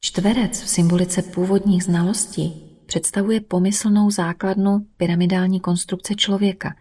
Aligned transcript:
Čtverec 0.00 0.62
v 0.62 0.68
symbolice 0.68 1.22
původních 1.22 1.84
znalostí 1.84 2.62
představuje 2.86 3.40
pomyslnou 3.40 4.10
základnu 4.10 4.86
pyramidální 4.96 5.60
konstrukce 5.60 6.14
člověka, 6.14 6.74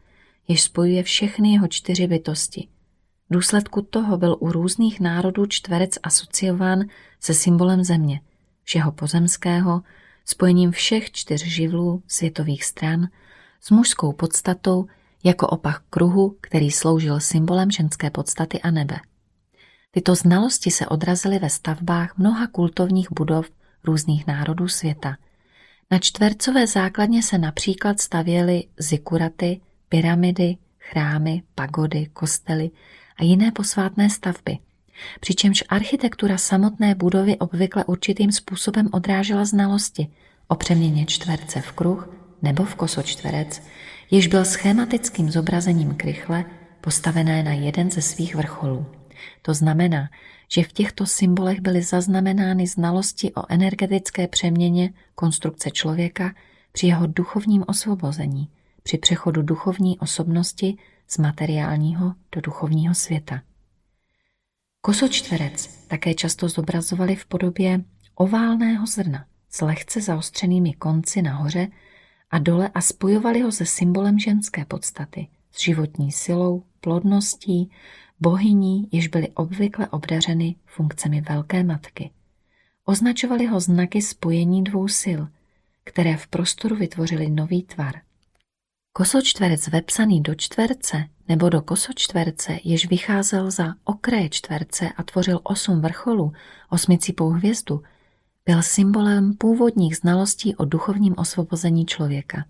jež 0.48 0.62
spojuje 0.62 1.04
všechny 1.04 1.54
jeho 1.54 1.68
čtyři 1.68 2.08
bytosti. 2.08 2.68
V 3.30 3.34
důsledku 3.34 3.82
toho 3.82 4.18
byl 4.18 4.38
u 4.40 4.52
různých 4.52 5.00
národů 5.00 5.46
čtverec 5.46 5.92
asociován 6.04 6.84
se 7.20 7.34
symbolem 7.34 7.84
země, 7.84 8.22
všeho 8.64 8.92
pozemského, 8.92 9.82
spojením 10.26 10.72
všech 10.72 11.12
čtyř 11.12 11.44
živlů 11.44 12.04
světových 12.08 12.64
stran, 12.64 13.08
s 13.62 13.72
mužskou 13.72 14.14
podstatou 14.14 14.86
jako 15.24 15.48
opak 15.48 15.82
kruhu, 15.90 16.38
který 16.42 16.72
sloužil 16.72 17.20
symbolem 17.20 17.72
ženské 17.72 18.10
podstaty 18.10 18.62
a 18.62 18.72
nebe. 18.72 19.00
Tyto 19.98 20.16
znalosti 20.16 20.72
se 20.72 20.88
odrazily 20.88 21.40
ve 21.40 21.50
stavbách 21.50 22.18
mnoha 22.18 22.48
kultovních 22.48 23.08
budov 23.12 23.50
různých 23.84 24.28
národů 24.28 24.68
světa. 24.68 25.18
Na 25.92 26.00
čtvercové 26.00 26.68
základně 26.68 27.24
se 27.24 27.38
například 27.38 28.02
stavěly 28.02 28.64
zikuraty, 28.80 29.62
pyramidy, 29.90 30.58
chrámy, 30.80 31.44
pagody, 31.56 32.06
kostely 32.14 32.72
a 33.20 33.24
jiné 33.24 33.52
posvátné 33.52 34.10
stavby. 34.10 34.58
Přičemž 35.20 35.64
architektura 35.70 36.38
samotné 36.38 36.96
budovy 36.96 37.38
obvykle 37.38 37.86
určitým 37.86 38.32
způsobem 38.32 38.90
odrážela 38.92 39.46
znalosti 39.46 40.08
o 40.48 40.56
přeměně 40.56 41.06
čtverce 41.06 41.62
v 41.62 41.72
kruh 41.72 42.10
nebo 42.42 42.64
v 42.64 42.76
kosočtverec, 42.76 43.62
jež 44.12 44.28
byl 44.28 44.46
schematickým 44.46 45.32
zobrazením 45.32 45.96
krychle 45.96 46.46
postavené 46.82 47.44
na 47.44 47.54
jeden 47.54 47.92
ze 47.92 48.02
svých 48.02 48.36
vrcholů. 48.36 48.97
To 49.42 49.54
znamená, 49.54 50.10
že 50.52 50.64
v 50.64 50.74
těchto 50.74 51.06
symbolech 51.06 51.62
byly 51.62 51.82
zaznamenány 51.82 52.68
znalosti 52.68 53.34
o 53.34 53.44
energetické 53.50 54.28
přeměně 54.28 54.94
konstrukce 55.16 55.72
člověka 55.72 56.36
při 56.72 56.88
jeho 56.88 57.08
duchovním 57.08 57.64
osvobození, 57.68 58.50
při 58.84 58.98
přechodu 58.98 59.42
duchovní 59.42 60.00
osobnosti 60.00 60.78
z 61.08 61.18
materiálního 61.18 62.14
do 62.36 62.42
duchovního 62.42 62.96
světa. 62.96 63.42
Kosočtverec 64.82 65.68
také 65.88 66.14
často 66.14 66.50
zobrazovali 66.50 67.16
v 67.16 67.26
podobě 67.26 67.82
oválného 68.16 68.86
zrna 68.86 69.26
s 69.50 69.62
lehce 69.62 70.02
zaostřenými 70.02 70.74
konci 70.74 71.22
nahoře 71.22 71.68
a 72.30 72.40
dole 72.40 72.70
a 72.74 72.82
spojovali 72.82 73.42
ho 73.42 73.52
se 73.52 73.66
symbolem 73.66 74.20
ženské 74.20 74.66
podstaty, 74.66 75.28
s 75.52 75.62
životní 75.62 76.12
silou, 76.12 76.64
plodností, 76.82 77.72
bohyní, 78.20 78.88
jež 78.92 79.08
byly 79.08 79.30
obvykle 79.30 79.88
obdařeny 79.88 80.56
funkcemi 80.66 81.22
velké 81.22 81.64
matky. 81.64 82.12
Označovali 82.86 83.46
ho 83.46 83.60
znaky 83.60 84.02
spojení 84.02 84.64
dvou 84.64 84.88
sil, 85.02 85.22
které 85.84 86.18
v 86.18 86.28
prostoru 86.28 86.76
vytvořily 86.76 87.30
nový 87.30 87.64
tvar. 87.64 87.96
Kosočtverec 88.94 89.68
vepsaný 89.68 90.22
do 90.22 90.36
čtverce 90.36 91.04
nebo 91.28 91.50
do 91.50 91.62
kosočtverce, 91.62 92.60
jež 92.64 92.90
vycházel 92.90 93.52
za 93.52 93.74
okraje 93.84 94.30
čtverce 94.30 94.90
a 94.98 95.04
tvořil 95.04 95.40
osm 95.44 95.82
vrcholů, 95.82 96.34
osmicipou 96.70 97.30
hvězdu, 97.30 97.84
byl 98.46 98.62
symbolem 98.62 99.34
původních 99.34 99.98
znalostí 99.98 100.56
o 100.56 100.66
duchovním 100.66 101.14
osvobození 101.18 101.86
člověka. 101.86 102.46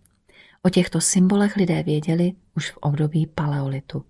O 0.63 0.69
těchto 0.69 1.01
symbolech 1.01 1.55
lidé 1.55 1.83
věděli 1.83 2.33
už 2.55 2.71
v 2.71 2.77
období 2.77 3.27
paleolitu. 3.27 4.03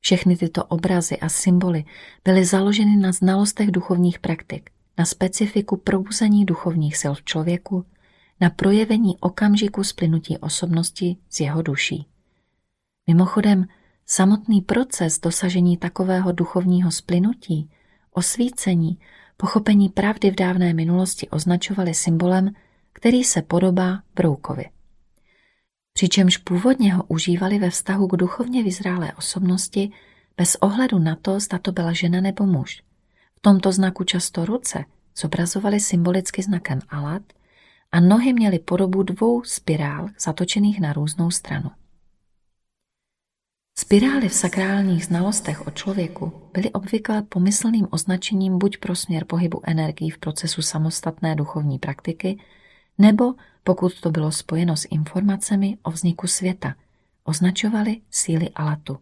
Všechny 0.00 0.36
tyto 0.36 0.64
obrazy 0.64 1.18
a 1.18 1.28
symboly 1.28 1.84
byly 2.24 2.44
založeny 2.44 2.96
na 2.96 3.12
znalostech 3.12 3.70
duchovních 3.70 4.18
praktik, 4.18 4.70
na 4.98 5.04
specifiku 5.04 5.76
probuzení 5.76 6.44
duchovních 6.44 6.96
sil 7.00 7.12
v 7.14 7.24
člověku, 7.24 7.84
na 8.40 8.50
projevení 8.50 9.16
okamžiku 9.20 9.84
splynutí 9.84 10.38
osobnosti 10.38 11.16
z 11.30 11.40
jeho 11.40 11.62
duší. 11.62 12.06
Mimochodem, 13.06 13.66
samotný 14.06 14.60
proces 14.60 15.20
dosažení 15.20 15.76
takového 15.76 16.32
duchovního 16.32 16.90
splynutí, 16.90 17.70
osvícení, 18.12 18.98
pochopení 19.36 19.88
pravdy 19.88 20.30
v 20.30 20.34
dávné 20.34 20.74
minulosti 20.74 21.28
označovali 21.28 21.94
symbolem, 21.94 22.50
který 22.92 23.24
se 23.24 23.42
podobá 23.42 24.02
broukovi 24.14 24.64
přičemž 25.92 26.36
původně 26.36 26.94
ho 26.94 27.04
užívali 27.08 27.58
ve 27.58 27.70
vztahu 27.70 28.06
k 28.06 28.16
duchovně 28.16 28.62
vyzrálé 28.62 29.12
osobnosti 29.12 29.90
bez 30.36 30.54
ohledu 30.54 30.98
na 30.98 31.16
to, 31.16 31.40
zda 31.40 31.58
to 31.58 31.72
byla 31.72 31.92
žena 31.92 32.20
nebo 32.20 32.46
muž. 32.46 32.82
V 33.36 33.40
tomto 33.40 33.72
znaku 33.72 34.04
často 34.04 34.44
ruce 34.44 34.84
zobrazovali 35.16 35.80
symbolicky 35.80 36.42
znakem 36.42 36.80
alat 36.88 37.22
a 37.92 38.00
nohy 38.00 38.32
měly 38.32 38.58
podobu 38.58 39.02
dvou 39.02 39.42
spirál 39.44 40.08
zatočených 40.20 40.80
na 40.80 40.92
různou 40.92 41.30
stranu. 41.30 41.70
Spirály 43.78 44.28
v 44.28 44.34
sakrálních 44.34 45.04
znalostech 45.04 45.66
o 45.66 45.70
člověku 45.70 46.32
byly 46.52 46.70
obvykle 46.72 47.22
pomyslným 47.22 47.88
označením 47.90 48.58
buď 48.58 48.76
pro 48.76 48.96
směr 48.96 49.24
pohybu 49.24 49.60
energií 49.64 50.10
v 50.10 50.18
procesu 50.18 50.62
samostatné 50.62 51.34
duchovní 51.34 51.78
praktiky, 51.78 52.38
nebo 53.00 53.34
pokud 53.64 54.00
to 54.00 54.10
bylo 54.10 54.32
spojeno 54.32 54.76
s 54.76 54.86
informacemi 54.90 55.78
o 55.82 55.90
vzniku 55.90 56.26
světa, 56.26 56.74
označovali 57.24 58.00
síly 58.10 58.48
Alatu. 58.48 58.98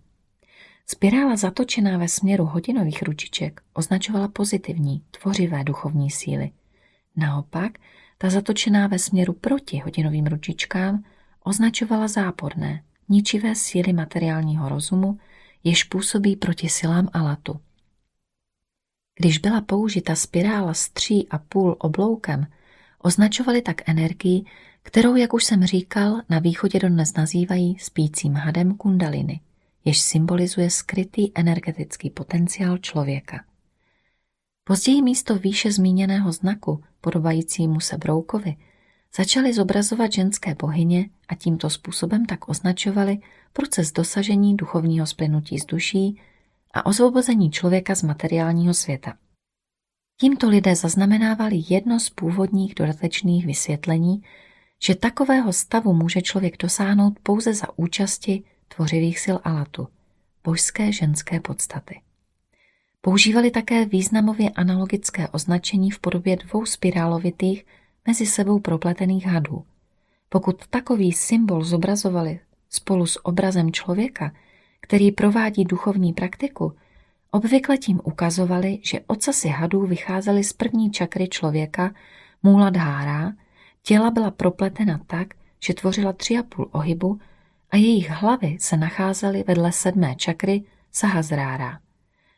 Spirála 0.87 1.37
zatočená 1.37 1.99
ve 1.99 2.09
směru 2.09 2.45
hodinových 2.45 3.03
ručiček 3.03 3.61
označovala 3.75 4.29
pozitivní, 4.29 5.03
tvořivé 5.11 5.65
duchovní 5.65 6.11
síly. 6.11 6.51
Naopak, 7.17 7.79
ta 8.19 8.31
zatočená 8.31 8.87
ve 8.87 8.99
směru 8.99 9.33
proti 9.33 9.79
hodinovým 9.79 10.27
ručičkám 10.27 11.05
označovala 11.45 12.09
záporné, 12.09 12.83
ničivé 13.09 13.55
síly 13.55 13.93
materiálního 13.93 14.69
rozumu, 14.69 15.19
jež 15.65 15.85
působí 15.85 16.37
proti 16.37 16.69
silám 16.69 17.09
Alatu. 17.13 17.61
Když 19.21 19.39
byla 19.39 19.61
použita 19.61 20.15
spirála 20.15 20.75
s 20.75 20.89
tří 20.89 21.29
a 21.29 21.39
půl 21.39 21.77
obloukem, 21.79 22.47
Označovali 23.03 23.63
tak 23.63 23.89
energii, 23.89 24.45
kterou, 24.83 25.17
jak 25.17 25.35
už 25.35 25.45
jsem 25.45 25.65
říkal, 25.65 26.21
na 26.29 26.39
východě 26.39 26.79
dodnes 26.79 27.15
nazývají 27.15 27.79
spícím 27.79 28.35
hadem 28.35 28.75
kundaliny, 28.75 29.41
jež 29.85 29.99
symbolizuje 29.99 30.71
skrytý 30.71 31.31
energetický 31.35 32.11
potenciál 32.11 32.79
člověka. 32.79 33.45
Později 34.65 35.03
místo 35.03 35.39
výše 35.39 35.73
zmíněného 35.73 36.33
znaku, 36.33 36.85
podobajícímu 37.01 37.81
se 37.81 37.99
broukovi, 37.99 38.57
začali 39.17 39.53
zobrazovat 39.53 40.13
ženské 40.13 40.55
bohyně 40.55 41.11
a 41.29 41.35
tímto 41.35 41.71
způsobem 41.71 42.27
tak 42.27 42.49
označovali 42.49 43.19
proces 43.53 43.93
dosažení 43.93 44.57
duchovního 44.57 45.07
splynutí 45.07 45.59
z 45.59 45.67
duší 45.67 46.21
a 46.75 46.87
osvobození 46.87 47.51
člověka 47.51 47.95
z 47.95 48.03
materiálního 48.03 48.75
světa. 48.75 49.15
Tímto 50.21 50.49
lidé 50.49 50.77
zaznamenávali 50.77 51.63
jedno 51.69 52.01
z 52.01 52.11
původních 52.11 52.75
dodatečných 52.75 53.47
vysvětlení, 53.47 54.23
že 54.83 54.95
takového 54.95 55.53
stavu 55.53 55.93
může 55.93 56.23
člověk 56.23 56.57
dosáhnout 56.59 57.19
pouze 57.23 57.55
za 57.55 57.67
účasti 57.77 58.43
tvořivých 58.69 59.19
sil 59.25 59.37
Alatu, 59.45 59.89
božské 60.45 60.93
ženské 60.93 61.41
podstaty. 61.41 62.01
Používali 63.01 63.51
také 63.51 63.85
významově 63.85 64.51
analogické 64.51 65.29
označení 65.29 65.91
v 65.91 65.99
podobě 65.99 66.37
dvou 66.37 66.67
spirálovitých 66.67 67.67
mezi 68.07 68.27
sebou 68.27 68.59
propletených 68.59 69.27
hadů. 69.27 69.65
Pokud 70.29 70.67
takový 70.67 71.13
symbol 71.13 71.65
zobrazovali 71.65 72.41
spolu 72.71 73.07
s 73.07 73.27
obrazem 73.27 73.73
člověka, 73.73 74.33
který 74.81 75.13
provádí 75.13 75.65
duchovní 75.65 76.13
praktiku, 76.13 76.73
Obvykle 77.31 77.79
tím 77.79 78.01
ukazovali, 78.05 78.79
že 78.83 79.01
ocasy 79.07 79.49
hadů 79.49 79.87
vycházely 79.87 80.45
z 80.45 80.53
první 80.53 80.91
čakry 80.91 81.29
člověka, 81.29 81.95
Múladhára, 82.43 83.33
těla 83.83 84.11
byla 84.11 84.31
propletena 84.31 85.01
tak, 85.07 85.35
že 85.65 85.75
tvořila 85.75 86.13
tři 86.13 86.39
a 86.39 86.43
půl 86.43 86.69
ohybu 86.73 87.21
a 87.71 87.77
jejich 87.77 88.11
hlavy 88.11 88.57
se 88.61 88.77
nacházely 88.77 89.45
vedle 89.47 89.73
sedmé 89.73 90.15
čakry 90.15 90.65
Sahazrára. 90.93 91.81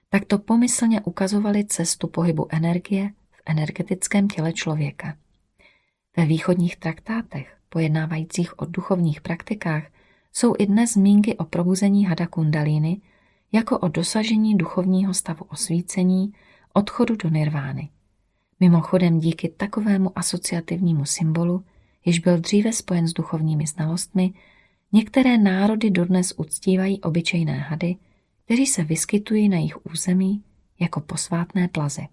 Takto 0.08 0.38
pomyslně 0.38 1.00
ukazovali 1.00 1.64
cestu 1.64 2.08
pohybu 2.08 2.46
energie 2.50 3.10
v 3.30 3.42
energetickém 3.46 4.28
těle 4.28 4.52
člověka. 4.52 5.16
Ve 6.16 6.26
východních 6.26 6.76
traktátech, 6.76 7.56
pojednávajících 7.68 8.58
o 8.58 8.64
duchovních 8.64 9.20
praktikách, 9.20 9.84
jsou 10.32 10.54
i 10.58 10.66
dnes 10.66 10.92
zmínky 10.92 11.36
o 11.36 11.44
probuzení 11.44 12.06
hada 12.06 12.26
kundalíny, 12.26 13.00
jako 13.52 13.78
o 13.78 13.88
dosažení 13.88 14.56
duchovního 14.56 15.14
stavu 15.14 15.44
osvícení, 15.48 16.32
odchodu 16.72 17.16
do 17.16 17.28
nirvány. 17.28 17.88
Mimochodem 18.60 19.20
díky 19.20 19.48
takovému 19.48 20.18
asociativnímu 20.18 21.04
symbolu, 21.04 21.64
jež 22.04 22.18
byl 22.18 22.40
dříve 22.40 22.72
spojen 22.72 23.08
s 23.08 23.12
duchovními 23.12 23.66
znalostmi, 23.66 24.32
některé 24.92 25.38
národy 25.38 25.90
dodnes 25.90 26.34
uctívají 26.36 27.00
obyčejné 27.00 27.58
hady, 27.58 27.96
kteří 28.44 28.66
se 28.66 28.84
vyskytují 28.84 29.48
na 29.48 29.56
jejich 29.56 29.86
území 29.86 30.42
jako 30.80 31.00
posvátné 31.00 31.68
plazy. 31.68 32.08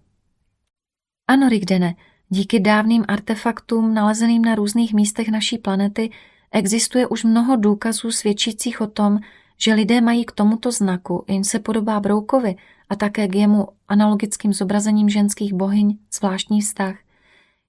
Ano, 1.28 1.48
Rigdene, 1.48 1.94
Díky 2.30 2.60
dávným 2.60 3.04
artefaktům 3.08 3.94
nalezeným 3.94 4.42
na 4.42 4.54
různých 4.54 4.94
místech 4.94 5.28
naší 5.28 5.58
planety 5.58 6.10
existuje 6.52 7.06
už 7.06 7.24
mnoho 7.24 7.56
důkazů 7.56 8.10
svědčících 8.10 8.80
o 8.80 8.86
tom, 8.86 9.18
že 9.58 9.74
lidé 9.74 10.00
mají 10.00 10.24
k 10.24 10.32
tomuto 10.32 10.72
znaku, 10.72 11.24
jen 11.28 11.44
se 11.44 11.58
podobá 11.58 12.00
broukovi 12.00 12.56
a 12.88 12.96
také 12.96 13.28
k 13.28 13.34
jemu 13.34 13.68
analogickým 13.88 14.52
zobrazením 14.52 15.08
ženských 15.08 15.52
bohyň, 15.52 15.98
zvláštní 16.12 16.60
vztah. 16.60 16.94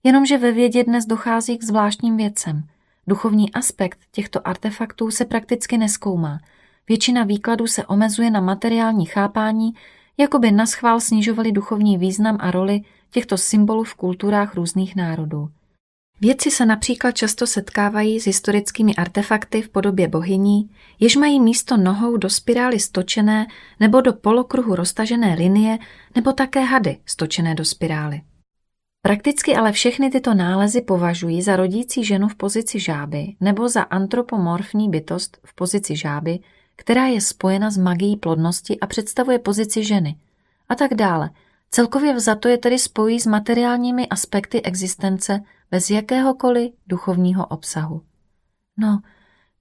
Jenomže 0.03 0.37
ve 0.37 0.51
vědě 0.51 0.83
dnes 0.83 1.05
dochází 1.05 1.57
k 1.57 1.63
zvláštním 1.63 2.17
věcem. 2.17 2.63
Duchovní 3.07 3.53
aspekt 3.53 3.99
těchto 4.11 4.47
artefaktů 4.47 5.11
se 5.11 5.25
prakticky 5.25 5.77
neskoumá. 5.77 6.39
Většina 6.87 7.23
výkladů 7.23 7.67
se 7.67 7.85
omezuje 7.85 8.31
na 8.31 8.39
materiální 8.39 9.05
chápání, 9.05 9.73
jako 10.17 10.39
by 10.39 10.51
naschvál 10.51 10.99
snižovali 10.99 11.51
duchovní 11.51 11.97
význam 11.97 12.37
a 12.39 12.51
roli 12.51 12.81
těchto 13.11 13.37
symbolů 13.37 13.83
v 13.83 13.95
kulturách 13.95 14.55
různých 14.55 14.95
národů. 14.95 15.49
Vědci 16.21 16.51
se 16.51 16.65
například 16.65 17.11
často 17.11 17.47
setkávají 17.47 18.19
s 18.19 18.25
historickými 18.25 18.95
artefakty 18.95 19.61
v 19.61 19.69
podobě 19.69 20.07
bohyní, 20.07 20.69
jež 20.99 21.15
mají 21.15 21.39
místo 21.39 21.77
nohou 21.77 22.17
do 22.17 22.29
spirály 22.29 22.79
stočené 22.79 23.47
nebo 23.79 24.01
do 24.01 24.13
polokruhu 24.13 24.75
roztažené 24.75 25.35
linie 25.35 25.79
nebo 26.15 26.33
také 26.33 26.59
hady 26.59 26.97
stočené 27.05 27.55
do 27.55 27.65
spirály. 27.65 28.21
Prakticky 29.01 29.55
ale 29.55 29.71
všechny 29.71 30.09
tyto 30.09 30.33
nálezy 30.33 30.81
považují 30.81 31.41
za 31.41 31.55
rodící 31.55 32.03
ženu 32.05 32.27
v 32.27 32.35
pozici 32.35 32.79
žáby 32.79 33.35
nebo 33.39 33.69
za 33.69 33.81
antropomorfní 33.81 34.89
bytost 34.89 35.37
v 35.43 35.55
pozici 35.55 35.95
žáby, 35.95 36.39
která 36.75 37.05
je 37.05 37.21
spojena 37.21 37.71
s 37.71 37.77
magií 37.77 38.17
plodnosti 38.17 38.79
a 38.79 38.87
představuje 38.87 39.39
pozici 39.39 39.83
ženy 39.83 40.15
a 40.69 40.75
tak 40.75 40.93
dále. 40.93 41.29
Celkově 41.71 42.13
vzato 42.13 42.47
je 42.47 42.57
tedy 42.57 42.79
spojí 42.79 43.19
s 43.19 43.25
materiálními 43.25 44.07
aspekty 44.07 44.61
existence 44.61 45.41
bez 45.71 45.89
jakéhokoliv 45.89 46.73
duchovního 46.87 47.45
obsahu. 47.45 48.01
No, 48.77 49.01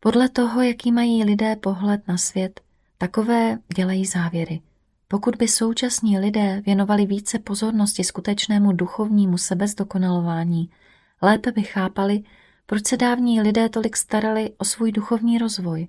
podle 0.00 0.28
toho, 0.28 0.62
jaký 0.62 0.92
mají 0.92 1.24
lidé 1.24 1.56
pohled 1.56 2.08
na 2.08 2.16
svět, 2.16 2.60
takové 2.98 3.58
dělají 3.76 4.06
závěry. 4.06 4.60
Pokud 5.08 5.36
by 5.36 5.48
současní 5.48 6.18
lidé 6.18 6.62
věnovali 6.66 7.06
více 7.06 7.38
pozornosti 7.38 8.04
skutečnému 8.04 8.72
duchovnímu 8.72 9.38
sebezdokonalování, 9.38 10.70
lépe 11.22 11.52
by 11.52 11.62
chápali, 11.62 12.22
proč 12.66 12.86
se 12.86 12.96
dávní 12.96 13.40
lidé 13.40 13.68
tolik 13.68 13.96
starali 13.96 14.52
o 14.58 14.64
svůj 14.64 14.92
duchovní 14.92 15.38
rozvoj. 15.38 15.88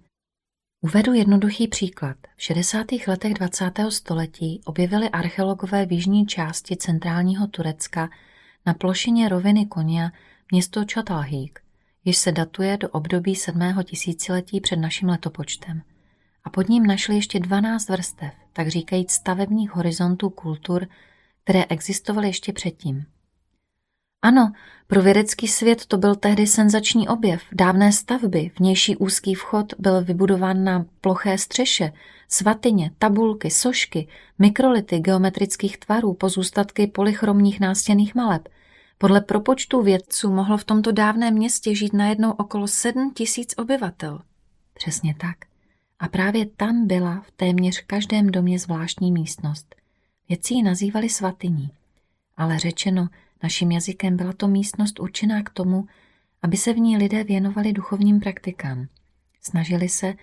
Uvedu 0.81 1.13
jednoduchý 1.13 1.67
příklad. 1.67 2.17
V 2.35 2.43
60. 2.43 2.85
letech 3.07 3.33
20. 3.33 3.71
století 3.89 4.61
objevili 4.65 5.09
archeologové 5.09 5.85
v 5.85 5.91
jižní 5.91 6.25
části 6.25 6.77
centrálního 6.77 7.47
Turecka 7.47 8.09
na 8.69 8.73
plošině 8.73 9.29
roviny 9.29 9.65
Konia 9.65 10.09
město 10.51 10.85
Čatalhík, 10.85 11.59
jež 12.05 12.17
se 12.17 12.31
datuje 12.31 12.77
do 12.77 12.89
období 12.89 13.35
7. 13.35 13.61
tisíciletí 13.83 14.61
před 14.61 14.75
naším 14.75 15.09
letopočtem. 15.09 15.81
A 16.43 16.49
pod 16.49 16.69
ním 16.69 16.87
našli 16.87 17.15
ještě 17.15 17.39
12 17.39 17.89
vrstev, 17.89 18.33
tak 18.53 18.67
říkajíc 18.67 19.11
stavebních 19.11 19.71
horizontů 19.71 20.29
kultur, 20.29 20.87
které 21.43 21.65
existovaly 21.69 22.27
ještě 22.27 22.53
předtím. 22.53 23.05
Ano, 24.21 24.51
pro 24.87 25.01
vědecký 25.01 25.47
svět 25.47 25.85
to 25.85 25.97
byl 25.97 26.15
tehdy 26.15 26.47
senzační 26.47 27.07
objev. 27.07 27.41
Dávné 27.51 27.91
stavby, 27.91 28.51
vnější 28.59 28.97
úzký 28.97 29.35
vchod 29.35 29.73
byl 29.79 30.03
vybudován 30.03 30.63
na 30.63 30.85
ploché 31.01 31.37
střeše, 31.37 31.93
svatyně, 32.27 32.91
tabulky, 32.99 33.51
sošky, 33.51 34.07
mikrolity 34.39 34.99
geometrických 34.99 35.77
tvarů, 35.77 36.13
pozůstatky 36.13 36.87
polychromních 36.87 37.59
nástěnných 37.59 38.15
maleb. 38.15 38.49
Podle 39.01 39.21
propočtů 39.21 39.81
vědců 39.81 40.31
mohlo 40.31 40.57
v 40.57 40.63
tomto 40.63 40.91
dávném 40.91 41.33
městě 41.33 41.75
žít 41.75 41.93
najednou 41.93 42.31
okolo 42.31 42.67
sedm 42.67 43.13
tisíc 43.13 43.53
obyvatel. 43.57 44.21
Přesně 44.73 45.15
tak. 45.15 45.37
A 45.99 46.07
právě 46.07 46.45
tam 46.45 46.87
byla 46.87 47.21
v 47.27 47.31
téměř 47.31 47.81
každém 47.87 48.29
domě 48.29 48.59
zvláštní 48.59 49.11
místnost. 49.11 49.75
Vědci 50.29 50.53
ji 50.53 50.63
nazývali 50.63 51.09
svatyní. 51.09 51.69
Ale 52.37 52.59
řečeno, 52.59 53.07
Naším 53.43 53.71
jazykem 53.71 54.17
byla 54.17 54.33
to 54.33 54.47
místnost 54.47 54.99
určená 54.99 55.43
k 55.43 55.49
tomu, 55.49 55.87
aby 56.41 56.57
se 56.57 56.73
v 56.73 56.79
ní 56.79 56.97
lidé 56.97 57.23
věnovali 57.23 57.73
duchovním 57.73 58.19
praktikám. 58.19 58.87
Snažili 59.41 59.89
se, 59.89 60.13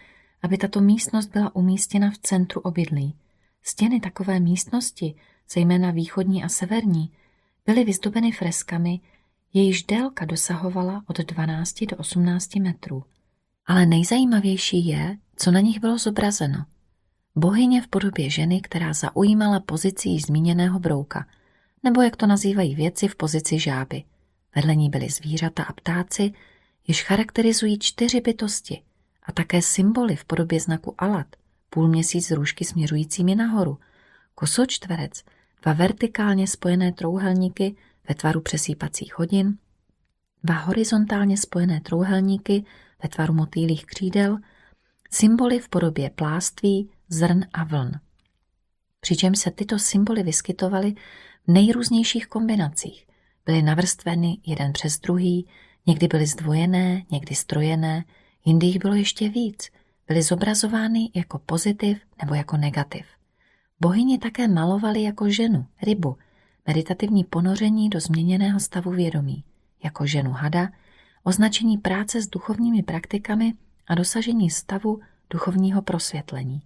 aby 0.43 0.59
tato 0.59 0.81
místnost 0.81 1.27
byla 1.27 1.57
umístěna 1.57 2.11
v 2.11 2.19
centru 2.19 2.61
obydlí. 2.61 3.15
Stěny 3.63 4.01
takové 4.01 4.41
místnosti, 4.41 5.15
zejména 5.51 5.91
východní 5.91 6.45
a 6.45 6.49
severní, 6.49 7.13
byly 7.67 7.85
vyzdobeny 7.85 8.33
freskami, 8.33 9.01
jejíž 9.53 9.83
délka 9.83 10.25
dosahovala 10.25 11.05
od 11.07 11.19
12 11.19 11.85
do 11.85 11.97
18 11.97 12.57
metrů. 12.57 13.05
Ale 13.67 13.87
nejzajímavější 13.87 14.87
je, 14.87 15.17
co 15.37 15.51
na 15.51 15.61
nich 15.61 15.81
bylo 15.81 15.99
zobrazeno. 15.99 16.65
Bohyně 17.37 17.83
v 17.83 17.89
podobě 17.89 18.31
ženy, 18.31 18.61
která 18.61 18.93
zaujímala 18.93 19.61
pozici 19.61 20.09
již 20.09 20.23
zmíněného 20.23 20.79
brouka– 20.79 21.27
nebo 21.87 22.03
jak 22.03 22.17
to 22.17 22.27
nazývají 22.27 22.75
věci 22.75 23.09
v 23.09 23.17
pozici 23.17 23.59
žáby. 23.59 24.05
Vedle 24.55 24.75
ní 24.75 24.91
byly 24.91 25.09
zvířata 25.09 25.63
a 25.63 25.73
ptáci, 25.73 26.33
jež 26.89 27.03
charakterizují 27.03 27.79
čtyři 27.79 28.21
bytosti 28.21 28.83
a 29.23 29.33
také 29.33 29.63
symboly 29.63 30.17
v 30.17 30.25
podobě 30.25 30.61
znaku 30.61 30.95
alat, 30.99 31.27
půlměsíc 31.71 32.27
z 32.27 32.31
růžky 32.31 32.65
směřujícími 32.65 33.35
nahoru, 33.35 33.79
kosočtverec, 34.35 35.25
dva 35.63 35.73
vertikálně 35.73 36.47
spojené 36.47 36.93
trouhelníky 36.93 37.77
ve 38.09 38.15
tvaru 38.15 38.41
přesýpacích 38.41 39.19
hodin, 39.19 39.59
dva 40.45 40.55
horizontálně 40.55 41.37
spojené 41.37 41.81
trouhelníky 41.81 42.65
ve 43.03 43.09
tvaru 43.09 43.35
motýlých 43.35 43.87
křídel, 43.87 44.39
symboly 45.11 45.59
v 45.59 45.69
podobě 45.69 46.11
pláství, 46.11 46.91
zrn 47.09 47.45
a 47.53 47.65
vln. 47.65 47.93
Přičemž 49.01 49.39
se 49.39 49.51
tyto 49.51 49.79
symboly 49.79 50.23
vyskytovaly 50.23 50.95
nejrůznějších 51.47 52.27
kombinacích. 52.27 53.07
Byly 53.47 53.63
navrstveny 53.63 54.39
jeden 54.47 54.73
přes 54.73 54.99
druhý, 54.99 55.47
někdy 55.87 56.09
byly 56.09 56.27
zdvojené, 56.27 57.03
někdy 57.11 57.35
strojené, 57.35 58.05
jindy 58.45 58.67
jich 58.67 58.79
bylo 58.79 58.95
ještě 58.95 59.29
víc. 59.29 59.71
Byly 60.09 60.23
zobrazovány 60.23 61.11
jako 61.15 61.39
pozitiv 61.39 61.99
nebo 62.23 62.35
jako 62.35 62.57
negativ. 62.57 63.07
Bohyni 63.81 64.19
také 64.19 64.49
malovali 64.49 65.03
jako 65.03 65.31
ženu, 65.31 65.67
rybu, 65.83 66.17
meditativní 66.67 67.25
ponoření 67.25 67.91
do 67.91 68.01
změněného 68.01 68.61
stavu 68.61 68.91
vědomí, 68.91 69.45
jako 69.85 70.07
ženu 70.07 70.31
hada, 70.31 70.69
označení 71.23 71.79
práce 71.79 72.23
s 72.23 72.29
duchovními 72.29 72.83
praktikami 72.83 73.55
a 73.87 73.95
dosažení 73.95 74.51
stavu 74.51 75.01
duchovního 75.31 75.83
prosvětlení, 75.83 76.63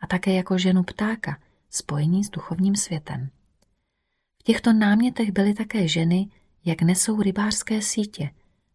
a 0.00 0.06
také 0.06 0.32
jako 0.32 0.58
ženu 0.58 0.82
ptáka, 0.82 1.38
spojení 1.70 2.24
s 2.24 2.30
duchovním 2.30 2.76
světem. 2.76 3.30
V 4.40 4.42
těchto 4.42 4.72
námětech 4.72 5.32
byly 5.32 5.54
také 5.54 5.88
ženy, 5.88 6.28
jak 6.64 6.82
nesou 6.82 7.22
rybářské 7.22 7.82
sítě, 7.82 8.30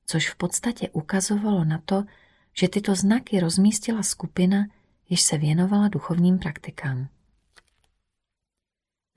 což 0.06 0.29
v 0.29 0.36
podstatě 0.36 0.89
ukazovalo 0.89 1.63
na 1.63 1.82
to, 1.86 2.03
že 2.53 2.70
tyto 2.70 2.96
znaky 2.96 3.39
rozmístila 3.39 4.03
skupina, 4.03 4.65
jež 5.10 5.22
se 5.22 5.38
věnovala 5.38 5.88
duchovním 5.88 6.39
praktikám. 6.39 7.08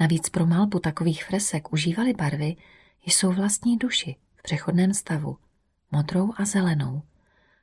Navíc 0.00 0.28
pro 0.28 0.47
malbu 0.47 0.78
takových 0.78 1.25
fresek 1.25 1.73
užívali 1.73 2.12
barvy, 2.12 2.57
jsou 3.07 3.33
vlastní 3.33 3.76
duši 3.76 4.16
v 4.37 4.42
přechodném 4.42 4.95
stavu, 4.95 5.37
modrou 5.92 6.33
a 6.37 6.45
zelenou. 6.45 7.02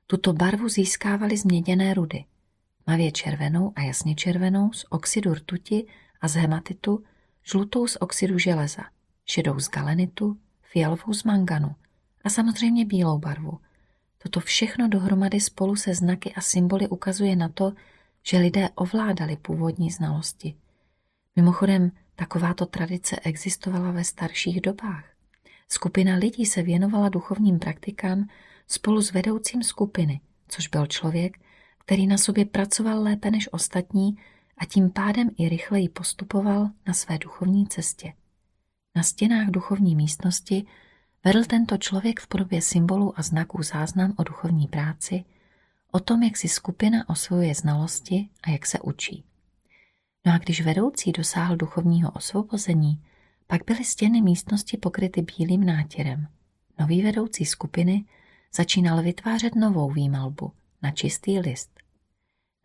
Tuto 0.08 0.34
barvu 0.34 0.70
získávali 0.70 1.38
z 1.38 1.44
měděné 1.44 1.94
rudy, 1.94 2.26
mavě 2.88 3.12
červenou 3.12 3.74
a 3.76 3.82
jasně 3.82 4.16
červenou 4.16 4.74
z 4.74 4.86
oxidu 4.90 5.34
rtuti 5.34 5.86
a 6.22 6.28
z 6.28 6.36
hematitu, 6.36 7.04
žlutou 7.44 7.88
z 7.88 7.98
oxidu 8.00 8.38
železa, 8.38 8.84
šedou 9.26 9.60
z 9.60 9.70
galenitu, 9.70 10.38
fialovou 10.62 11.14
z 11.14 11.24
manganu 11.24 11.76
a 12.24 12.30
samozřejmě 12.30 12.86
bílou 12.86 13.20
barvu. 13.20 13.60
Toto 14.18 14.40
všechno 14.40 14.88
dohromady 14.88 15.40
spolu 15.40 15.76
se 15.76 15.96
znaky 15.96 16.34
a 16.34 16.42
symboly 16.42 16.88
ukazuje 16.88 17.36
na 17.36 17.50
to, 17.50 17.74
že 18.24 18.38
lidé 18.38 18.70
ovládali 18.76 19.38
původní 19.38 19.92
znalosti. 19.92 20.56
Mimochodem, 21.36 21.92
takováto 22.18 22.66
tradice 22.66 23.20
existovala 23.24 23.92
ve 23.92 24.04
starších 24.04 24.62
dobách. 24.62 25.06
Skupina 25.70 26.16
lidí 26.16 26.46
se 26.46 26.62
věnovala 26.62 27.10
duchovním 27.10 27.60
praktikám 27.60 28.28
spolu 28.68 29.02
s 29.02 29.12
vedoucím 29.12 29.64
skupiny, 29.64 30.22
což 30.48 30.68
byl 30.68 30.86
člověk, 30.86 31.38
který 31.78 32.08
na 32.08 32.18
sobě 32.18 32.46
pracoval 32.46 33.04
lépe 33.04 33.32
než 33.32 33.54
ostatní 33.54 34.18
a 34.58 34.66
tím 34.66 34.90
pádem 34.90 35.30
i 35.38 35.50
rychleji 35.50 35.90
postupoval 35.90 36.70
na 36.88 36.94
své 36.94 37.18
duchovní 37.18 37.68
cestě. 37.68 38.14
Na 38.96 39.04
stěnách 39.04 39.48
duchovní 39.48 39.96
místnosti 39.96 40.66
vedl 41.24 41.44
tento 41.44 41.78
člověk 41.78 42.20
v 42.20 42.28
podobě 42.28 42.62
symbolů 42.62 43.20
a 43.20 43.22
znaků 43.22 43.64
záznam 43.64 44.14
o 44.18 44.24
duchovní 44.24 44.68
práci, 44.68 45.26
o 45.92 46.00
tom, 46.00 46.24
jak 46.24 46.38
si 46.38 46.48
skupina 46.48 47.10
osvojuje 47.10 47.56
znalosti 47.56 48.30
a 48.44 48.50
jak 48.52 48.66
se 48.66 48.80
učí. 48.80 49.24
No 50.28 50.34
a 50.34 50.38
když 50.38 50.62
vedoucí 50.62 51.12
dosáhl 51.12 51.56
duchovního 51.56 52.12
osvobození, 52.12 53.02
Pak 53.48 53.62
byly 53.66 53.86
stěny 53.86 54.22
místnosti 54.22 54.78
pokryty 54.78 55.22
bílým 55.22 55.66
nátěrem. 55.66 56.28
Nový 56.80 57.02
vedoucí 57.02 57.46
skupiny 57.46 58.06
začínal 58.56 59.02
vytvářet 59.02 59.56
novou 59.56 59.92
výmalbu 59.92 60.52
na 60.84 60.92
čistý 60.92 61.40
list. 61.40 61.70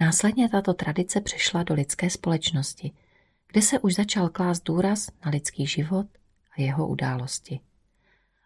Následně 0.01 0.49
tato 0.49 0.75
tradice 0.75 1.21
přešla 1.21 1.63
do 1.63 1.75
lidské 1.75 2.11
společnosti, 2.11 2.93
kde 3.53 3.63
se 3.63 3.79
už 3.79 3.95
začal 3.95 4.29
klást 4.29 4.65
důraz 4.65 5.09
na 5.25 5.31
lidský 5.31 5.67
život 5.67 6.07
a 6.59 6.61
jeho 6.61 6.89
události. 6.89 7.61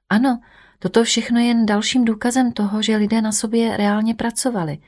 Ano, 0.08 0.40
toto 0.78 1.04
všechno 1.04 1.40
je 1.40 1.46
jen 1.46 1.66
dalším 1.66 2.04
důkazem 2.04 2.52
toho, 2.52 2.82
že 2.82 2.96
lidé 2.96 3.22
na 3.22 3.32
sobě 3.32 3.76
reálně 3.76 4.14
pracovali, 4.14 4.78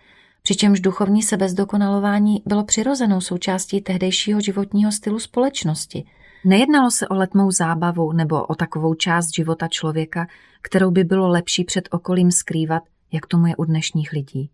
přičemž 0.49 0.81
duchovní 0.81 1.23
sebezdokonalování 1.23 2.43
bylo 2.47 2.65
přirozenou 2.65 3.21
součástí 3.21 3.81
tehdejšího 3.81 4.41
životního 4.41 4.93
stylu 4.93 5.19
společnosti. 5.19 6.05
Nejednalo 6.45 6.91
se 6.91 7.09
o 7.09 7.15
letmou 7.15 7.51
zábavu 7.51 8.13
nebo 8.13 8.45
o 8.45 8.55
takovou 8.55 8.95
část 8.95 9.35
života 9.35 9.69
člověka, 9.69 10.27
kterou 10.63 10.91
by 10.91 11.05
bylo 11.05 11.29
lepší 11.29 11.65
před 11.65 11.89
okolím 11.91 12.31
skrývat, 12.31 12.83
jak 13.13 13.27
tomu 13.27 13.47
je 13.47 13.57
u 13.57 13.65
dnešních 13.65 14.13
lidí. 14.13 14.51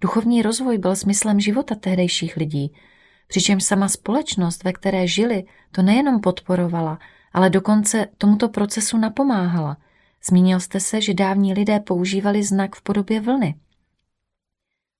Duchovní 0.00 0.42
rozvoj 0.42 0.78
byl 0.78 0.96
smyslem 0.96 1.40
života 1.40 1.74
tehdejších 1.74 2.36
lidí, 2.36 2.72
přičemž 3.28 3.64
sama 3.64 3.88
společnost, 3.88 4.64
ve 4.64 4.72
které 4.72 5.06
žili, 5.06 5.44
to 5.72 5.82
nejenom 5.82 6.20
podporovala, 6.20 6.98
ale 7.32 7.50
dokonce 7.50 8.06
tomuto 8.18 8.48
procesu 8.48 8.98
napomáhala. 8.98 9.76
Zmínil 10.28 10.60
jste 10.60 10.80
se, 10.80 11.00
že 11.00 11.14
dávní 11.14 11.54
lidé 11.54 11.80
používali 11.80 12.42
znak 12.42 12.76
v 12.76 12.82
podobě 12.82 13.20
vlny. 13.20 13.54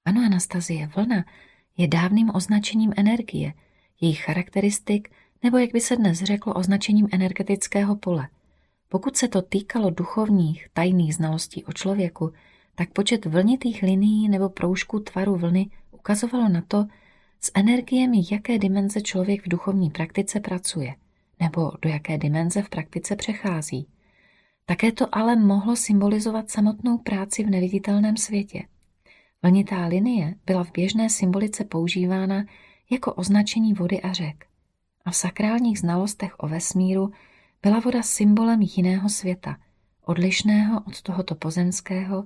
Ano, 0.04 0.20
Anastazie, 0.26 0.86
vlna 0.96 1.24
je 1.76 1.88
dávným 1.88 2.30
označením 2.34 2.92
energie, 2.96 3.52
jejich 4.00 4.20
charakteristik, 4.20 5.10
nebo 5.42 5.58
jak 5.58 5.72
by 5.72 5.80
se 5.80 5.96
dnes 5.96 6.18
řeklo, 6.18 6.54
označením 6.54 7.08
energetického 7.12 7.96
pole. 7.96 8.28
Pokud 8.88 9.16
se 9.16 9.28
to 9.28 9.42
týkalo 9.42 9.90
duchovních, 9.90 10.68
tajných 10.72 11.14
znalostí 11.14 11.64
o 11.64 11.72
člověku, 11.72 12.32
tak 12.74 12.90
počet 12.90 13.26
vlnitých 13.26 13.82
linií 13.82 14.28
nebo 14.28 14.48
proužků 14.48 15.00
tvaru 15.00 15.36
vlny 15.36 15.70
ukazovalo 15.90 16.48
na 16.48 16.62
to, 16.68 16.86
s 17.40 17.50
energiemi 17.54 18.22
jaké 18.30 18.58
dimenze 18.58 19.00
člověk 19.00 19.46
v 19.46 19.48
duchovní 19.48 19.90
praktice 19.90 20.40
pracuje, 20.40 20.94
nebo 21.40 21.72
do 21.82 21.88
jaké 21.88 22.18
dimenze 22.18 22.62
v 22.62 22.68
praktice 22.68 23.16
přechází. 23.16 23.86
Také 24.66 24.92
to 24.92 25.14
ale 25.14 25.36
mohlo 25.36 25.76
symbolizovat 25.76 26.50
samotnou 26.50 26.98
práci 26.98 27.44
v 27.44 27.50
neviditelném 27.50 28.16
světě. 28.16 28.62
Vlnitá 29.42 29.86
linie 29.86 30.34
byla 30.46 30.64
v 30.64 30.72
běžné 30.72 31.10
symbolice 31.10 31.64
používána 31.64 32.44
jako 32.90 33.12
označení 33.12 33.74
vody 33.74 34.00
a 34.00 34.12
řek. 34.12 34.46
A 35.04 35.10
v 35.10 35.16
sakrálních 35.16 35.78
znalostech 35.78 36.34
o 36.38 36.48
vesmíru 36.48 37.12
byla 37.62 37.80
voda 37.80 38.02
symbolem 38.02 38.60
jiného 38.62 39.08
světa, 39.08 39.56
odlišného 40.04 40.80
od 40.86 41.02
tohoto 41.02 41.34
pozemského, 41.34 42.24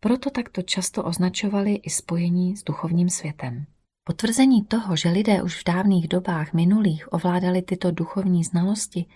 proto 0.00 0.30
takto 0.30 0.62
často 0.62 1.04
označovali 1.04 1.74
i 1.74 1.90
spojení 1.90 2.56
s 2.56 2.62
duchovním 2.62 3.10
světem. 3.10 3.66
Potvrzení 4.04 4.64
toho, 4.64 4.96
že 4.96 5.08
lidé 5.08 5.42
už 5.42 5.60
v 5.60 5.64
dávných 5.64 6.08
dobách 6.08 6.52
minulých 6.52 7.12
ovládali 7.12 7.62
tyto 7.62 7.90
duchovní 7.90 8.44
znalosti, 8.44 9.06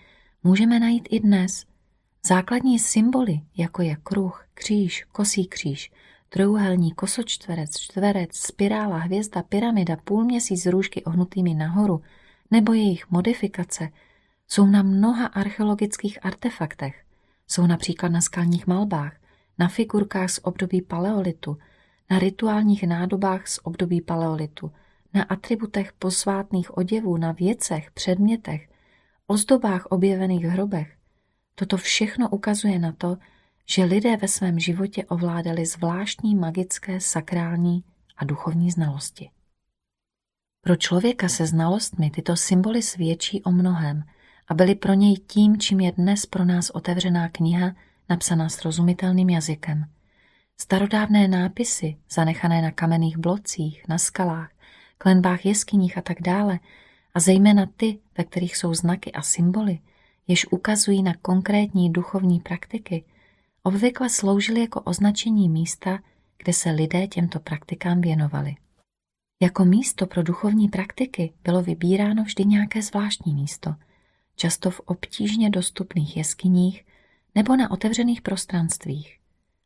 můžeme 0.43 0.79
najít 0.79 1.07
i 1.11 1.19
dnes. 1.19 1.65
Základní 2.25 2.79
symboly, 2.79 3.41
jako 3.57 3.81
je 3.81 3.95
kruh, 4.03 4.47
kříž, 4.53 5.03
kosí 5.11 5.47
kříž, 5.47 5.91
trojuhelník, 6.33 6.95
kosočtverec, 6.95 7.79
čtverec, 7.79 8.37
spirála, 8.37 8.97
hvězda, 8.97 9.43
pyramida, 9.43 9.97
půlměsíc 10.03 10.63
s 10.63 10.65
růžky 10.65 11.03
ohnutými 11.03 11.53
nahoru, 11.53 12.01
nebo 12.51 12.73
jejich 12.73 13.11
modifikace, 13.11 13.89
jsou 14.47 14.65
na 14.65 14.83
mnoha 14.83 15.25
archeologických 15.25 16.25
artefaktech. 16.25 17.03
Jsou 17.47 17.67
například 17.67 18.09
na 18.09 18.21
skalních 18.21 18.67
malbách, 18.67 19.13
na 19.59 19.67
figurkách 19.67 20.29
z 20.29 20.39
období 20.43 20.81
paleolitu, 20.81 21.57
na 22.09 22.19
rituálních 22.19 22.83
nádobách 22.83 23.47
z 23.47 23.59
období 23.63 24.01
paleolitu, 24.01 24.71
na 25.13 25.23
atributech 25.23 25.93
posvátných 25.93 26.77
oděvů, 26.77 27.17
na 27.17 27.31
věcech, 27.31 27.91
předmětech, 27.91 28.69
ozdobách 29.27 29.85
objevených 29.85 30.45
hrobech. 30.45 30.93
Toto 31.55 31.77
všechno 31.77 32.29
ukazuje 32.29 32.79
na 32.79 32.91
to, 32.91 33.17
že 33.65 33.83
lidé 33.83 34.17
ve 34.17 34.27
svém 34.27 34.59
životě 34.59 35.05
ovládali 35.05 35.65
zvláštní 35.65 36.35
magické, 36.35 36.99
sakrální 36.99 37.83
a 38.17 38.25
duchovní 38.25 38.71
znalosti. 38.71 39.29
Pro 40.61 40.75
člověka 40.75 41.29
se 41.29 41.47
znalostmi 41.47 42.09
tyto 42.09 42.35
symboly 42.35 42.81
svědčí 42.81 43.43
o 43.43 43.51
mnohem 43.51 44.03
a 44.47 44.53
byly 44.53 44.75
pro 44.75 44.93
něj 44.93 45.15
tím, 45.15 45.57
čím 45.57 45.79
je 45.79 45.91
dnes 45.91 46.25
pro 46.25 46.45
nás 46.45 46.69
otevřená 46.69 47.29
kniha, 47.29 47.75
napsaná 48.09 48.49
srozumitelným 48.49 49.29
jazykem. 49.29 49.85
Starodávné 50.61 51.27
nápisy, 51.27 51.97
zanechané 52.11 52.61
na 52.61 52.71
kamenných 52.71 53.17
blocích, 53.17 53.87
na 53.87 53.97
skalách, 53.97 54.51
klenbách 54.97 55.45
jeskyních 55.45 55.97
a 55.97 56.01
tak 56.01 56.21
dále, 56.21 56.59
a 57.13 57.19
zejména 57.19 57.65
ty, 57.77 57.99
ve 58.17 58.23
kterých 58.23 58.57
jsou 58.57 58.73
znaky 58.73 59.11
a 59.11 59.21
symboly, 59.21 59.79
jež 60.27 60.47
ukazují 60.51 61.03
na 61.03 61.13
konkrétní 61.21 61.93
duchovní 61.93 62.39
praktiky, 62.39 63.03
obvykle 63.63 64.09
sloužily 64.09 64.61
jako 64.61 64.81
označení 64.81 65.49
místa, 65.49 65.99
kde 66.43 66.53
se 66.53 66.71
lidé 66.71 67.07
těmto 67.07 67.39
praktikám 67.39 68.01
věnovali. 68.01 68.55
Jako 69.41 69.65
místo 69.65 70.07
pro 70.07 70.23
duchovní 70.23 70.67
praktiky 70.67 71.33
bylo 71.43 71.61
vybíráno 71.61 72.23
vždy 72.23 72.45
nějaké 72.45 72.81
zvláštní 72.81 73.33
místo, 73.33 73.75
často 74.35 74.71
v 74.71 74.79
obtížně 74.79 75.49
dostupných 75.49 76.17
jeskyních 76.17 76.85
nebo 77.35 77.55
na 77.55 77.71
otevřených 77.71 78.21
prostranstvích. 78.21 79.19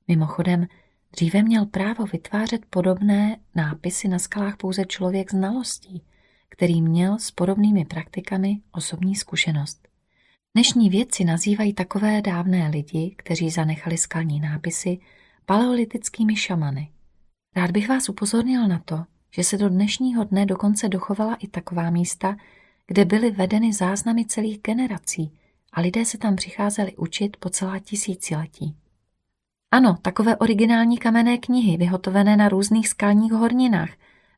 Mimochodem, 0.07 0.67
dříve 1.11 1.43
měl 1.43 1.65
právo 1.65 2.05
vytvářet 2.05 2.65
podobné 2.65 3.37
nápisy 3.55 4.07
na 4.07 4.19
skalách 4.19 4.57
pouze 4.57 4.85
člověk 4.85 5.31
znalostí, 5.31 6.03
který 6.49 6.81
měl 6.81 7.19
s 7.19 7.31
podobnými 7.31 7.85
praktikami 7.85 8.61
osobní 8.71 9.15
zkušenost. 9.15 9.84
Dnešní 10.55 10.89
vědci 10.89 11.23
nazývají 11.23 11.73
takové 11.73 12.21
dávné 12.21 12.67
lidi, 12.67 13.15
kteří 13.17 13.49
zanechali 13.49 13.97
skalní 13.97 14.39
nápisy, 14.39 14.99
paleolitickými 15.45 16.35
šamany. 16.35 16.89
Rád 17.55 17.71
bych 17.71 17.89
vás 17.89 18.09
upozornil 18.09 18.67
na 18.67 18.81
to, 18.85 19.03
že 19.31 19.43
se 19.43 19.57
do 19.57 19.69
dnešního 19.69 20.23
dne 20.23 20.45
dokonce 20.45 20.89
dochovala 20.89 21.35
i 21.35 21.47
taková 21.47 21.89
místa, 21.89 22.35
kde 22.87 23.05
byly 23.05 23.31
vedeny 23.31 23.73
záznamy 23.73 24.25
celých 24.25 24.61
generací 24.61 25.31
a 25.73 25.81
lidé 25.81 26.05
se 26.05 26.17
tam 26.17 26.35
přicházeli 26.35 26.95
učit 26.95 27.37
po 27.37 27.49
celá 27.49 27.79
tisíciletí. 27.79 28.75
Ano, 29.71 29.97
takové 30.01 30.35
originální 30.35 30.97
kamenné 30.97 31.37
knihy, 31.37 31.77
vyhotovené 31.77 32.37
na 32.37 32.49
různých 32.49 32.89
skalních 32.89 33.31
horninách, 33.31 33.91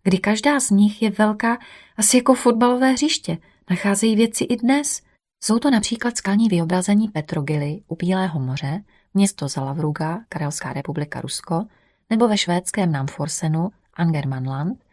kdy 0.04 0.18
každá 0.18 0.60
z 0.60 0.70
nich 0.70 1.02
je 1.02 1.10
velká 1.10 1.60
asi 1.98 2.18
jako 2.18 2.34
fotbalové 2.34 2.92
hřiště, 2.92 3.38
nacházejí 3.70 4.16
věci 4.16 4.44
i 4.44 4.56
dnes. 4.58 5.07
Jsou 5.44 5.60
to 5.60 5.72
například 5.72 6.18
skalní 6.18 6.50
vyobrazení 6.50 7.08
Petrogily 7.08 7.82
u 7.88 7.96
Bílého 7.96 8.40
moře, 8.40 8.84
město 9.14 9.48
Zalavruga, 9.48 10.20
Karelská 10.30 10.74
republika 10.74 11.22
Rusko, 11.22 11.66
nebo 12.10 12.28
ve 12.28 12.38
švédském 12.38 12.92
Namforsenu, 12.92 13.70
Angermanland, 13.94 14.84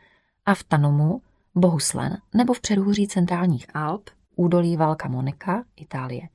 a 0.46 0.54
v 0.54 0.64
Tanumu, 0.64 1.22
Bohuslen 1.54 2.18
nebo 2.34 2.54
v 2.54 2.60
předhůří 2.60 3.08
centrálních 3.08 3.76
Alp, 3.76 4.10
údolí 4.36 4.76
Valka 4.76 5.08
Monika, 5.08 5.64
Itálie. 5.76 6.28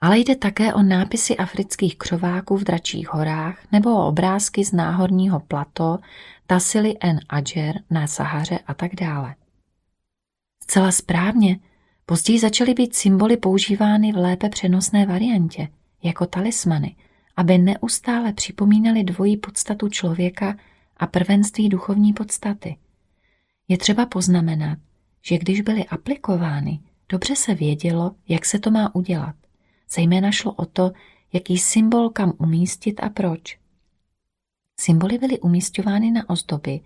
Ale 0.00 0.18
jde 0.18 0.36
také 0.36 0.74
o 0.74 0.82
nápisy 0.82 1.36
afrických 1.36 1.98
křováků 1.98 2.56
v 2.56 2.64
Dračích 2.64 3.08
horách 3.08 3.58
nebo 3.72 3.90
o 3.90 4.06
obrázky 4.06 4.64
z 4.64 4.72
náhorního 4.72 5.40
plato 5.40 5.98
Tassili 6.46 6.94
en 7.00 7.20
Adjer 7.28 7.80
na 7.90 8.06
Sahaře 8.06 8.58
a 8.66 8.74
tak 8.74 8.94
dále. 8.94 9.34
Zcela 10.62 10.92
správně, 10.92 11.58
později 12.06 12.38
začaly 12.38 12.74
být 12.74 12.94
symboly 12.94 13.36
používány 13.36 14.12
v 14.12 14.16
lépe 14.16 14.48
přenosné 14.48 15.06
variantě, 15.06 15.68
jako 16.02 16.26
talismany, 16.26 16.96
aby 17.36 17.58
neustále 17.58 18.32
připomínali 18.32 19.04
dvojí 19.04 19.36
podstatu 19.36 19.88
člověka 19.88 20.56
a 20.96 21.06
prvenství 21.06 21.68
duchovní 21.68 22.12
podstaty. 22.12 22.76
Je 23.68 23.78
třeba 23.78 24.06
poznamenat, 24.06 24.78
že 25.22 25.38
když 25.38 25.60
byly 25.60 25.84
aplikovány, 25.84 26.80
dobře 27.08 27.36
se 27.36 27.54
vědělo, 27.54 28.14
jak 28.28 28.44
se 28.44 28.58
to 28.58 28.70
má 28.70 28.94
udělat. 28.94 29.34
Zejména 29.90 30.30
šlo 30.30 30.52
o 30.52 30.66
to, 30.66 30.92
jaký 31.32 31.58
symbol 31.58 32.10
kam 32.10 32.32
umístit 32.38 33.00
a 33.02 33.08
proč. 33.08 33.58
Symboly 34.76 35.18
byly 35.18 35.40
umístěvány 35.40 36.10
na 36.10 36.30
ozdoby, 36.30 36.80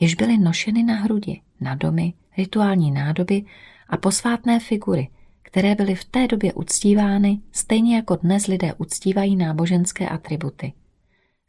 jež 0.00 0.14
byly 0.14 0.38
nošeny 0.38 0.82
na 0.82 0.94
hrudi, 0.94 1.40
na 1.60 1.74
domy, 1.74 2.12
rituální 2.36 2.90
nádoby 2.90 3.44
a 3.88 3.96
posvátné 3.96 4.60
figury, 4.60 5.08
které 5.42 5.74
byly 5.74 5.94
v 5.94 6.04
té 6.04 6.26
době 6.26 6.52
uctívány 6.52 7.40
stejně 7.52 7.96
jako 7.96 8.16
dnes 8.16 8.46
lidé 8.46 8.74
uctívají 8.74 9.36
náboženské 9.36 10.08
atributy. 10.08 10.72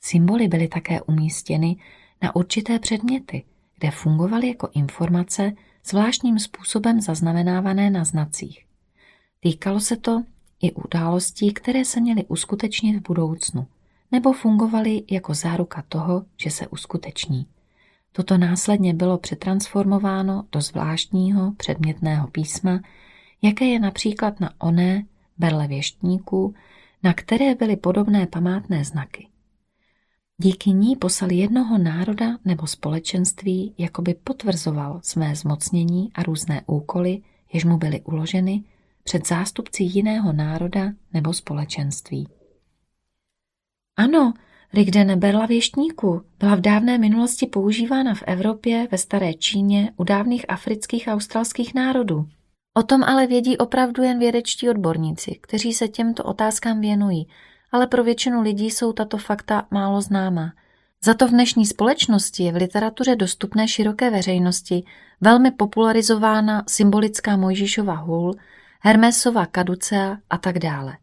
Symboly 0.02 0.48
byly 0.48 0.68
také 0.68 1.02
umístěny 1.02 1.76
na 2.22 2.36
určité 2.36 2.80
předměty, 2.80 3.44
kde 3.80 3.92
fungovaly 3.92 4.48
jako 4.48 4.70
informace 4.74 5.54
zvláštním 5.86 6.40
způsobem 6.40 7.02
zaznamenávané 7.02 7.90
na 7.90 8.04
znacích. 8.04 8.66
Týkalo 9.40 9.80
se 9.80 9.98
to 9.98 10.24
i 10.62 10.72
událostí, 10.72 11.54
které 11.54 11.86
se 11.86 12.00
měly 12.00 12.26
uskutečnit 12.26 12.98
v 12.98 13.08
budoucnu, 13.08 13.68
nebo 14.12 14.34
fungovaly 14.34 15.04
jako 15.12 15.34
záruka 15.34 15.84
toho, 15.90 16.26
že 16.38 16.52
se 16.52 16.68
uskuteční. 16.68 17.48
Toto 18.12 18.38
následně 18.38 18.94
bylo 18.94 19.18
přetransformováno 19.18 20.44
do 20.52 20.62
zvláštního 20.62 21.52
předmětného 21.58 22.28
písma, 22.28 22.80
jaké 23.42 23.66
je 23.66 23.80
například 23.80 24.40
na 24.40 24.52
oné 24.58 25.06
berle 25.38 25.68
věštníků, 25.68 26.54
na 27.04 27.14
které 27.14 27.56
byly 27.56 27.78
podobné 27.78 28.28
památné 28.28 28.84
znaky. 28.86 29.28
Díky 30.38 30.70
ní 30.70 30.96
poslal 30.96 31.32
jednoho 31.32 31.78
národa 31.78 32.38
nebo 32.46 32.68
společenství, 32.68 33.76
jakoby 33.78 34.14
potvrzoval 34.14 35.00
své 35.04 35.36
zmocnění 35.36 36.12
a 36.14 36.24
různé 36.24 36.62
úkoly, 36.68 37.22
jež 37.54 37.66
mu 37.66 37.78
byly 37.78 38.02
uloženy 38.02 38.64
před 39.04 39.28
zástupci 39.28 39.84
jiného 39.84 40.34
národa 40.34 40.92
nebo 41.14 41.34
společenství. 41.34 42.28
Ano, 43.96 44.34
Rigdene 44.74 45.16
berla 45.16 45.46
věštníku 45.46 46.22
byla 46.40 46.56
v 46.56 46.62
dávné 46.62 46.98
minulosti 46.98 47.46
používána 47.46 48.16
v 48.16 48.24
Evropě, 48.28 48.88
ve 48.92 48.98
staré 48.98 49.34
Číně, 49.34 49.94
u 49.98 50.04
dávných 50.04 50.46
afrických 50.50 51.08
a 51.08 51.14
australských 51.14 51.74
národů. 51.74 52.28
O 52.74 52.84
tom 52.84 53.04
ale 53.04 53.28
vědí 53.28 53.58
opravdu 53.58 54.04
jen 54.04 54.20
vědečtí 54.20 54.70
odborníci, 54.70 55.40
kteří 55.42 55.74
se 55.74 55.88
těmto 55.88 56.24
otázkám 56.24 56.82
věnují, 56.82 57.28
ale 57.72 57.88
pro 57.88 58.04
většinu 58.04 58.42
lidí 58.42 58.72
jsou 58.72 58.94
tato 58.94 59.18
fakta 59.18 59.68
málo 59.72 60.02
známá. 60.02 60.54
Za 61.04 61.14
to 61.14 61.28
v 61.28 61.32
dnešní 61.32 61.66
společnosti 61.66 62.44
je 62.44 62.52
v 62.52 62.56
literatuře 62.56 63.16
dostupné 63.16 63.68
široké 63.68 64.10
veřejnosti 64.10 64.84
velmi 65.22 65.52
popularizována 65.52 66.64
symbolická 66.68 67.38
Mojžíšova 67.38 67.94
hůl, 67.94 68.36
Hermesova 68.82 69.46
kaducea 69.46 70.18
a 70.30 70.38
tak 70.38 70.60
dále. 70.60 70.98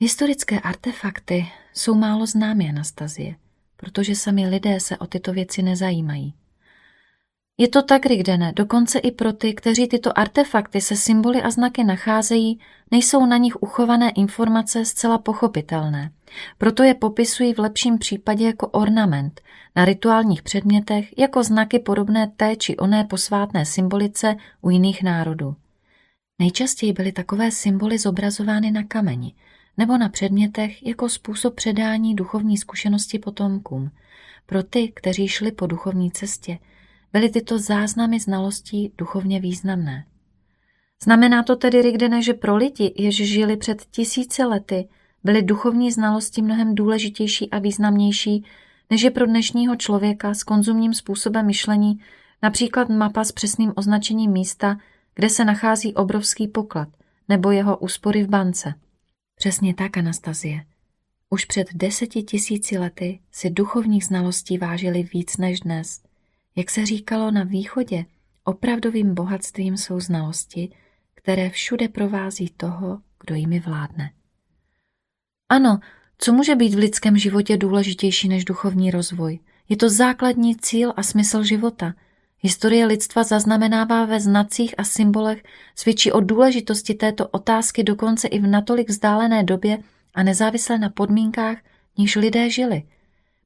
Historické 0.00 0.60
artefakty 0.60 1.46
jsou 1.74 1.94
málo 1.94 2.26
známé 2.26 2.64
Anastazie, 2.68 3.34
protože 3.76 4.14
sami 4.14 4.48
lidé 4.48 4.80
se 4.80 4.98
o 4.98 5.06
tyto 5.06 5.32
věci 5.32 5.62
nezajímají. 5.62 6.34
Je 7.58 7.68
to 7.68 7.82
tak, 7.82 8.06
Rigdene, 8.06 8.52
dokonce 8.56 8.98
i 8.98 9.10
pro 9.10 9.32
ty, 9.32 9.54
kteří 9.54 9.88
tyto 9.88 10.18
artefakty 10.18 10.80
se 10.80 10.96
symboly 10.96 11.42
a 11.42 11.50
znaky 11.50 11.84
nacházejí, 11.84 12.60
nejsou 12.90 13.26
na 13.26 13.36
nich 13.36 13.62
uchované 13.62 14.10
informace 14.10 14.84
zcela 14.84 15.18
pochopitelné. 15.18 16.10
Proto 16.58 16.82
je 16.82 16.94
popisují 16.94 17.54
v 17.54 17.58
lepším 17.58 17.98
případě 17.98 18.46
jako 18.46 18.68
ornament, 18.68 19.40
na 19.76 19.84
rituálních 19.84 20.42
předmětech 20.42 21.18
jako 21.18 21.42
znaky 21.42 21.78
podobné 21.78 22.32
té 22.36 22.56
či 22.56 22.76
oné 22.76 23.04
posvátné 23.04 23.66
symbolice 23.66 24.36
u 24.60 24.70
jiných 24.70 25.02
národů. 25.02 25.56
Nejčastěji 26.38 26.92
byly 26.92 27.12
takové 27.12 27.50
symboly 27.50 27.98
zobrazovány 27.98 28.70
na 28.70 28.84
kameni 28.84 29.34
nebo 29.76 29.98
na 29.98 30.08
předmětech 30.08 30.86
jako 30.86 31.08
způsob 31.08 31.54
předání 31.54 32.14
duchovní 32.14 32.56
zkušenosti 32.56 33.18
potomkům. 33.18 33.90
Pro 34.46 34.62
ty, 34.62 34.92
kteří 34.94 35.28
šli 35.28 35.52
po 35.52 35.66
duchovní 35.66 36.10
cestě, 36.10 36.58
byly 37.12 37.30
tyto 37.30 37.58
záznamy 37.58 38.20
znalostí 38.20 38.92
duchovně 38.98 39.40
významné. 39.40 40.04
Znamená 41.04 41.42
to 41.42 41.56
tedy, 41.56 41.82
Rigdene, 41.82 42.22
že 42.22 42.34
pro 42.34 42.56
lidi, 42.56 42.94
jež 42.96 43.16
žili 43.16 43.56
před 43.56 43.84
tisíce 43.90 44.44
lety, 44.44 44.88
byly 45.24 45.42
duchovní 45.42 45.92
znalosti 45.92 46.42
mnohem 46.42 46.74
důležitější 46.74 47.50
a 47.50 47.58
významnější, 47.58 48.44
než 48.90 49.02
je 49.02 49.10
pro 49.10 49.26
dnešního 49.26 49.76
člověka 49.76 50.34
s 50.34 50.42
konzumním 50.42 50.94
způsobem 50.94 51.46
myšlení 51.46 52.00
například 52.42 52.88
mapa 52.88 53.24
s 53.24 53.32
přesným 53.32 53.72
označením 53.76 54.30
místa, 54.30 54.76
kde 55.14 55.28
se 55.28 55.44
nachází 55.44 55.94
obrovský 55.94 56.48
poklad, 56.48 56.88
nebo 57.28 57.50
jeho 57.50 57.76
úspory 57.76 58.22
v 58.22 58.28
bance. 58.28 58.74
Přesně 59.34 59.74
tak, 59.74 59.96
Anastazie. 59.96 60.64
Už 61.30 61.44
před 61.44 61.68
deseti 61.74 62.22
tisíci 62.22 62.78
lety 62.78 63.20
si 63.32 63.50
duchovních 63.50 64.04
znalostí 64.04 64.58
vážili 64.58 65.02
víc 65.02 65.36
než 65.36 65.60
dnes. 65.60 66.02
Jak 66.56 66.70
se 66.70 66.86
říkalo 66.86 67.30
na 67.30 67.44
východě, 67.44 68.04
opravdovým 68.44 69.14
bohatstvím 69.14 69.76
jsou 69.76 70.00
znalosti, 70.00 70.70
které 71.14 71.50
všude 71.50 71.88
provází 71.88 72.48
toho, 72.56 73.00
kdo 73.26 73.34
jimi 73.34 73.60
vládne. 73.60 74.10
Ano, 75.48 75.80
co 76.18 76.32
může 76.32 76.56
být 76.56 76.74
v 76.74 76.78
lidském 76.78 77.18
životě 77.18 77.56
důležitější 77.56 78.28
než 78.28 78.44
duchovní 78.44 78.90
rozvoj? 78.90 79.38
Je 79.68 79.76
to 79.76 79.90
základní 79.90 80.56
cíl 80.56 80.92
a 80.96 81.02
smysl 81.02 81.42
života. 81.42 81.94
Historie 82.46 82.86
lidstva 82.86 83.22
zaznamenává 83.24 84.04
ve 84.04 84.20
znacích 84.20 84.74
a 84.78 84.84
symbolech, 84.84 85.42
svědčí 85.74 86.12
o 86.12 86.20
důležitosti 86.20 86.94
této 86.94 87.28
otázky 87.28 87.84
dokonce 87.84 88.28
i 88.28 88.38
v 88.38 88.46
natolik 88.46 88.88
vzdálené 88.88 89.44
době 89.44 89.78
a 90.14 90.22
nezávisle 90.22 90.78
na 90.78 90.88
podmínkách, 90.90 91.58
níž 91.98 92.16
lidé 92.16 92.50
žili. 92.50 92.82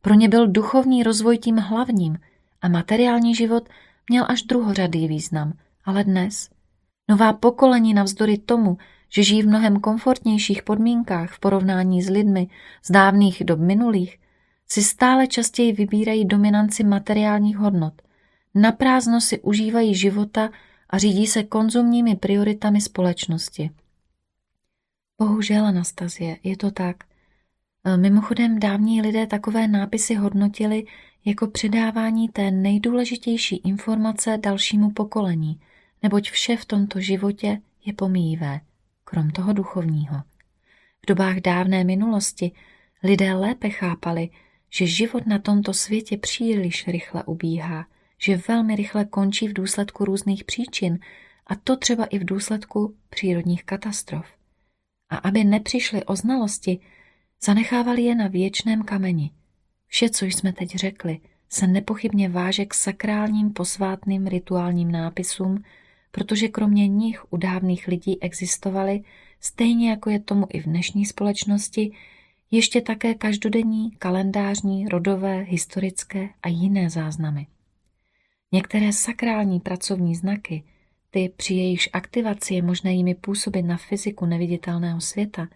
Pro 0.00 0.14
ně 0.14 0.28
byl 0.28 0.46
duchovní 0.46 1.02
rozvoj 1.02 1.38
tím 1.38 1.56
hlavním 1.56 2.18
a 2.62 2.68
materiální 2.68 3.34
život 3.34 3.68
měl 4.08 4.24
až 4.28 4.42
druhořadý 4.42 5.08
význam, 5.08 5.52
ale 5.84 6.04
dnes 6.04 6.50
nová 7.08 7.32
pokolení 7.32 7.94
navzdory 7.94 8.38
tomu, 8.38 8.78
že 9.08 9.22
žijí 9.22 9.42
v 9.42 9.48
mnohem 9.48 9.80
komfortnějších 9.80 10.62
podmínkách 10.62 11.30
v 11.32 11.40
porovnání 11.40 12.02
s 12.02 12.10
lidmi 12.10 12.48
z 12.84 12.90
dávných 12.90 13.42
dob 13.44 13.60
minulých, 13.60 14.18
si 14.68 14.82
stále 14.82 15.26
častěji 15.26 15.72
vybírají 15.72 16.24
dominanci 16.24 16.84
materiálních 16.84 17.56
hodnot. 17.56 18.07
Naprázdno 18.60 19.20
si 19.20 19.40
užívají 19.40 19.94
života 19.94 20.50
a 20.90 20.98
řídí 20.98 21.26
se 21.26 21.42
konzumními 21.42 22.16
prioritami 22.16 22.80
společnosti. 22.80 23.70
Bohužel, 25.18 25.66
Anastazie, 25.66 26.36
je 26.42 26.56
to 26.56 26.70
tak. 26.70 26.96
E, 27.84 27.96
mimochodem 27.96 28.58
dávní 28.58 29.02
lidé 29.02 29.26
takové 29.26 29.68
nápisy 29.68 30.14
hodnotili 30.14 30.86
jako 31.24 31.46
předávání 31.46 32.28
té 32.28 32.50
nejdůležitější 32.50 33.56
informace 33.56 34.38
dalšímu 34.42 34.90
pokolení, 34.90 35.60
neboť 36.02 36.30
vše 36.30 36.56
v 36.56 36.64
tomto 36.64 37.00
životě 37.00 37.60
je 37.84 37.92
pomíjivé 37.92 38.60
krom 39.04 39.30
toho 39.30 39.52
duchovního. 39.52 40.22
V 41.02 41.06
dobách 41.06 41.36
dávné 41.36 41.84
minulosti 41.84 42.52
lidé 43.02 43.34
lépe 43.34 43.70
chápali, 43.70 44.30
že 44.70 44.86
život 44.86 45.26
na 45.26 45.38
tomto 45.38 45.72
světě 45.72 46.16
příliš 46.16 46.88
rychle 46.88 47.24
ubíhá, 47.24 47.86
že 48.18 48.40
velmi 48.48 48.76
rychle 48.76 49.04
končí 49.04 49.48
v 49.48 49.52
důsledku 49.52 50.04
různých 50.04 50.44
příčin, 50.44 50.98
a 51.46 51.54
to 51.54 51.76
třeba 51.76 52.04
i 52.04 52.18
v 52.18 52.24
důsledku 52.24 52.94
přírodních 53.10 53.64
katastrof. 53.64 54.26
A 55.10 55.16
aby 55.16 55.44
nepřišli 55.44 56.04
o 56.04 56.16
znalosti, 56.16 56.78
zanechávali 57.42 58.02
je 58.02 58.14
na 58.14 58.28
věčném 58.28 58.82
kameni. 58.82 59.30
Vše, 59.86 60.10
co 60.10 60.24
jsme 60.24 60.52
teď 60.52 60.76
řekli, 60.76 61.20
se 61.48 61.66
nepochybně 61.66 62.28
váže 62.28 62.64
k 62.64 62.74
sakrálním 62.74 63.52
posvátným 63.52 64.26
rituálním 64.26 64.92
nápisům, 64.92 65.64
protože 66.10 66.48
kromě 66.48 66.88
nich 66.88 67.32
u 67.32 67.36
dávných 67.36 67.88
lidí 67.88 68.22
existovaly, 68.22 69.02
stejně 69.40 69.90
jako 69.90 70.10
je 70.10 70.20
tomu 70.20 70.46
i 70.48 70.60
v 70.60 70.64
dnešní 70.64 71.06
společnosti, 71.06 71.92
ještě 72.50 72.80
také 72.80 73.14
každodenní, 73.14 73.90
kalendářní, 73.90 74.88
rodové, 74.88 75.40
historické 75.40 76.28
a 76.42 76.48
jiné 76.48 76.90
záznamy. 76.90 77.46
Některé 78.52 78.92
sakrální 78.92 79.60
pracovní 79.60 80.14
znaky, 80.14 80.64
ty 81.10 81.32
při 81.36 81.54
jejichž 81.54 81.88
aktivaci 81.92 82.54
je 82.54 82.62
možné 82.62 82.94
jimi 82.94 83.14
působit 83.14 83.62
na 83.62 83.76
fyziku 83.76 84.26
neviditelného 84.26 85.00
světa, 85.00 85.48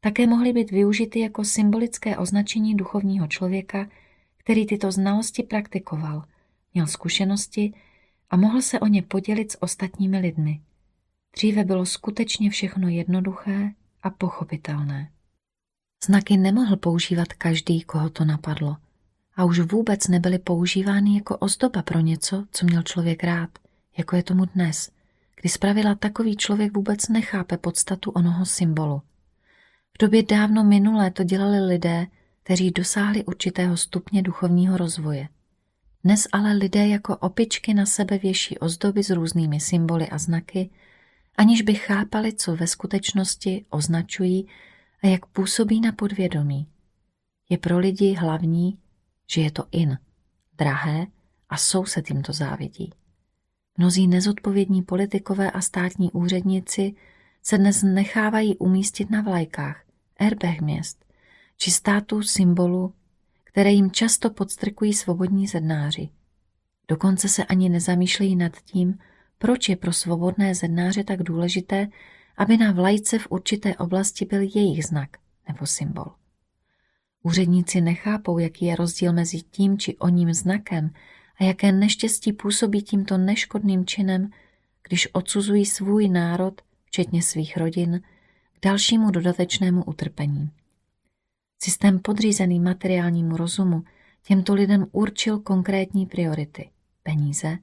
také 0.00 0.26
mohly 0.26 0.52
být 0.52 0.70
využity 0.70 1.20
jako 1.20 1.44
symbolické 1.44 2.18
označení 2.18 2.74
duchovního 2.74 3.26
člověka, 3.26 3.88
který 4.36 4.66
tyto 4.66 4.92
znalosti 4.92 5.42
praktikoval, 5.42 6.24
měl 6.74 6.86
zkušenosti 6.86 7.72
a 8.30 8.36
mohl 8.36 8.62
se 8.62 8.80
o 8.80 8.86
ně 8.86 9.02
podělit 9.02 9.52
s 9.52 9.62
ostatními 9.62 10.18
lidmi. 10.18 10.60
Dříve 11.36 11.64
bylo 11.64 11.86
skutečně 11.86 12.50
všechno 12.50 12.88
jednoduché 12.88 13.72
a 14.02 14.10
pochopitelné. 14.10 15.10
Znaky 16.04 16.36
nemohl 16.36 16.76
používat 16.76 17.32
každý, 17.32 17.82
koho 17.82 18.10
to 18.10 18.24
napadlo. 18.24 18.76
A 19.40 19.44
už 19.44 19.60
vůbec 19.60 20.08
nebyly 20.08 20.38
používány 20.38 21.14
jako 21.14 21.36
ozdoba 21.36 21.82
pro 21.82 22.00
něco, 22.00 22.44
co 22.52 22.66
měl 22.66 22.82
člověk 22.82 23.24
rád, 23.24 23.50
jako 23.98 24.16
je 24.16 24.22
tomu 24.22 24.44
dnes, 24.44 24.90
kdy 25.40 25.48
zpravila 25.48 25.94
takový 25.94 26.36
člověk 26.36 26.76
vůbec 26.76 27.08
nechápe 27.08 27.56
podstatu 27.56 28.10
onoho 28.10 28.46
symbolu. 28.46 29.02
V 29.94 29.98
době 30.00 30.22
dávno 30.22 30.64
minulé 30.64 31.10
to 31.10 31.24
dělali 31.24 31.60
lidé, 31.60 32.06
kteří 32.42 32.70
dosáhli 32.70 33.24
určitého 33.24 33.76
stupně 33.76 34.22
duchovního 34.22 34.76
rozvoje– 34.76 35.28
dnes 36.04 36.26
ale 36.32 36.52
lidé 36.52 36.88
jako 36.88 37.16
opičky 37.16 37.74
na 37.74 37.86
sebe 37.86 38.18
věší 38.18 38.58
ozdoby 38.58 39.02
s 39.02 39.10
různými 39.10 39.60
symboly 39.60 40.08
a 40.08 40.18
znaky, 40.18 40.70
aniž 41.36 41.62
by 41.62 41.74
chápali, 41.74 42.32
co 42.32 42.56
ve 42.56 42.66
skutečnosti 42.66 43.64
označují 43.70 44.48
a 45.02 45.06
jak 45.06 45.26
působí 45.26 45.80
na 45.80 45.92
podvědomí. 45.92 46.66
Je 47.48 47.58
pro 47.58 47.78
lidi 47.78 48.12
hlavní, 48.12 48.78
že 49.30 49.40
je 49.40 49.50
to 49.50 49.64
in, 49.72 49.98
drahé 50.58 51.06
a 51.48 51.56
soused 51.56 52.06
tímto 52.06 52.32
závidí. 52.32 52.92
Mnozí 53.78 54.06
nezodpovědní 54.06 54.82
politikové 54.82 55.50
a 55.50 55.60
státní 55.60 56.12
úředníci 56.12 56.94
se 57.42 57.58
dnes 57.58 57.82
nechávají 57.82 58.56
umístit 58.56 59.10
na 59.10 59.20
vlajkách, 59.22 59.84
erbech 60.18 60.60
měst 60.60 61.04
či 61.56 61.70
států 61.70 62.22
symbolu, 62.22 62.94
které 63.44 63.70
jim 63.70 63.90
často 63.90 64.30
podstrkují 64.30 64.94
svobodní 64.94 65.46
zednáři. 65.46 66.08
Dokonce 66.88 67.28
se 67.28 67.44
ani 67.44 67.68
nezamýšlejí 67.68 68.36
nad 68.36 68.56
tím, 68.56 68.98
proč 69.38 69.68
je 69.68 69.76
pro 69.76 69.92
svobodné 69.92 70.54
zednáře 70.54 71.04
tak 71.04 71.22
důležité, 71.22 71.88
aby 72.36 72.56
na 72.56 72.72
vlajce 72.72 73.18
v 73.18 73.26
určité 73.30 73.76
oblasti 73.76 74.24
byl 74.24 74.40
jejich 74.40 74.86
znak 74.86 75.10
nebo 75.48 75.66
symbol. 75.66 76.19
Úředníci 77.22 77.80
nechápou, 77.80 78.38
jaký 78.38 78.64
je 78.64 78.76
rozdíl 78.76 79.12
mezi 79.12 79.42
tím 79.42 79.78
či 79.78 79.96
oním 79.96 80.34
znakem 80.34 80.90
a 81.36 81.44
jaké 81.44 81.72
neštěstí 81.72 82.32
působí 82.32 82.82
tímto 82.82 83.18
neškodným 83.18 83.86
činem, 83.86 84.30
když 84.88 85.08
odsuzují 85.12 85.66
svůj 85.66 86.08
národ, 86.08 86.60
včetně 86.84 87.22
svých 87.22 87.56
rodin, 87.56 88.00
k 88.52 88.64
dalšímu 88.64 89.10
dodatečnému 89.10 89.84
utrpení. 89.84 90.50
Systém 91.62 91.98
podřízený 91.98 92.60
materiálnímu 92.60 93.36
rozumu 93.36 93.84
těmto 94.22 94.54
lidem 94.54 94.86
určil 94.92 95.38
konkrétní 95.38 96.06
priority, 96.06 96.70
peníze 97.02 97.58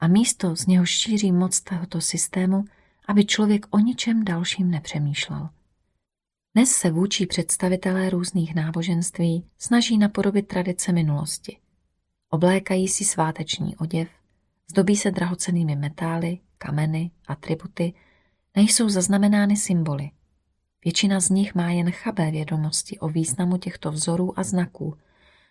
a 0.00 0.08
místo, 0.08 0.56
z 0.56 0.66
něho 0.66 0.86
šíří 0.86 1.32
moc 1.32 1.60
tohoto 1.60 2.00
systému, 2.00 2.64
aby 3.08 3.24
člověk 3.24 3.66
o 3.70 3.78
ničem 3.78 4.24
dalším 4.24 4.70
nepřemýšlel. 4.70 5.48
Dnes 6.56 6.70
se 6.70 6.90
vůči 6.90 7.26
představitelé 7.26 8.10
různých 8.10 8.54
náboženství 8.54 9.44
snaží 9.58 9.98
napodobit 9.98 10.48
tradice 10.48 10.92
minulosti. 10.92 11.56
Oblékají 12.30 12.88
si 12.88 13.04
sváteční 13.04 13.76
oděv, 13.76 14.08
zdobí 14.70 14.96
se 14.96 15.10
drahocenými 15.10 15.76
metály, 15.76 16.38
kameny, 16.58 17.10
atributy, 17.26 17.92
nejsou 18.56 18.88
zaznamenány 18.88 19.56
symboly. 19.56 20.10
Většina 20.84 21.20
z 21.20 21.30
nich 21.30 21.54
má 21.54 21.70
jen 21.70 21.90
chabé 21.90 22.30
vědomosti 22.30 22.98
o 22.98 23.08
významu 23.08 23.56
těchto 23.56 23.92
vzorů 23.92 24.38
a 24.38 24.42
znaků, 24.42 24.96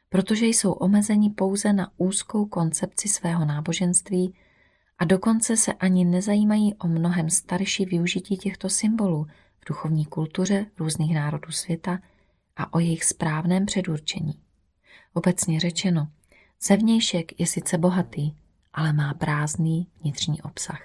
protože 0.09 0.45
jsou 0.45 0.71
omezeni 0.71 1.29
pouze 1.29 1.73
na 1.73 1.91
úzkou 1.97 2.45
koncepci 2.45 3.07
svého 3.07 3.45
náboženství 3.45 4.33
a 4.97 5.05
dokonce 5.05 5.57
se 5.57 5.73
ani 5.73 6.05
nezajímají 6.05 6.75
o 6.75 6.87
mnohem 6.87 7.29
starší 7.29 7.85
využití 7.85 8.37
těchto 8.37 8.69
symbolů 8.69 9.27
v 9.63 9.67
duchovní 9.67 10.05
kultuře 10.05 10.65
různých 10.79 11.15
národů 11.15 11.51
světa 11.51 11.99
a 12.55 12.73
o 12.73 12.79
jejich 12.79 13.03
správném 13.03 13.65
předurčení. 13.65 14.39
Obecně 15.13 15.59
řečeno, 15.59 16.07
zevnějšek 16.61 17.39
je 17.39 17.47
sice 17.47 17.77
bohatý, 17.77 18.33
ale 18.73 18.93
má 18.93 19.13
prázdný 19.13 19.87
vnitřní 20.01 20.41
obsah. 20.41 20.81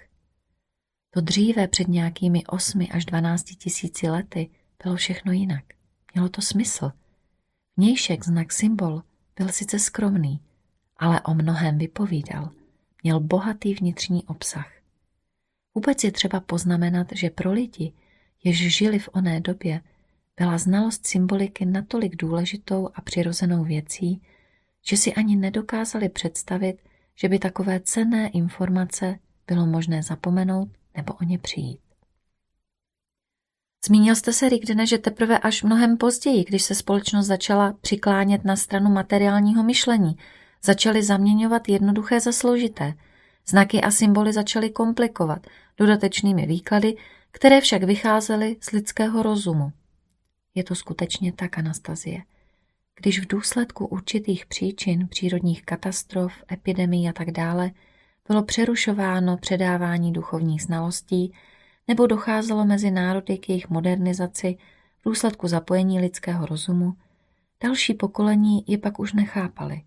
To 1.11 1.21
dříve 1.21 1.69
před 1.69 1.89
nějakými 1.89 2.47
osmi 2.47 2.89
až 2.89 3.05
dvanácti 3.05 3.55
tisíci 3.55 4.11
lety 4.11 4.51
bylo 4.83 4.97
všechno 4.97 5.33
jinak. 5.33 5.65
Mělo 6.15 6.29
to 6.29 6.43
smysl. 6.43 6.93
Vnějšek 7.77 8.25
znak 8.25 8.53
symbol 8.53 9.03
byl 9.37 9.49
sice 9.49 9.79
skromný, 9.79 10.41
ale 10.97 11.21
o 11.21 11.35
mnohem 11.35 11.79
vypovídal. 11.79 12.51
Měl 13.03 13.21
bohatý 13.21 13.75
vnitřní 13.75 14.25
obsah. 14.25 14.73
Vůbec 15.75 16.05
je 16.05 16.13
třeba 16.13 16.41
poznamenat, 16.41 17.07
že 17.13 17.31
pro 17.31 17.53
lidi, 17.53 17.93
jež 18.49 18.77
žili 18.77 18.99
v 18.99 19.09
oné 19.13 19.41
době, 19.41 19.81
byla 20.37 20.59
znalost 20.59 21.07
symboliky 21.07 21.67
natolik 21.67 22.17
důležitou 22.17 22.89
a 22.95 23.01
přirozenou 23.01 23.65
věcí, 23.65 24.23
že 24.87 24.97
si 24.97 25.15
ani 25.15 25.37
nedokázali 25.37 26.09
představit, 26.09 26.77
že 27.15 27.29
by 27.29 27.39
takové 27.39 27.81
cenné 27.81 28.29
informace 28.29 29.19
bylo 29.47 29.67
možné 29.67 30.03
zapomenout 30.03 30.69
nebo 30.97 31.13
o 31.15 31.25
ně 31.25 31.39
přijít. 31.39 31.81
Zmínil 33.87 34.15
jste 34.17 34.33
se, 34.33 34.49
Rigdene, 34.49 34.87
že 34.87 34.99
teprve 34.99 35.39
až 35.39 35.63
mnohem 35.63 35.97
později, 35.97 36.45
když 36.45 36.63
se 36.63 36.75
společnost 36.75 37.27
začala 37.27 37.75
přiklánět 37.81 38.45
na 38.45 38.57
stranu 38.57 38.91
materiálního 38.91 39.63
myšlení, 39.63 40.17
začaly 40.65 41.03
zaměňovat 41.03 41.69
jednoduché 41.69 42.21
za 42.21 42.33
složité. 42.33 42.95
Znaky 43.49 43.81
a 43.81 43.91
symboly 43.91 44.33
začaly 44.33 44.71
komplikovat 44.71 45.47
dodatečnými 45.77 46.47
výklady, 46.47 46.97
které 47.39 47.61
však 47.61 47.83
vycházely 47.83 48.57
z 48.61 48.71
lidského 48.71 49.23
rozumu. 49.23 49.73
Je 50.55 50.65
to 50.65 50.75
skutečně 50.75 51.33
tak, 51.33 51.59
Anastazie. 51.59 52.23
Když 53.01 53.21
v 53.21 53.27
důsledku 53.27 53.87
určitých 53.87 54.47
příčin, 54.47 55.09
přírodních 55.09 55.65
katastrof, 55.65 56.33
epidemií 56.53 57.09
a 57.09 57.13
tak 57.13 57.31
dále, 57.31 57.71
bylo 58.29 58.43
přerušováno 58.43 59.37
předávání 59.37 60.13
duchovních 60.13 60.63
znalostí 60.63 61.33
nebo 61.89 62.07
docházelo 62.07 62.65
mezi 62.65 62.91
národy 62.91 63.39
k 63.39 63.49
jejich 63.49 63.71
modernizaci 63.71 64.57
v 65.01 65.05
důsledku 65.05 65.49
zapojení 65.49 66.01
lidského 66.01 66.47
rozumu, 66.47 66.95
další 67.63 67.95
pokolení 67.95 68.65
je 68.67 68.79
pak 68.79 68.99
už 68.99 69.13
nechápali. 69.13 69.83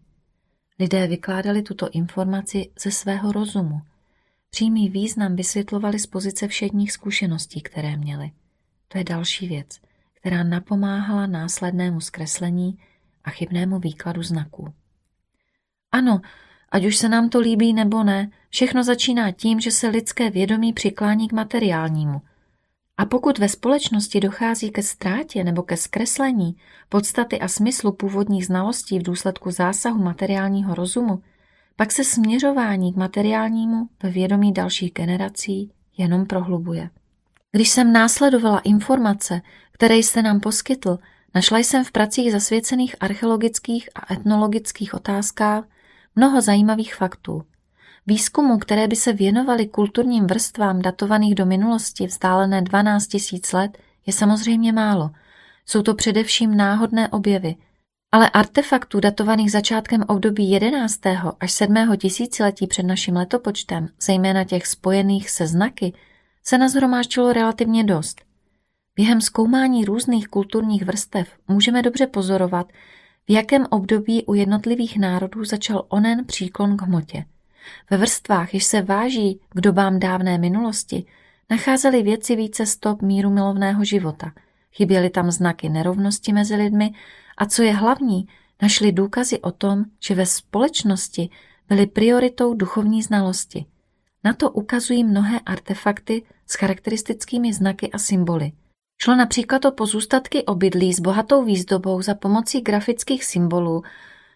Lidé 0.79 1.07
vykládali 1.07 1.61
tuto 1.61 1.89
informaci 1.89 2.71
ze 2.79 2.91
svého 2.91 3.31
rozumu. 3.31 3.81
Přímý 4.51 4.89
význam 4.89 5.35
vysvětlovali 5.35 5.99
z 5.99 6.07
pozice 6.07 6.47
všedních 6.47 6.91
zkušeností, 6.91 7.61
které 7.61 7.97
měli. 7.97 8.31
To 8.87 8.97
je 8.97 9.03
další 9.03 9.47
věc, 9.47 9.81
která 10.13 10.43
napomáhala 10.43 11.27
následnému 11.27 12.01
zkreslení 12.01 12.79
a 13.23 13.29
chybnému 13.29 13.79
výkladu 13.79 14.23
znaků. 14.23 14.73
Ano, 15.91 16.21
Ať 16.71 16.85
už 16.85 16.97
se 16.97 17.09
nám 17.09 17.29
to 17.29 17.39
líbí 17.39 17.73
nebo 17.73 18.03
ne, 18.03 18.31
všechno 18.49 18.83
začíná 18.83 19.31
tím, 19.31 19.59
že 19.59 19.71
se 19.71 19.87
lidské 19.87 20.29
vědomí 20.29 20.73
přiklání 20.73 21.27
k 21.27 21.33
materiálnímu. 21.33 22.21
A 22.97 23.05
pokud 23.05 23.39
ve 23.39 23.49
společnosti 23.49 24.19
dochází 24.19 24.71
ke 24.71 24.83
ztrátě 24.83 25.43
nebo 25.43 25.63
ke 25.63 25.77
zkreslení 25.77 26.55
podstaty 26.89 27.39
a 27.39 27.47
smyslu 27.47 27.91
původních 27.91 28.45
znalostí 28.45 28.99
v 28.99 29.03
důsledku 29.03 29.51
zásahu 29.51 30.03
materiálního 30.03 30.75
rozumu, 30.75 31.23
pak 31.81 31.91
se 31.91 32.03
směřování 32.03 32.93
k 32.93 32.95
materiálnímu 32.95 33.89
ve 34.03 34.09
vědomí 34.09 34.53
dalších 34.53 34.93
generací 34.93 35.71
jenom 35.97 36.25
prohlubuje. 36.25 36.89
Když 37.51 37.69
jsem 37.69 37.93
následovala 37.93 38.59
informace, 38.59 39.41
které 39.71 39.95
jste 39.95 40.21
nám 40.21 40.39
poskytl, 40.39 40.97
našla 41.35 41.57
jsem 41.57 41.83
v 41.83 41.91
pracích 41.91 42.31
zasvěcených 42.31 42.95
archeologických 42.99 43.89
a 43.95 44.13
etnologických 44.13 44.93
otázkách 44.93 45.63
mnoho 46.15 46.41
zajímavých 46.41 46.95
faktů. 46.95 47.43
Výzkumů, 48.07 48.57
které 48.57 48.87
by 48.87 48.95
se 48.95 49.13
věnovaly 49.13 49.67
kulturním 49.67 50.27
vrstvám 50.27 50.81
datovaných 50.81 51.35
do 51.35 51.45
minulosti 51.45 52.07
vzdálené 52.07 52.61
12 52.61 53.07
tisíc 53.07 53.53
let, 53.53 53.77
je 54.05 54.13
samozřejmě 54.13 54.73
málo. 54.73 55.11
Jsou 55.65 55.81
to 55.81 55.95
především 55.95 56.57
náhodné 56.57 57.09
objevy, 57.09 57.55
ale 58.11 58.29
artefaktů 58.29 58.99
datovaných 58.99 59.51
začátkem 59.51 60.03
období 60.07 60.51
11. 60.51 60.99
až 61.39 61.51
7. 61.51 61.97
tisíciletí 61.97 62.67
před 62.67 62.83
naším 62.83 63.15
letopočtem, 63.15 63.87
zejména 64.01 64.43
těch 64.43 64.67
spojených 64.67 65.29
se 65.29 65.47
znaky, 65.47 65.93
se 66.43 66.57
nazhromáždilo 66.57 67.33
relativně 67.33 67.83
dost. 67.83 68.21
Během 68.95 69.21
zkoumání 69.21 69.85
různých 69.85 70.27
kulturních 70.27 70.85
vrstev 70.85 71.29
můžeme 71.47 71.81
dobře 71.81 72.07
pozorovat, 72.07 72.67
v 73.27 73.31
jakém 73.31 73.65
období 73.69 74.25
u 74.25 74.33
jednotlivých 74.33 74.99
národů 74.99 75.45
začal 75.45 75.85
onen 75.89 76.25
příklon 76.25 76.77
k 76.77 76.81
hmotě. 76.81 77.25
Ve 77.89 77.97
vrstvách, 77.97 78.53
jež 78.53 78.63
se 78.63 78.81
váží 78.81 79.39
k 79.49 79.61
dobám 79.61 79.99
dávné 79.99 80.37
minulosti, 80.37 81.05
nacházeli 81.49 82.03
věci 82.03 82.35
více 82.35 82.65
stop 82.65 83.01
míru 83.01 83.29
milovného 83.29 83.83
života. 83.83 84.31
Chyběly 84.71 85.09
tam 85.09 85.31
znaky 85.31 85.69
nerovnosti 85.69 86.33
mezi 86.33 86.55
lidmi 86.55 86.93
a 87.37 87.45
co 87.45 87.63
je 87.63 87.73
hlavní, 87.73 88.27
našli 88.61 88.91
důkazy 88.91 89.39
o 89.41 89.51
tom, 89.51 89.83
že 89.99 90.15
ve 90.15 90.25
společnosti 90.25 91.29
byly 91.69 91.87
prioritou 91.87 92.53
duchovní 92.53 93.03
znalosti. 93.03 93.65
Na 94.23 94.33
to 94.33 94.51
ukazují 94.51 95.03
mnohé 95.03 95.39
artefakty 95.39 96.23
s 96.47 96.55
charakteristickými 96.55 97.53
znaky 97.53 97.91
a 97.91 97.97
symboly. 97.97 98.51
Šlo 99.01 99.15
například 99.15 99.65
o 99.65 99.71
pozůstatky 99.71 100.45
obydlí 100.45 100.93
s 100.93 100.99
bohatou 100.99 101.43
výzdobou 101.43 102.01
za 102.01 102.15
pomocí 102.15 102.61
grafických 102.61 103.25
symbolů, 103.25 103.83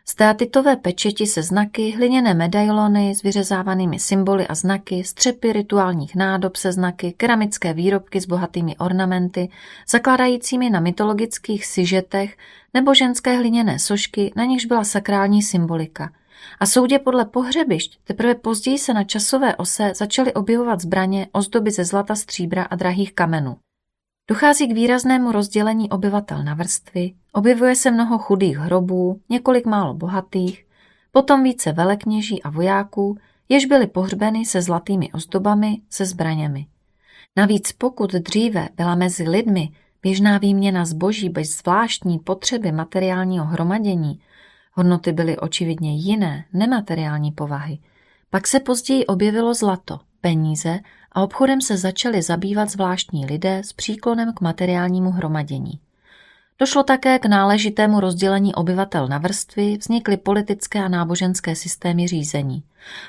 státytové 0.07 0.75
pečeti 0.75 1.27
se 1.27 1.43
znaky, 1.43 1.91
hliněné 1.91 2.33
medailony 2.33 3.15
s 3.15 3.23
vyřezávanými 3.23 3.99
symboly 3.99 4.47
a 4.47 4.55
znaky, 4.55 5.03
střepy 5.03 5.53
rituálních 5.53 6.15
nádob 6.15 6.55
se 6.55 6.71
znaky, 6.71 7.13
keramické 7.17 7.73
výrobky 7.73 8.21
s 8.21 8.25
bohatými 8.25 8.77
ornamenty, 8.77 9.49
zakládajícími 9.89 10.69
na 10.69 10.79
mytologických 10.79 11.65
sižetech 11.65 12.37
nebo 12.73 12.93
ženské 12.93 13.37
hliněné 13.37 13.79
sošky, 13.79 14.33
na 14.35 14.45
nichž 14.45 14.65
byla 14.65 14.83
sakrální 14.83 15.41
symbolika. 15.41 16.11
A 16.59 16.65
soudě 16.65 16.99
podle 16.99 17.25
pohřebišť 17.25 17.99
teprve 18.03 18.35
později 18.35 18.77
se 18.77 18.93
na 18.93 19.03
časové 19.03 19.55
ose 19.55 19.93
začaly 19.95 20.33
objevovat 20.33 20.81
zbraně, 20.81 21.27
ozdoby 21.31 21.71
ze 21.71 21.85
zlata, 21.85 22.15
stříbra 22.15 22.63
a 22.63 22.75
drahých 22.75 23.13
kamenů. 23.13 23.57
Dochází 24.29 24.67
k 24.67 24.75
výraznému 24.75 25.31
rozdělení 25.31 25.89
obyvatel 25.89 26.43
na 26.43 26.53
vrstvy, 26.53 27.13
objevuje 27.36 27.76
se 27.76 27.91
mnoho 27.91 28.17
chudých 28.17 28.58
hrobů, 28.58 29.21
několik 29.30 29.65
málo 29.65 29.93
bohatých, 29.93 30.65
potom 31.12 31.43
více 31.43 31.71
velekněží 31.71 32.43
a 32.43 32.50
vojáků, 32.50 33.17
jež 33.50 33.65
byli 33.65 33.88
pohřbeny 33.88 34.45
se 34.45 34.62
zlatými 34.62 35.12
ozdobami, 35.12 35.82
se 35.89 36.06
zbraněmi. 36.06 36.65
Navíc 37.36 37.71
pokud 37.71 38.12
dříve 38.12 38.69
byla 38.76 38.95
mezi 38.95 39.30
lidmi 39.30 39.69
běžná 40.02 40.38
výměna 40.38 40.86
zboží 40.86 41.30
bez 41.30 41.58
zvláštní 41.58 42.19
potřeby 42.19 42.71
materiálního 42.71 43.45
hromadění, 43.45 44.19
hodnoty 44.74 45.12
byly 45.12 45.38
očividně 45.38 45.95
jiné, 45.95 46.45
nemateriální 46.54 47.32
povahy, 47.32 47.80
pak 48.30 48.48
se 48.48 48.60
později 48.60 49.06
objevilo 49.06 49.54
zlato, 49.54 50.00
peníze 50.21 50.80
a 51.12 51.24
obchodem 51.24 51.62
se 51.62 51.78
začali 51.78 52.21
zabývat 52.21 52.69
zvláštní 52.69 53.26
lidé 53.26 53.58
s 53.58 53.74
příklonem 53.74 54.34
k 54.34 54.41
materiálnímu 54.41 55.12
hromadění. 55.12 55.80
Došlo 56.59 56.83
také 56.83 57.19
k 57.19 57.25
náležitému 57.25 57.99
rozdělení 57.99 58.55
obyvatel 58.55 59.07
na 59.07 59.17
vrstvy, 59.17 59.77
vznikly 59.77 60.17
politické 60.17 60.79
a 60.79 60.87
náboženské 60.87 61.55
systémy 61.55 62.07
řízení. 62.07 62.63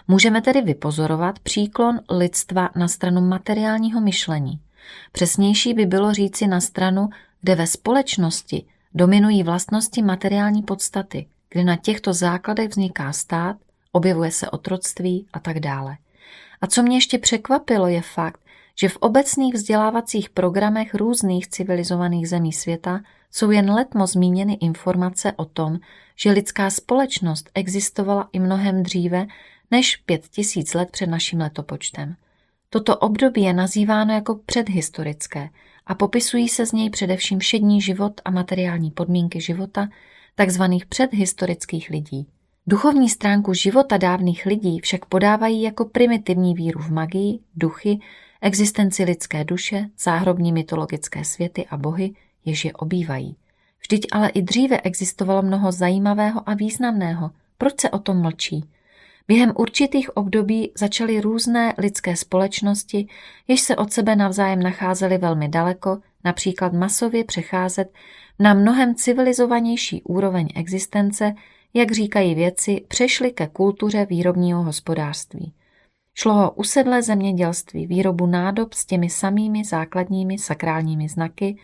Můžeme 0.08 0.42
tedy 0.42 0.60
vypozorovat 0.60 1.38
příklon 1.38 2.00
lidstva 2.10 2.70
na 2.76 2.88
stranu 2.88 3.20
materiálního 3.20 4.00
myšlení. 4.00 4.60
Přesnější 5.12 5.74
by 5.74 5.86
bylo 5.86 6.12
říci 6.12 6.46
na 6.46 6.60
stranu, 6.60 7.08
kde 7.40 7.54
ve 7.54 7.66
společnosti 7.66 8.66
dominují 8.94 9.42
vlastnosti 9.42 10.02
materiální 10.02 10.62
podstaty, 10.62 11.26
kde 11.50 11.64
na 11.64 11.76
těchto 11.76 12.12
základech 12.12 12.68
vzniká 12.68 13.12
stát, 13.12 13.56
objevuje 13.92 14.30
se 14.30 14.50
otroctví 14.50 15.26
a 15.32 15.40
tak 15.40 15.60
dále. 15.60 15.96
A 16.60 16.66
co 16.66 16.82
mě 16.82 16.96
ještě 16.96 17.18
překvapilo, 17.18 17.86
je 17.86 18.02
fakt, 18.02 18.40
že 18.78 18.88
v 18.88 18.96
obecných 18.96 19.54
vzdělávacích 19.54 20.30
programech 20.30 20.94
různých 20.94 21.48
civilizovaných 21.48 22.28
zemí 22.28 22.52
světa 22.52 23.00
jsou 23.30 23.50
jen 23.50 23.70
letmo 23.70 24.06
zmíněny 24.06 24.54
informace 24.54 25.32
o 25.36 25.44
tom, 25.44 25.78
že 26.16 26.30
lidská 26.30 26.70
společnost 26.70 27.50
existovala 27.54 28.28
i 28.32 28.38
mnohem 28.38 28.82
dříve 28.82 29.26
než 29.70 29.96
pět 29.96 30.28
tisíc 30.28 30.74
let 30.74 30.88
před 30.90 31.06
naším 31.06 31.40
letopočtem. 31.40 32.16
Toto 32.70 32.96
období 32.96 33.42
je 33.42 33.52
nazýváno 33.52 34.14
jako 34.14 34.34
předhistorické 34.46 35.48
a 35.86 35.94
popisují 35.94 36.48
se 36.48 36.66
z 36.66 36.72
něj 36.72 36.90
především 36.90 37.38
všední 37.38 37.80
život 37.80 38.20
a 38.24 38.30
materiální 38.30 38.90
podmínky 38.90 39.40
života 39.40 39.88
takzvaných 40.34 40.86
předhistorických 40.86 41.90
lidí. 41.90 42.26
Duchovní 42.66 43.08
stránku 43.08 43.54
života 43.54 43.96
dávných 43.96 44.46
lidí 44.46 44.80
však 44.80 45.04
podávají 45.04 45.62
jako 45.62 45.84
primitivní 45.84 46.54
víru 46.54 46.80
v 46.80 46.90
magii, 46.90 47.38
duchy, 47.54 47.98
existenci 48.40 49.04
lidské 49.04 49.44
duše, 49.44 49.88
záhrobní 49.98 50.52
mytologické 50.52 51.24
světy 51.24 51.66
a 51.70 51.76
bohy, 51.76 52.14
jež 52.44 52.64
je 52.64 52.72
obývají. 52.72 53.36
Vždyť 53.80 54.06
ale 54.12 54.28
i 54.28 54.42
dříve 54.42 54.80
existovalo 54.80 55.42
mnoho 55.42 55.72
zajímavého 55.72 56.48
a 56.48 56.54
významného. 56.54 57.30
Proč 57.58 57.80
se 57.80 57.90
o 57.90 57.98
tom 57.98 58.22
mlčí? 58.22 58.64
Během 59.28 59.52
určitých 59.56 60.16
období 60.16 60.72
začaly 60.78 61.20
různé 61.20 61.74
lidské 61.78 62.16
společnosti, 62.16 63.08
jež 63.48 63.60
se 63.60 63.76
od 63.76 63.92
sebe 63.92 64.16
navzájem 64.16 64.62
nacházely 64.62 65.18
velmi 65.18 65.48
daleko, 65.48 65.98
například 66.24 66.72
masově 66.72 67.24
přecházet 67.24 67.92
na 68.38 68.54
mnohem 68.54 68.94
civilizovanější 68.94 70.02
úroveň 70.02 70.48
existence, 70.54 71.34
jak 71.74 71.92
říkají 71.92 72.34
věci, 72.34 72.84
přešly 72.88 73.32
ke 73.32 73.46
kultuře 73.46 74.06
výrobního 74.10 74.62
hospodářství. 74.62 75.52
Šlo 76.18 76.50
o 76.50 76.54
usedlé 76.54 77.02
zemědělství, 77.02 77.86
výrobu 77.86 78.26
nádob 78.26 78.72
s 78.72 78.86
těmi 78.86 79.10
samými 79.10 79.64
základními 79.64 80.38
sakrálními 80.38 81.08
znaky, 81.08 81.56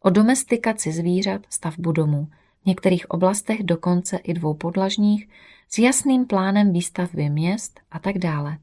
o 0.00 0.10
domestikaci 0.10 0.92
zvířat, 0.92 1.40
stavbu 1.50 1.92
domů, 1.92 2.28
v 2.62 2.66
některých 2.66 3.10
oblastech 3.10 3.62
dokonce 3.62 4.16
i 4.16 4.34
dvou 4.34 4.54
podlažních, 4.54 5.28
s 5.68 5.78
jasným 5.78 6.26
plánem 6.26 6.72
výstavby 6.72 7.30
měst 7.30 7.80
a 7.90 7.98
tak 7.98 8.18
dále. 8.18 8.58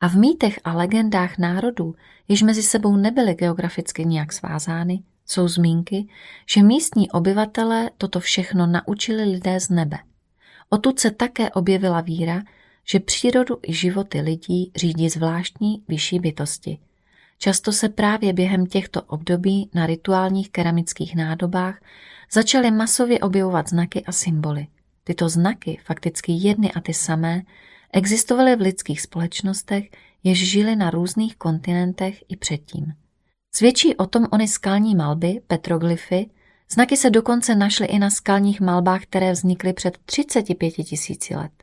A 0.00 0.08
v 0.08 0.14
mýtech 0.14 0.60
a 0.64 0.74
legendách 0.74 1.38
národů, 1.38 1.94
jež 2.28 2.42
mezi 2.42 2.62
sebou 2.62 2.96
nebyly 2.96 3.34
geograficky 3.34 4.04
nijak 4.04 4.32
svázány, 4.32 5.02
jsou 5.26 5.48
zmínky, 5.48 6.08
že 6.46 6.62
místní 6.62 7.10
obyvatelé 7.10 7.90
toto 7.98 8.20
všechno 8.20 8.66
naučili 8.66 9.24
lidé 9.24 9.60
z 9.60 9.70
nebe. 9.70 9.98
Otud 10.70 11.00
se 11.00 11.10
také 11.10 11.50
objevila 11.50 12.00
víra, 12.00 12.42
že 12.90 13.00
přírodu 13.00 13.58
i 13.62 13.74
životy 13.74 14.20
lidí 14.20 14.72
řídí 14.76 15.08
zvláštní 15.08 15.82
vyšší 15.88 16.18
bytosti. 16.18 16.78
Často 17.38 17.72
se 17.72 17.88
právě 17.88 18.32
během 18.32 18.66
těchto 18.66 19.02
období 19.02 19.70
na 19.74 19.86
rituálních 19.86 20.50
keramických 20.50 21.16
nádobách 21.16 21.80
začaly 22.32 22.70
masově 22.70 23.18
objevovat 23.18 23.68
znaky 23.68 24.04
a 24.04 24.12
symboly. 24.12 24.66
Tyto 25.04 25.28
znaky, 25.28 25.78
fakticky 25.84 26.32
jedny 26.32 26.72
a 26.72 26.80
ty 26.80 26.94
samé, 26.94 27.42
existovaly 27.92 28.56
v 28.56 28.60
lidských 28.60 29.00
společnostech, 29.00 29.84
jež 30.24 30.50
žili 30.50 30.76
na 30.76 30.90
různých 30.90 31.36
kontinentech 31.36 32.24
i 32.28 32.36
předtím. 32.36 32.92
Svědčí 33.54 33.96
o 33.96 34.06
tom 34.06 34.26
ony 34.32 34.48
skalní 34.48 34.94
malby, 34.94 35.40
petroglyfy, 35.46 36.30
znaky 36.70 36.96
se 36.96 37.10
dokonce 37.10 37.54
našly 37.54 37.86
i 37.86 37.98
na 37.98 38.10
skalních 38.10 38.60
malbách, 38.60 39.02
které 39.02 39.32
vznikly 39.32 39.72
před 39.72 39.98
35 40.04 40.70
tisíci 40.70 41.34
let. 41.34 41.57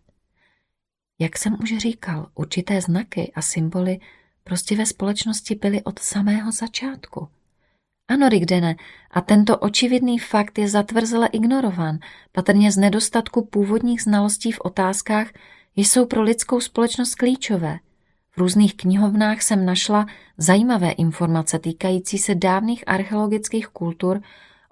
Jak 1.20 1.38
jsem 1.38 1.58
už 1.64 1.78
říkal, 1.78 2.28
určité 2.36 2.82
znaky 2.82 3.32
a 3.36 3.42
symboly 3.42 4.00
prostě 4.44 4.76
ve 4.76 4.86
společnosti 4.86 5.56
byly 5.56 5.84
od 5.84 6.00
samého 6.00 6.52
začátku. 6.52 7.28
Ano, 8.08 8.30
Rigdene, 8.30 8.76
a 9.12 9.22
tento 9.22 9.58
očividný 9.58 10.20
fakt 10.20 10.58
je 10.58 10.70
zatvrzele 10.70 11.28
ignorován, 11.28 12.00
patrně 12.32 12.72
z 12.72 12.78
nedostatku 12.78 13.46
původních 13.46 14.02
znalostí 14.02 14.52
v 14.52 14.60
otázkách, 14.60 15.28
jsou 15.76 16.06
pro 16.06 16.22
lidskou 16.22 16.60
společnost 16.60 17.16
klíčové. 17.16 17.80
V 18.32 18.38
různých 18.38 18.76
knihovnách 18.76 19.42
jsem 19.42 19.66
našla 19.66 20.06
zajímavé 20.38 20.92
informace 20.92 21.60
týkající 21.60 22.18
se 22.18 22.36
dávných 22.36 22.84
archeologických 22.88 23.68
kultur, 23.68 24.22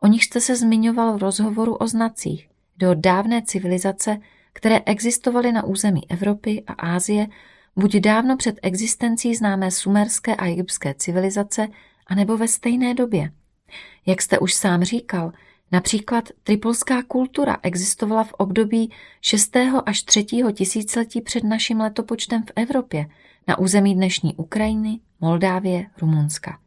o 0.02 0.08
nich 0.08 0.24
jste 0.24 0.42
se 0.42 0.56
zmiňoval 0.56 1.18
v 1.18 1.22
rozhovoru 1.22 1.76
o 1.76 1.88
znacích. 1.88 2.50
do 2.78 2.94
dávné 2.94 3.42
civilizace, 3.42 4.18
které 4.54 4.82
existovaly 4.86 5.52
na 5.52 5.63
území 5.63 6.12
Evropy 6.12 6.63
a 6.68 6.74
Ázie, 6.74 7.28
buď 7.76 7.96
dávno 7.96 8.38
před 8.38 8.60
existencí 8.62 9.36
známé 9.36 9.72
sumerské 9.72 10.36
a 10.36 10.46
egyptské 10.46 10.94
civilizace, 10.94 11.68
anebo 12.08 12.38
ve 12.38 12.48
stejné 12.48 12.94
době. 12.94 13.32
Jak 14.06 14.22
jste 14.22 14.39
už 14.39 14.54
sám 14.54 14.84
říkal, 14.84 15.32
například 15.72 16.30
tripolská 16.44 17.04
kultura 17.04 17.58
existovala 17.62 18.24
v 18.24 18.34
období 18.34 18.92
6. 19.22 19.58
až 19.86 20.04
3. 20.04 20.26
tisíciletí 20.54 21.22
před 21.22 21.44
naším 21.44 21.80
letopočtem 21.80 22.44
v 22.44 22.52
Evropě, 22.56 23.06
na 23.48 23.60
území 23.60 23.96
dnešní 23.96 24.36
Ukrajiny, 24.36 25.00
Moldávie, 25.22 25.86
Rumunska. 26.02 26.60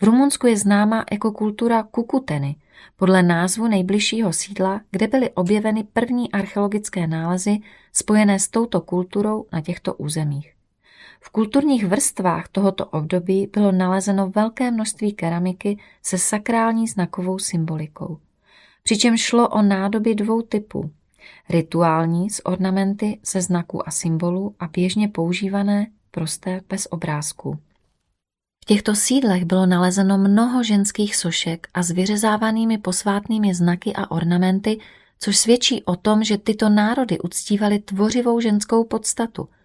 V 0.00 0.04
Rumunsku 0.04 0.46
je 0.46 0.56
známa 0.56 1.04
jako 1.12 1.32
kultura 1.32 1.82
Kukuteny, 1.82 2.56
podle 2.96 3.22
názvu 3.22 3.68
nejbližšího 3.68 4.32
sídla, 4.32 4.80
kde 4.90 5.06
byly 5.08 5.30
objeveny 5.30 5.84
první 5.92 6.32
archeologické 6.32 7.06
nálezy 7.06 7.58
spojené 7.92 8.38
s 8.38 8.48
touto 8.48 8.80
kulturou 8.80 9.46
na 9.52 9.60
těchto 9.60 9.94
územích. 9.94 10.54
V 11.20 11.30
kulturních 11.30 11.86
vrstvách 11.86 12.48
tohoto 12.48 12.86
období 12.86 13.48
bylo 13.52 13.72
nalezeno 13.72 14.30
velké 14.30 14.70
množství 14.70 15.12
keramiky 15.12 15.78
se 16.02 16.18
sakrální 16.18 16.88
znakovou 16.88 17.38
symbolikou. 17.38 18.18
Přičemž 18.82 19.20
šlo 19.20 19.48
o 19.48 19.62
nádoby 19.62 20.14
dvou 20.14 20.42
typů. 20.42 20.90
Rituální 21.48 22.30
s 22.30 22.46
ornamenty 22.46 23.20
se 23.22 23.42
znaků 23.42 23.88
a 23.88 23.90
symbolů 23.90 24.54
a 24.60 24.66
běžně 24.66 25.08
používané 25.08 25.86
prosté 26.10 26.60
bez 26.68 26.88
obrázků. 26.90 27.58
V 28.70 28.72
těchto 28.72 28.94
sídlech 28.94 29.44
bylo 29.44 29.66
nalezeno 29.66 30.18
mnoho 30.18 30.62
ženských 30.62 31.16
sošek 31.16 31.68
a 31.74 31.82
s 31.82 31.90
vyřezávanými 31.90 32.78
posvátnými 32.78 33.54
znaky 33.54 33.92
a 33.94 34.10
ornamenty, 34.10 34.78
což 35.18 35.36
svědčí 35.36 35.82
o 35.84 35.96
tom, 35.96 36.24
že 36.24 36.38
tyto 36.38 36.68
národy 36.68 37.18
uctívaly 37.18 37.78
tvořivou 37.78 38.40
ženskou 38.40 38.84
podstatu– 38.84 39.48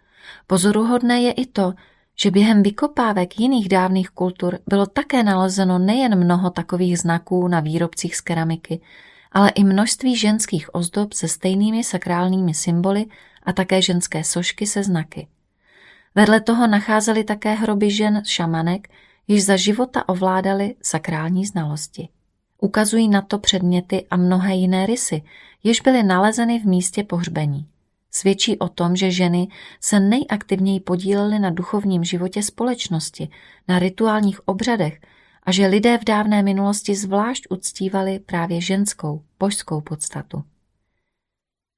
Pozoruhodné 0.48 1.22
je 1.22 1.32
i 1.32 1.46
to, 1.46 1.74
že 2.16 2.32
během 2.32 2.64
vykopávek 2.64 3.40
jiných 3.40 3.70
dávných 3.70 4.10
kultur 4.10 4.60
bylo 4.68 4.86
také 4.86 5.24
nalezeno 5.24 5.80
nejen 5.80 6.16
mnoho 6.16 6.50
takových 6.50 7.00
znaků 7.00 7.48
na 7.48 7.60
výrobcích 7.60 8.16
z 8.16 8.22
keramiky, 8.22 8.82
ale 9.32 9.50
i 9.50 9.64
množství 9.64 10.16
ženských 10.16 10.76
ozdob 10.76 11.14
se 11.14 11.28
stejnými 11.28 11.84
sakrálními 11.84 12.54
symboly 12.54 13.06
a 13.44 13.54
také 13.54 13.82
ženské 13.82 14.24
sošky 14.24 14.68
se 14.68 14.84
znaky. 14.84 15.28
Vedle 16.16 16.42
toho 16.42 16.68
nacházeli 16.68 17.24
také 17.24 17.54
hroby 17.54 17.92
žen 17.92 18.22
šamanek, 18.26 18.88
již 19.28 19.46
za 19.46 19.58
života 19.58 20.10
ovládali 20.10 20.76
sakrální 20.82 21.46
znalosti. 21.46 22.10
Ukazují 22.62 23.08
na 23.10 23.22
to 23.22 23.40
předměty 23.40 24.06
a 24.12 24.18
mnohé 24.18 24.56
jiné 24.56 24.86
rysy, 24.86 25.22
jež 25.64 25.82
byly 25.82 26.04
nalezeny 26.04 26.60
v 26.60 26.66
místě 26.66 27.04
pohřbení 27.04 27.68
svědčí 28.16 28.60
o 28.60 28.70
tom, 28.70 28.96
že 28.96 29.12
ženy 29.12 29.48
se 29.82 30.00
nejaktivněji 30.00 30.80
podílely 30.80 31.40
na 31.40 31.50
duchovním 31.50 32.04
životě 32.04 32.44
společnosti, 32.44 33.30
na 33.68 33.80
rituálních 33.80 34.48
obřadech 34.48 35.02
a 35.44 35.52
že 35.52 35.68
lidé 35.68 35.98
v 35.98 36.04
dávné 36.04 36.44
minulosti 36.44 36.96
zvlášť 36.96 37.44
uctívali 37.50 38.20
právě 38.20 38.62
ženskou, 38.62 39.22
božskou 39.40 39.82
podstatu. 39.82 40.44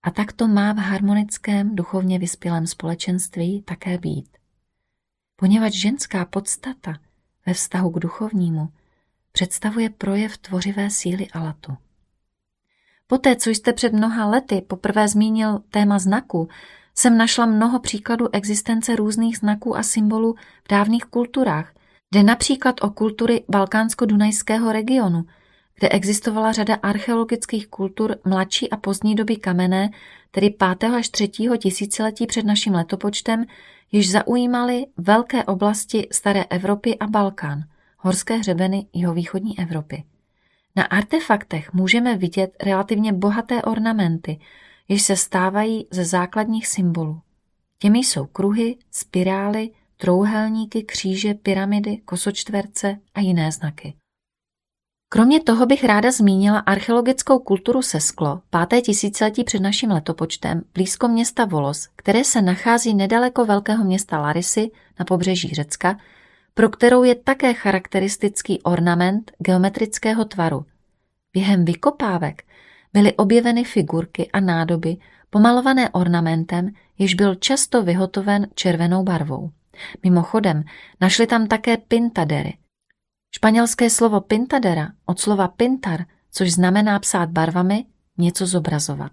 A 0.08 0.12
tak 0.12 0.34
to 0.34 0.48
má 0.48 0.74
v 0.74 0.78
harmonickém, 0.78 1.76
duchovně 1.76 2.20
vyspělém 2.20 2.67
společenství 2.67 3.62
také 3.62 3.98
být. 3.98 4.38
Poněvadž 5.36 5.74
ženská 5.74 6.26
podstata 6.26 6.93
ve 7.46 7.54
vztahu 7.54 7.89
k 7.89 8.00
duchovnímu 8.00 8.70
představuje 9.32 9.89
projev 9.89 10.38
tvořivé 10.38 10.89
síly 10.89 11.28
Alatu. 11.28 11.78
Poté, 13.08 13.36
co 13.36 13.50
jste 13.50 13.74
před 13.74 13.93
mnoha 13.93 14.26
lety 14.26 14.62
poprvé 14.67 15.08
zmínil 15.08 15.60
téma 15.70 16.00
znaku, 16.00 16.50
jsem 16.96 17.17
našla 17.17 17.46
mnoho 17.46 17.80
příkladů 17.80 18.28
existence 18.32 18.96
různých 18.96 19.38
znaků 19.38 19.78
a 19.78 19.84
symbolů 19.84 20.36
v 20.63 20.70
dávných 20.70 21.06
kulturách. 21.06 21.74
Jde 22.12 22.24
například 22.24 22.76
o 22.82 22.89
kultury 22.89 23.43
balkánsko-dunajského 23.50 24.72
regionu, 24.72 25.26
kde 25.80 25.90
existovala 25.90 26.52
řada 26.52 26.76
archeologických 26.76 27.68
kultur 27.68 28.16
mladší 28.26 28.70
a 28.70 28.78
pozdní 28.78 29.16
doby 29.16 29.36
kamenné, 29.36 29.90
tedy 30.32 30.50
5. 30.50 30.84
až 30.84 31.10
3. 31.10 31.28
tisíciletí 31.58 32.28
před 32.28 32.46
naším 32.46 32.74
letopočtem, 32.74 33.46
již 33.92 34.12
zaujímaly 34.12 34.86
velké 34.98 35.44
oblasti 35.44 36.08
staré 36.12 36.44
Evropy 36.44 36.98
a 36.98 37.08
Balkán, 37.08 37.63
horské 37.98 38.38
hřebeny 38.38 38.88
jihovýchodní 38.94 39.60
Evropy. 39.60 40.04
Na 40.76 40.84
artefaktech 40.84 41.74
můžeme 41.74 42.18
vidět 42.18 42.63
relativně 42.63 43.13
bohaté 43.13 43.62
ornamenty, 43.62 44.40
jež 44.88 45.02
se 45.02 45.16
stávají 45.16 45.88
ze 45.92 46.06
základních 46.06 46.68
symbolů. 46.68 47.22
Těmi 47.80 48.00
jsou 48.00 48.26
kruhy, 48.26 48.78
spirály, 48.92 49.70
trouhelníky, 49.98 50.84
kříže, 50.84 51.34
pyramidy, 51.34 51.98
kosočtverce 51.98 52.98
a 53.13 53.20
jiné 53.20 53.52
znaky. 53.52 53.94
Kromě 55.10 55.43
toho 55.43 55.65
bych 55.65 55.84
ráda 55.84 56.12
zmínila 56.12 56.60
archeologickou 56.60 57.39
kulturu 57.39 57.82
Sesklo, 57.82 58.41
páté 58.50 58.82
tisíciletí 58.82 59.43
před 59.43 59.60
naším 59.60 59.91
letopočtem, 59.91 60.62
blízko 60.74 61.08
města 61.08 61.46
Volos, 61.46 61.88
které 61.96 62.24
se 62.24 62.41
nachází 62.41 62.93
nedaleko 62.93 63.46
velkého 63.46 63.84
města 63.84 64.20
Larisy 64.20 64.72
na 65.00 65.06
pobřeží 65.06 65.48
Řecka, 65.48 65.98
pro 66.54 66.70
kterou 66.70 67.04
je 67.04 67.15
také 67.15 67.54
charakteristický 67.54 68.62
ornament 68.62 69.32
geometrického 69.39 70.26
tvaru. 70.26 70.65
Během 71.34 71.65
vykopávek 71.65 72.43
byly 72.93 73.13
objeveny 73.13 73.63
figurky 73.63 74.30
a 74.32 74.39
nádoby 74.39 74.98
pomalované 75.30 75.89
ornamentem, 75.89 76.70
jež 76.98 77.13
byl 77.13 77.36
často 77.36 77.84
vyhotoven 77.84 78.48
červenou 78.56 79.04
barvou. 79.04 79.52
Mimochodem, 80.04 80.63
našli 81.02 81.28
tam 81.28 81.48
také 81.48 81.78
pintadery. 81.78 82.54
Španělské 83.38 83.89
slovo 83.89 84.21
pintadera 84.21 84.89
od 85.06 85.19
slova 85.19 85.47
pintar, 85.47 86.06
což 86.32 86.52
znamená 86.52 87.00
psát 87.00 87.30
barvami, 87.30 87.86
něco 88.17 88.45
zobrazovat. 88.45 89.12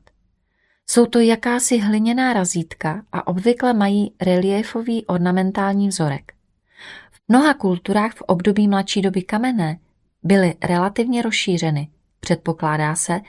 Jsou 0.86 1.06
to 1.06 1.18
jakási 1.18 1.78
hliněná 1.78 2.32
razítka 2.32 3.04
a 3.12 3.26
obvykle 3.26 3.74
mají 3.74 4.14
reliefový 4.20 5.06
ornamentální 5.06 5.88
vzorek. 5.88 6.32
V 7.10 7.20
mnoha 7.28 7.54
kulturách 7.54 8.12
v 8.12 8.22
období 8.22 8.68
mladší 8.68 9.02
doby 9.02 9.22
kamenné 9.22 9.78
byly 10.22 10.54
relativně 10.62 11.22
rozšířeny. 11.22 11.88
Předpokládá 12.20 12.94
se, 12.94 13.20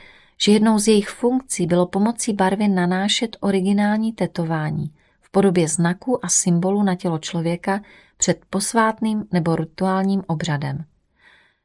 že 0.41 0.51
jednou 0.51 0.79
z 0.79 0.87
jejich 0.87 1.09
funkcí 1.09 1.67
bylo 1.67 1.85
pomocí 1.87 2.33
barvy 2.33 2.67
nanášet 2.67 3.37
originální 3.39 4.13
tetování 4.13 4.91
podobě 5.35 5.67
znaků 5.67 6.25
a 6.25 6.29
symbolů 6.29 6.83
na 6.83 6.95
tělo 6.95 7.19
člověka 7.19 7.81
před 8.17 8.37
posvátným 8.49 9.25
nebo 9.31 9.55
rituálním 9.55 10.23
obřadem. 10.27 10.85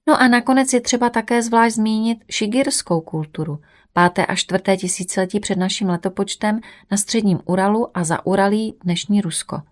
No 0.09 0.23
a 0.23 0.29
nakonec 0.29 0.73
je 0.73 0.81
třeba 0.81 1.11
také 1.11 1.43
zvlášť 1.43 1.77
zmínit 1.77 2.19
šigirskou 2.31 3.01
kulturu, 3.01 3.61
páté 3.93 4.27
a 4.27 4.35
čtvrté 4.35 4.77
tisíciletí 4.77 5.41
před 5.41 5.59
naším 5.59 5.89
letopočtem 5.89 6.61
na 6.91 6.97
středním 6.97 7.39
Uralu 7.45 7.99
a 7.99 8.05
za 8.05 8.27
Uralí 8.27 8.75
dnešní 8.85 9.21
Rusko. 9.21 9.63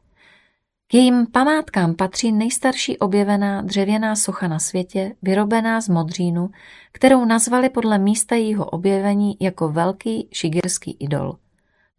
K 0.89 0.95
jejím 0.95 1.27
památkám 1.27 1.95
patří 1.95 2.33
nejstarší 2.33 2.99
objevená 2.99 3.63
dřevěná 3.63 4.17
socha 4.17 4.49
na 4.49 4.59
světě, 4.59 5.15
vyrobená 5.23 5.81
z 5.81 5.89
modřínu, 5.89 6.51
kterou 6.93 7.25
nazvali 7.25 7.69
podle 7.69 7.99
místa 7.99 8.35
jejího 8.35 8.65
objevení 8.65 9.37
jako 9.41 9.69
velký 9.69 10.29
šigirský 10.33 10.97
idol. 11.01 11.37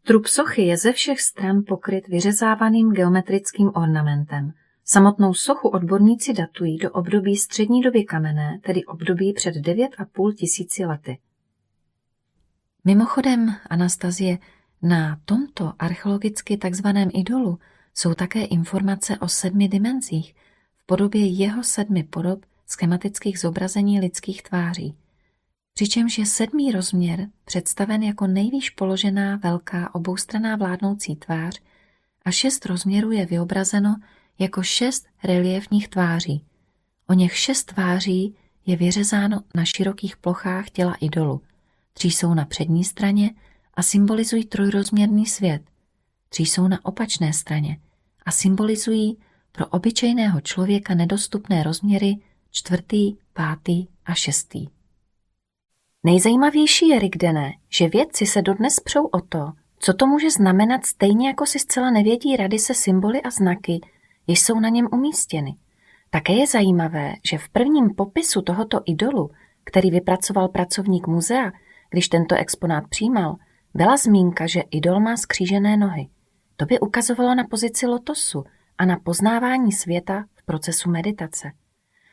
Trup 0.04 0.28
sochy 0.28 0.62
je 0.62 0.78
ze 0.78 0.92
všech 0.92 1.22
stran 1.22 1.64
pokryt 1.68 2.08
vyřezávaným 2.08 2.92
geometrickým 2.92 3.72
ornamentem. 3.76 4.54
Samotnou 4.86 5.34
sochu 5.34 5.68
odborníci 5.68 6.34
datují 6.34 6.78
do 6.78 6.92
období 6.92 7.36
střední 7.36 7.82
doby 7.82 8.04
kamenné, 8.04 8.60
tedy 8.64 8.86
období 8.86 9.34
před 9.34 9.56
9,5 9.56 10.34
tisíci 10.34 10.86
lety. 10.86 11.20
Mimochodem, 12.86 13.56
Anastazie, 13.70 14.38
na 14.82 15.20
tomto 15.26 15.74
archeologicky 15.80 16.58
takzvaném 16.58 17.10
idolu 17.14 17.60
jsou 17.96 18.14
také 18.14 18.46
informace 18.46 19.18
o 19.18 19.28
sedmi 19.28 19.68
dimenzích 19.68 20.36
v 20.78 20.86
podobě 20.86 21.26
jeho 21.26 21.64
sedmi 21.64 22.04
podob 22.04 22.46
schematických 22.68 23.40
zobrazení 23.40 24.00
lidských 24.00 24.44
tváří. 24.44 24.96
Přičemž 25.80 26.18
je 26.18 26.26
sedmý 26.26 26.72
rozměr 26.72 27.30
představen 27.46 28.04
jako 28.04 28.28
nejvýš 28.28 28.70
položená 28.70 29.36
velká 29.36 29.96
oboustraná 29.96 30.56
vládnoucí 30.56 31.16
tvář 31.16 31.62
a 32.26 32.32
šest 32.32 32.66
rozměrů 32.66 33.12
je 33.12 33.26
vyobrazeno 33.26 33.96
jako 34.40 34.64
šest 34.64 35.08
reliefních 35.24 35.88
tváří. 35.88 36.46
O 37.08 37.14
něch 37.14 37.38
šest 37.38 37.64
tváří 37.64 38.36
je 38.66 38.76
vyřezáno 38.76 39.42
na 39.56 39.66
širokých 39.66 40.18
plochách 40.18 40.70
těla 40.70 40.94
idolu. 40.94 41.42
Tři 41.94 42.08
jsou 42.08 42.34
na 42.34 42.46
přední 42.46 42.84
straně 42.84 43.32
a 43.74 43.84
symbolizují 43.84 44.46
trojrozměrný 44.46 45.26
svět. 45.26 45.62
Tři 46.30 46.44
jsou 46.44 46.68
na 46.68 46.86
opačné 46.86 47.34
straně 47.34 47.80
a 48.26 48.32
symbolizují 48.32 49.18
pro 49.52 49.68
obyčejného 49.68 50.42
člověka 50.42 50.96
nedostupné 50.96 51.64
rozměry 51.64 52.18
čtvrtý, 52.52 53.16
pátý 53.34 53.88
a 54.06 54.14
šestý. 54.14 54.79
Nejzajímavější 56.04 56.88
je, 56.88 57.00
Rigdené, 57.00 57.54
že 57.70 57.90
vědci 57.90 58.26
se 58.26 58.42
dodnes 58.42 58.80
přou 58.80 59.06
o 59.06 59.22
to, 59.22 59.52
co 59.80 59.94
to 59.94 60.08
může 60.08 60.32
znamenat 60.32 60.86
stejně 60.86 61.28
jako 61.28 61.46
si 61.46 61.60
zcela 61.60 61.92
nevědí 61.92 62.36
rady 62.36 62.60
se 62.60 62.74
symboly 62.74 63.22
a 63.22 63.30
znaky, 63.30 63.80
jež 64.28 64.42
jsou 64.42 64.60
na 64.60 64.70
něm 64.70 64.88
umístěny. 64.92 65.56
Také 66.10 66.34
je 66.34 66.48
zajímavé, 66.48 67.14
že 67.26 67.38
v 67.38 67.50
prvním 67.50 67.96
popisu 67.96 68.42
tohoto 68.42 68.82
idolu, 68.86 69.32
který 69.64 69.92
vypracoval 69.92 70.48
pracovník 70.48 71.08
muzea, 71.08 71.52
když 71.90 72.08
tento 72.08 72.36
exponát 72.36 72.84
přijímal, 72.90 73.36
byla 73.74 73.98
zmínka, 73.98 74.48
že 74.48 74.64
idol 74.72 75.00
má 75.00 75.18
skřížené 75.18 75.78
nohy. 75.78 76.08
To 76.58 76.66
by 76.66 76.80
ukazovalo 76.80 77.36
na 77.36 77.44
pozici 77.44 77.88
lotosu 77.88 78.44
a 78.78 78.86
na 78.86 78.98
poznávání 79.04 79.72
světa 79.72 80.26
v 80.36 80.46
procesu 80.46 80.90
meditace. 80.90 81.52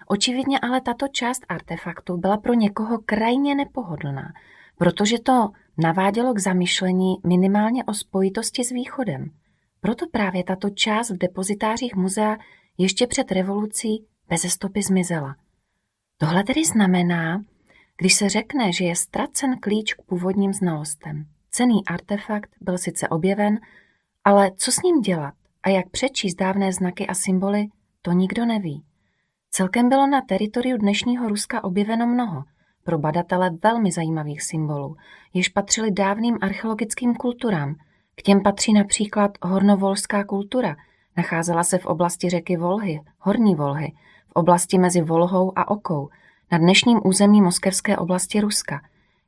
Očividně 0.06 0.58
ale 0.58 0.80
tato 0.80 1.08
část 1.08 1.42
artefaktu 1.48 2.16
byla 2.16 2.36
pro 2.36 2.54
někoho 2.54 2.98
krajně 2.98 3.54
nepohodlná, 3.54 4.32
protože 4.78 5.18
to 5.18 5.48
navádělo 5.78 6.34
k 6.34 6.38
zamyšlení 6.38 7.14
minimálně 7.26 7.84
o 7.84 7.94
spojitosti 7.94 8.64
s 8.64 8.70
východem– 8.70 9.30
proto 9.86 10.06
právě 10.06 10.44
tato 10.44 10.70
část 10.70 11.10
v 11.10 11.18
depozitářích 11.18 11.96
muzea 11.96 12.36
ještě 12.78 13.06
před 13.06 13.32
revolucí 13.32 14.06
bez 14.28 14.42
stopy 14.42 14.82
zmizela. 14.82 15.36
Tohle 16.18 16.44
tedy 16.44 16.64
znamená, 16.64 17.44
když 17.96 18.14
se 18.14 18.28
řekne, 18.28 18.72
že 18.72 18.84
je 18.84 18.96
ztracen 18.96 19.58
klíč 19.60 19.94
k 19.94 20.02
původním 20.02 20.52
znalostem. 20.52 21.26
Cený 21.50 21.86
artefakt 21.86 22.50
byl 22.60 22.78
sice 22.78 23.08
objeven, 23.08 23.60
ale 24.24 24.50
co 24.56 24.72
s 24.72 24.82
ním 24.82 25.00
dělat 25.00 25.34
a 25.62 25.68
jak 25.68 25.90
přečíst 25.90 26.34
dávné 26.34 26.72
znaky 26.72 27.06
a 27.06 27.14
symboly, 27.14 27.66
to 28.02 28.12
nikdo 28.12 28.46
neví. 28.46 28.84
Celkem 29.56 29.88
bylo 29.88 30.06
na 30.06 30.20
teritoriu 30.20 30.76
dnešního 30.76 31.28
Ruska 31.28 31.64
objeveno 31.64 32.06
mnoho, 32.06 32.44
pro 32.84 32.98
badatele 32.98 33.50
velmi 33.62 33.92
zajímavých 33.92 34.42
symbolů, 34.42 34.96
jež 35.34 35.48
patřili 35.48 35.90
dávným 35.90 36.38
archeologickým 36.40 37.14
kulturám– 37.14 37.74
k 38.16 38.22
těm 38.22 38.42
patří 38.42 38.72
například 38.72 39.30
hornovolská 39.42 40.24
kultura. 40.24 40.76
Nacházela 41.16 41.64
se 41.64 41.78
v 41.78 41.86
oblasti 41.86 42.30
řeky 42.30 42.56
Volhy, 42.56 43.00
Horní 43.18 43.54
Volhy, 43.54 43.92
v 44.28 44.32
oblasti 44.32 44.78
mezi 44.78 45.00
Volhou 45.00 45.52
a 45.58 45.70
Okou, 45.70 46.08
na 46.52 46.58
dnešním 46.58 47.00
území 47.04 47.42
moskevské 47.42 47.96
oblasti 47.96 48.40
Ruska. 48.40 48.80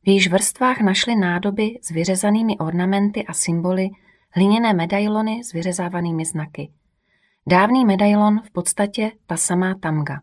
V 0.02 0.08
jejíž 0.08 0.30
vrstvách 0.30 0.80
našly 0.80 1.16
nádoby 1.16 1.78
s 1.82 1.90
vyřezanými 1.90 2.58
ornamenty 2.58 3.24
a 3.26 3.32
symboly, 3.32 3.88
hliněné 4.30 4.72
medailony 4.72 5.44
s 5.44 5.52
vyřezávanými 5.52 6.24
znaky. 6.24 6.70
Dávný 7.50 7.84
medailon 7.84 8.40
v 8.44 8.50
podstatě 8.50 9.12
ta 9.26 9.36
samá 9.36 9.74
tamga. 9.74 10.20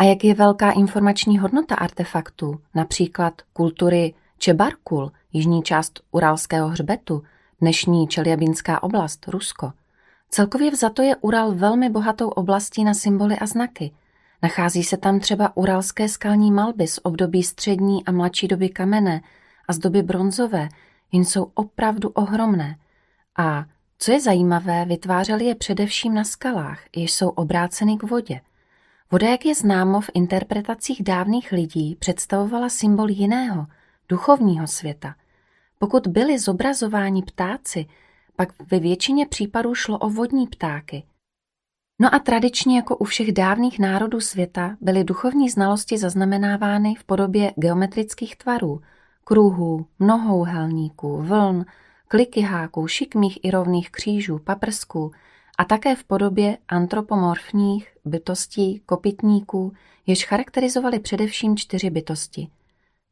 A 0.00 0.04
jak 0.04 0.24
je 0.24 0.34
velká 0.34 0.70
informační 0.70 1.38
hodnota 1.38 1.74
artefaktů, 1.74 2.60
například 2.74 3.42
kultury 3.52 4.14
Čebarkul, 4.38 5.12
jižní 5.32 5.62
část 5.62 6.00
Uralského 6.10 6.68
hřbetu, 6.68 7.22
dnešní 7.60 8.08
Čeliabinská 8.08 8.82
oblast, 8.82 9.28
Rusko. 9.28 9.72
Celkově 10.28 10.70
vzato 10.70 11.02
je 11.02 11.16
Ural 11.16 11.52
velmi 11.52 11.90
bohatou 11.90 12.28
oblastí 12.28 12.84
na 12.84 12.94
symboly 12.94 13.38
a 13.38 13.46
znaky. 13.46 13.90
Nachází 14.42 14.84
se 14.84 14.96
tam 14.96 15.20
třeba 15.20 15.56
uralské 15.56 16.08
skalní 16.08 16.52
malby 16.52 16.86
z 16.86 16.98
období 17.02 17.42
střední 17.42 18.04
a 18.04 18.12
mladší 18.12 18.48
doby 18.48 18.68
kamenné 18.68 19.20
a 19.68 19.72
z 19.72 19.78
doby 19.78 20.02
bronzové, 20.02 20.68
jen 21.12 21.24
jsou 21.24 21.50
opravdu 21.54 22.08
ohromné. 22.08 22.76
A 23.38 23.64
co 23.98 24.12
je 24.12 24.20
zajímavé, 24.20 24.84
vytvářeli 24.84 25.44
je 25.44 25.54
především 25.54 26.14
na 26.14 26.24
skalách, 26.24 26.80
jež 26.96 27.12
jsou 27.12 27.28
obráceny 27.28 27.96
k 27.96 28.02
vodě. 28.02 28.40
Voda, 29.10 29.28
jak 29.28 29.46
je 29.46 29.54
známo 29.54 30.00
v 30.00 30.10
interpretacích 30.14 31.02
dávných 31.02 31.52
lidí, 31.52 31.96
představovala 31.98 32.68
symbol 32.68 33.10
jiného, 33.10 33.66
duchovního 34.08 34.66
světa. 34.66 35.14
Pokud 35.78 36.06
byli 36.06 36.38
zobrazováni 36.38 37.22
ptáci, 37.22 37.86
pak 38.36 38.48
ve 38.70 38.78
většině 38.78 39.26
případů 39.26 39.74
šlo 39.74 39.98
o 39.98 40.10
vodní 40.10 40.46
ptáky. 40.46 41.02
No 42.00 42.14
a 42.14 42.18
tradičně 42.18 42.76
jako 42.76 42.96
u 42.96 43.04
všech 43.04 43.32
dávných 43.32 43.78
národů 43.78 44.20
světa 44.20 44.76
byly 44.80 45.04
duchovní 45.04 45.50
znalosti 45.50 45.98
zaznamenávány 45.98 46.94
v 46.94 47.04
podobě 47.04 47.52
geometrických 47.56 48.36
tvarů, 48.36 48.80
kruhů, 49.24 49.86
mnohouhelníků, 49.98 51.22
vln, 51.22 51.64
klikyháků, 52.08 52.86
šikmých 52.86 53.44
i 53.44 53.50
rovných 53.50 53.90
křížů, 53.90 54.38
paprsků 54.38 55.12
a 55.58 55.64
také 55.64 55.96
v 55.96 56.04
podobě 56.04 56.58
antropomorfních 56.68 57.96
bytostí, 58.04 58.82
kopytníků, 58.86 59.72
jež 60.06 60.26
charakterizovali 60.26 60.98
především 60.98 61.56
čtyři 61.56 61.90
bytosti. 61.90 62.48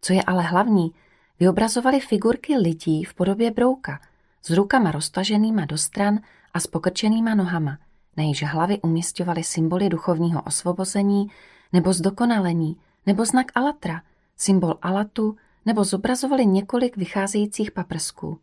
Co 0.00 0.12
je 0.12 0.22
ale 0.22 0.42
hlavní, 0.42 0.92
vyobrazovali 1.40 2.00
figurky 2.00 2.56
lidí 2.56 3.04
v 3.04 3.14
podobě 3.14 3.50
brouka, 3.50 4.00
s 4.42 4.50
rukama 4.50 4.90
roztaženýma 4.90 5.64
do 5.64 5.78
stran 5.78 6.20
a 6.54 6.60
s 6.60 6.66
pokrčenýma 6.66 7.34
nohama, 7.34 7.78
na 8.16 8.22
jejíž 8.22 8.42
hlavy 8.42 8.80
umistovali 8.82 9.44
symboly 9.44 9.88
duchovního 9.88 10.42
osvobození 10.42 11.30
nebo 11.72 11.92
zdokonalení, 11.92 12.76
nebo 13.06 13.24
znak 13.24 13.46
alatra, 13.54 14.02
symbol 14.36 14.78
alatu, 14.82 15.36
nebo 15.66 15.84
zobrazovali 15.84 16.46
několik 16.46 16.96
vycházejících 16.96 17.70
paprsků. 17.70 18.38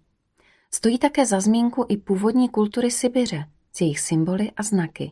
Stojí 0.73 0.97
také 0.97 1.25
za 1.25 1.39
zmínku 1.39 1.85
i 1.89 1.97
původní 1.97 2.49
kultury 2.49 2.91
Sibiře 2.91 3.45
s 3.73 3.81
jejich 3.81 3.99
symboly 3.99 4.51
a 4.57 4.63
znaky. 4.63 5.11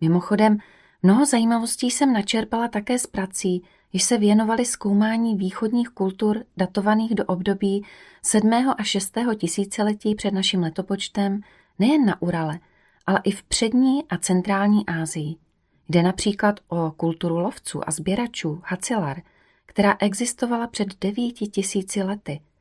Mimochodem, 0.00 0.58
mnoho 1.02 1.26
zajímavostí 1.26 1.90
jsem 1.90 2.12
načerpala 2.12 2.68
také 2.68 2.98
z 2.98 3.06
prací, 3.06 3.62
již 3.92 4.04
se 4.04 4.18
věnovali 4.18 4.64
zkoumání 4.64 5.36
východních 5.36 5.88
kultur 5.88 6.44
datovaných 6.56 7.14
do 7.14 7.24
období 7.24 7.84
7. 8.22 8.52
a 8.78 8.82
6. 8.82 9.18
tisíciletí 9.36 10.14
před 10.14 10.34
naším 10.34 10.60
letopočtem 10.60 11.40
nejen 11.78 12.06
na 12.06 12.22
Urale, 12.22 12.58
ale 13.06 13.20
i 13.24 13.30
v 13.30 13.42
přední 13.42 14.04
a 14.08 14.18
centrální 14.18 14.86
Asii. 14.86 15.36
Jde 15.88 16.02
například 16.02 16.60
o 16.68 16.90
kulturu 16.90 17.38
lovců 17.38 17.88
a 17.88 17.90
sběračů 17.90 18.62
Hacilar, 18.64 19.22
která 19.66 19.96
existovala 19.98 20.66
před 20.66 20.88
devíti 21.00 21.46
tisíci 21.46 22.02
lety– 22.02 22.40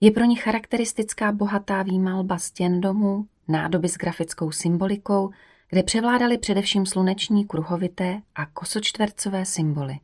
je 0.00 0.10
pro 0.10 0.24
ní 0.24 0.36
charakteristická 0.36 1.32
bohatá 1.32 1.82
výmalba 1.82 2.38
stěn 2.38 2.80
domů, 2.80 3.26
nádoby 3.48 3.88
s 3.88 3.96
grafickou 3.96 4.50
symbolikou, 4.50 5.30
kde 5.70 5.82
převládaly 5.82 6.38
především 6.38 6.86
sluneční 6.86 7.46
kruhovité 7.46 8.22
a 8.34 8.46
kosočtvercové 8.46 9.44
symboly. 9.44 9.98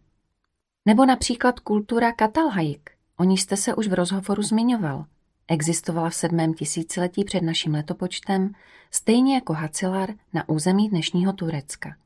Nebo 0.87 1.07
například 1.07 1.61
kultura 1.61 2.13
Katalhajik, 2.13 2.91
o 3.17 3.25
ní 3.25 3.39
jste 3.39 3.57
se 3.57 3.75
už 3.75 3.89
v 3.89 3.95
rozhovoru 3.95 4.43
zmiňoval. 4.43 5.05
Existovala 5.49 6.11
v 6.11 6.15
sedmém 6.15 6.55
tisíciletí 6.55 7.25
před 7.25 7.43
naším 7.43 7.75
letopočtem, 7.75 8.53
stejně 8.91 9.35
jako 9.35 9.53
Hacilar 9.53 10.15
na 10.33 10.49
území 10.49 10.89
dnešního 10.89 11.33
Turecka. 11.33 11.97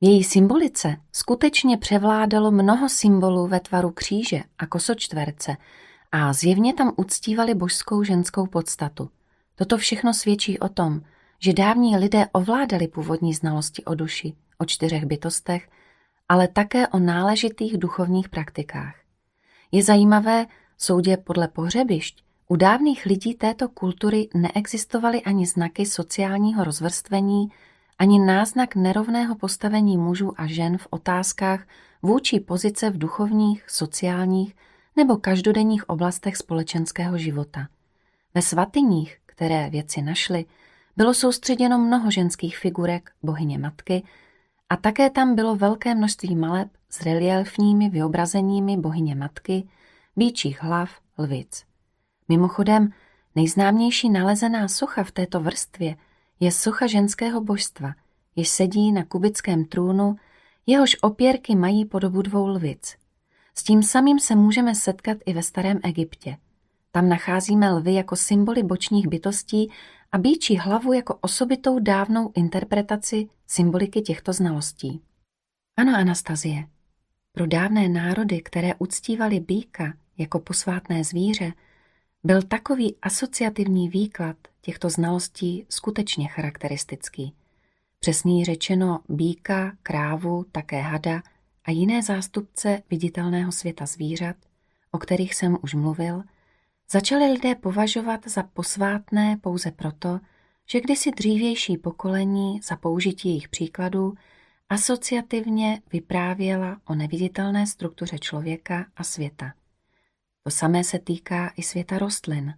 V 0.00 0.06
její 0.06 0.24
symbolice 0.24 0.96
skutečně 1.12 1.76
převládalo 1.76 2.50
mnoho 2.50 2.88
symbolů 2.88 3.46
ve 3.46 3.60
tvaru 3.60 3.90
kříže 3.90 4.42
a 4.58 4.66
kosočtverce, 4.66 5.56
a 6.12 6.32
zjevně 6.32 6.74
tam 6.74 6.92
uctívali 6.96 7.54
božskou 7.54 8.02
ženskou 8.02 8.46
podstatu. 8.46 9.10
Toto 9.54 9.78
všechno 9.78 10.14
svědčí 10.14 10.58
o 10.58 10.68
tom, 10.68 11.00
že 11.38 11.52
dávní 11.52 11.96
lidé 11.96 12.26
ovládali 12.32 12.88
původní 12.88 13.34
znalosti 13.34 13.84
o 13.84 13.94
duši, 13.94 14.32
o 14.58 14.64
čtyřech 14.64 15.04
bytostech, 15.04 15.68
ale 16.28 16.48
také 16.48 16.88
o 16.88 16.98
náležitých 16.98 17.78
duchovních 17.78 18.28
praktikách. 18.28 18.94
Je 19.72 19.82
zajímavé, 19.82 20.46
soudě 20.78 21.16
podle 21.16 21.48
pohřebišť, 21.48 22.24
u 22.48 22.56
dávných 22.56 23.06
lidí 23.06 23.34
této 23.34 23.68
kultury 23.68 24.28
neexistovaly 24.34 25.22
ani 25.22 25.46
znaky 25.46 25.86
sociálního 25.86 26.64
rozvrstvení, 26.64 27.48
ani 27.98 28.18
náznak 28.18 28.74
nerovného 28.74 29.34
postavení 29.34 29.98
mužů 29.98 30.32
a 30.36 30.46
žen 30.46 30.78
v 30.78 30.86
otázkách 30.90 31.66
vůči 32.02 32.40
pozice 32.40 32.90
v 32.90 32.98
duchovních, 32.98 33.70
sociálních 33.70 34.54
nebo 34.98 35.16
každodenních 35.16 35.88
oblastech 35.88 36.36
společenského 36.36 37.18
života. 37.18 37.68
Ve 38.34 38.42
svatyních, 38.42 39.18
které 39.26 39.70
věci 39.70 40.02
našly, 40.02 40.44
bylo 40.96 41.14
soustředěno 41.14 41.78
mnoho 41.78 42.10
ženských 42.10 42.58
figurek 42.58 43.10
bohyně 43.22 43.58
matky 43.58 44.02
a 44.68 44.76
také 44.76 45.10
tam 45.10 45.34
bylo 45.34 45.56
velké 45.56 45.94
množství 45.94 46.36
maleb 46.36 46.68
s 46.90 47.02
reliefními 47.02 47.88
vyobrazeními 47.88 48.76
bohyně 48.76 49.14
matky, 49.14 49.68
býčích 50.16 50.62
hlav, 50.62 50.90
lvic. 51.18 51.64
Mimochodem, 52.28 52.90
nejznámější 53.34 54.10
nalezená 54.10 54.68
socha 54.68 55.04
v 55.04 55.12
této 55.12 55.40
vrstvě 55.40 55.96
je 56.40 56.52
socha 56.52 56.86
ženského 56.86 57.40
božstva, 57.40 57.94
jež 58.36 58.48
sedí 58.48 58.92
na 58.92 59.04
kubickém 59.04 59.64
trůnu, 59.64 60.16
jehož 60.66 60.96
opěrky 61.00 61.54
mají 61.54 61.84
podobu 61.84 62.22
dvou 62.22 62.46
lvic– 62.46 62.96
s 63.58 63.62
tím 63.62 63.82
samým 63.82 64.18
se 64.18 64.34
můžeme 64.34 64.74
setkat 64.74 65.18
i 65.26 65.32
ve 65.32 65.42
starém 65.42 65.80
Egyptě. 65.82 66.36
Tam 66.92 67.08
nacházíme 67.08 67.70
lvy 67.70 67.94
jako 67.94 68.16
symboly 68.16 68.62
bočních 68.62 69.08
bytostí 69.08 69.70
a 70.12 70.18
býčí 70.18 70.56
hlavu 70.56 70.92
jako 70.92 71.14
osobitou 71.20 71.78
dávnou 71.78 72.32
interpretaci 72.34 73.28
symboliky 73.46 74.02
těchto 74.02 74.32
znalostí. 74.32 75.02
Ano, 75.76 75.92
Anastazie, 75.96 76.66
pro 77.32 77.46
dávné 77.46 77.88
národy, 77.88 78.42
které 78.42 78.74
uctívali 78.74 79.40
býka 79.40 79.94
jako 80.18 80.38
posvátné 80.38 81.04
zvíře, 81.04 81.52
byl 82.24 82.42
takový 82.42 82.96
asociativní 83.02 83.88
výklad 83.88 84.36
těchto 84.60 84.90
znalostí 84.90 85.66
skutečně 85.68 86.28
charakteristický. 86.28 87.34
Přesněji 88.00 88.44
řečeno 88.44 89.00
býka, 89.08 89.72
krávu, 89.82 90.44
také 90.52 90.80
hada– 90.80 91.22
a 91.68 91.70
jiné 91.70 92.02
zástupce 92.02 92.82
viditelného 92.90 93.52
světa 93.52 93.86
zvířat, 93.86 94.36
o 94.90 94.98
kterých 94.98 95.34
jsem 95.34 95.58
už 95.62 95.74
mluvil, 95.74 96.22
začali 96.90 97.32
lidé 97.32 97.54
považovat 97.54 98.28
za 98.28 98.42
posvátné 98.42 99.36
pouze 99.36 99.70
proto, 99.70 100.20
že 100.70 100.80
kdysi 100.80 101.10
dřívější 101.10 101.76
pokolení 101.76 102.60
za 102.62 102.76
použití 102.76 103.28
jejich 103.28 103.48
příkladů 103.48 104.14
asociativně 104.68 105.82
vyprávěla 105.92 106.80
o 106.84 106.94
neviditelné 106.94 107.66
struktuře 107.66 108.18
člověka 108.18 108.86
a 108.96 109.04
světa. 109.04 109.52
To 110.44 110.50
samé 110.50 110.84
se 110.84 110.98
týká 110.98 111.52
i 111.56 111.62
světa 111.62 111.98
rostlin. 111.98 112.54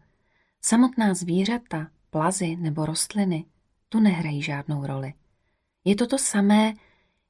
Samotná 0.63 1.15
zvířata, 1.15 1.89
plazy 2.11 2.57
nebo 2.57 2.87
rostliny 2.87 3.45
tu 3.89 4.01
nehrají 4.01 4.43
žádnou 4.43 4.87
roli. 4.87 5.15
Je 5.85 5.97
to 5.97 6.07
to 6.07 6.19
samé, 6.19 6.75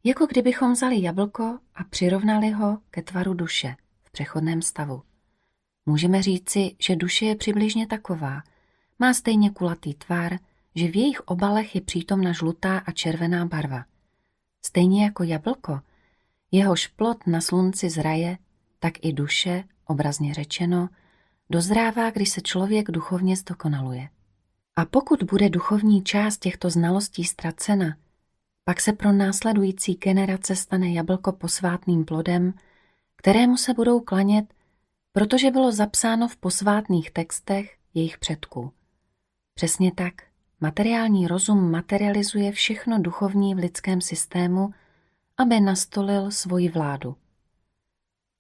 jako 0.05 0.27
kdybychom 0.27 0.73
vzali 0.73 1.03
jablko 1.03 1.59
a 1.75 1.85
přirovnali 1.85 2.51
ho 2.51 2.79
ke 2.91 3.03
tvaru 3.03 3.35
duše 3.35 3.77
v 4.03 4.11
přechodném 4.11 4.63
stavu. 4.63 5.03
Můžeme 5.87 6.23
říci, 6.23 6.77
že 6.79 6.97
duše 6.97 7.27
je 7.27 7.37
přibližně 7.37 7.87
taková. 7.87 8.43
Má 8.99 9.15
stejně 9.15 9.51
kulatý 9.51 9.95
tvar, 9.95 10.39
že 10.75 10.89
v 10.89 10.97
jejich 10.97 11.21
obalech 11.21 11.75
je 11.75 11.81
přítomna 11.81 12.33
žlutá 12.33 12.79
a 12.79 12.93
červená 12.93 13.45
barva. 13.47 13.85
Stejně 14.63 15.05
jako 15.05 15.23
jablko, 15.23 15.81
jehož 16.51 16.87
plot 16.87 17.27
na 17.27 17.41
slunci 17.41 17.91
zraje, 17.91 18.39
tak 18.79 19.05
i 19.05 19.13
duše, 19.13 19.65
obrazně 19.87 20.35
řečeno, 20.35 20.89
dozrává, 21.51 22.11
když 22.11 22.31
se 22.31 22.41
člověk 22.41 22.91
duchovně 22.91 23.37
zdokonaluje. 23.37 24.09
A 24.77 24.85
pokud 24.85 25.23
bude 25.23 25.49
duchovní 25.49 26.03
část 26.03 26.39
těchto 26.39 26.71
znalostí 26.71 27.25
ztracena, 27.25 27.97
pak 28.65 28.81
se 28.81 28.93
pro 28.93 29.13
následující 29.13 29.95
generace 29.95 30.57
stane 30.57 30.93
jablko 30.93 31.33
posvátným 31.33 32.05
plodem, 32.05 32.55
kterému 33.17 33.57
se 33.57 33.75
budou 33.75 34.01
klanět, 34.01 34.55
protože 35.13 35.51
bylo 35.51 35.73
zapsáno 35.73 36.29
v 36.29 36.37
posvátných 36.37 37.11
textech 37.11 37.77
jejich 37.95 38.19
předků. 38.19 38.73
Přesně 39.55 39.93
tak, 39.93 40.15
materiální 40.61 41.27
rozum 41.27 41.71
materializuje 41.71 42.53
všechno 42.53 42.99
duchovní 42.99 43.55
v 43.55 43.59
lidském 43.59 44.01
systému, 44.01 44.75
aby 45.37 45.61
nastolil 45.61 46.31
svoji 46.31 46.69
vládu. 46.69 47.17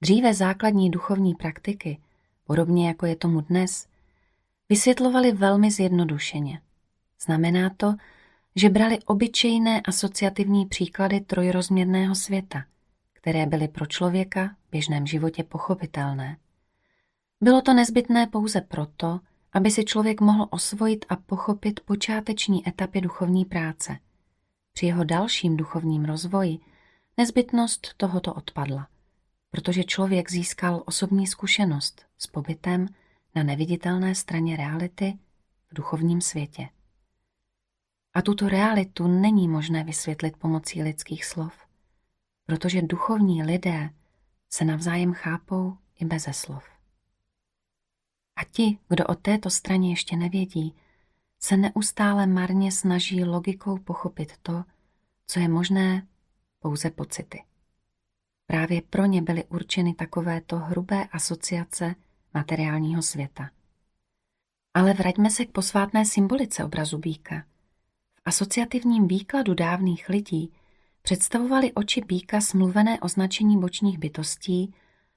Dříve 0.02 0.34
základní 0.34 0.90
duchovní 0.90 1.34
praktiky, 1.34 1.98
podobně 2.44 2.88
jako 2.88 3.06
je 3.06 3.16
tomu 3.16 3.40
dnes, 3.40 3.86
vysvětlovali 4.68 5.32
velmi 5.32 5.70
zjednodušeně. 5.70 6.60
Znamená 7.24 7.70
to, 7.70 7.94
že 8.57 8.68
brali 8.68 8.98
obyčejné 9.07 9.80
asociativní 9.80 10.66
příklady 10.66 11.20
trojrozměrného 11.20 12.14
světa, 12.14 12.64
které 13.12 13.46
byly 13.46 13.68
pro 13.68 13.86
člověka 13.86 14.57
v 14.68 14.70
běžném 14.70 15.07
životě 15.07 15.44
pochopitelné. 15.44 16.36
Bylo 17.40 17.62
to 17.62 17.74
nezbytné 17.74 18.26
pouze 18.26 18.61
proto, 18.61 19.20
aby 19.53 19.70
si 19.70 19.84
člověk 19.84 20.20
mohl 20.20 20.46
osvojit 20.51 21.05
a 21.09 21.16
pochopit 21.16 21.80
počáteční 21.80 22.68
etapy 22.68 23.01
duchovní 23.01 23.44
práce. 23.44 23.98
Při 24.72 24.86
jeho 24.86 25.05
dalším 25.05 25.57
duchovním 25.57 26.05
rozvoji 26.05 26.59
nezbytnost 27.16 27.94
tohoto 27.96 28.34
odpadla, 28.34 28.88
protože 29.51 29.84
člověk 29.84 30.30
získal 30.30 30.82
osobní 30.86 31.26
zkušenost 31.26 32.07
s 32.18 32.26
pobytem 32.26 32.88
na 33.34 33.42
neviditelné 33.42 34.14
straně 34.14 34.57
reality 34.57 35.18
v 35.70 35.74
duchovním 35.74 36.20
světě. 36.20 36.68
A 38.14 38.22
tuto 38.22 38.48
realitu 38.48 39.06
není 39.06 39.48
možné 39.48 39.84
vysvětlit 39.84 40.36
pomocí 40.36 40.82
lidských 40.82 41.24
slov, 41.24 41.66
protože 42.46 42.82
duchovní 42.82 43.42
lidé 43.42 43.90
se 44.48 44.64
navzájem 44.64 45.12
chápou 45.12 45.76
i 46.00 46.04
beze 46.04 46.32
slov. 46.32 46.64
A 48.36 48.44
ti, 48.44 48.78
kdo 48.88 49.06
o 49.06 49.14
této 49.14 49.50
straně 49.50 49.90
ještě 49.90 50.16
nevědí, 50.16 50.74
se 51.38 51.56
neustále 51.56 52.26
marně 52.26 52.72
snaží 52.72 53.24
logikou 53.24 53.78
pochopit 53.78 54.32
to, 54.42 54.64
co 55.26 55.40
je 55.40 55.48
možné 55.48 56.06
pouze 56.58 56.90
pocity. 56.90 57.44
Právě 58.46 58.82
pro 58.82 59.06
ně 59.06 59.22
byly 59.22 59.44
určeny 59.44 59.94
takovéto 59.94 60.58
hrubé 60.58 61.04
asociace 61.04 61.94
materiálního 62.34 63.02
světa. 63.02 63.50
Ale 64.74 64.92
vraťme 64.92 65.30
se 65.30 65.44
k 65.44 65.50
posvátné 65.50 66.04
symbolice 66.04 66.64
obrazu 66.64 66.98
býka. 66.98 67.49
Asociativním 68.24 69.08
výkladu 69.08 69.54
dávných 69.54 70.08
lidí 70.08 70.52
představovaly 71.02 71.72
oči 71.72 72.00
býka 72.00 72.40
smluvené 72.40 73.00
označení 73.00 73.60
bočních 73.60 73.98
bytostí, 73.98 74.74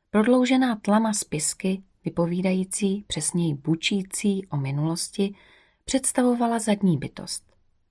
prodloužená 0.09 0.75
tlama 0.75 1.13
spisky, 1.13 1.83
vypovídající, 2.05 3.03
přesněji 3.07 3.53
bučící 3.53 4.47
o 4.47 4.57
minulosti, 4.57 5.35
představovala 5.85 6.59
zadní 6.59 6.97
bytost 6.97 7.43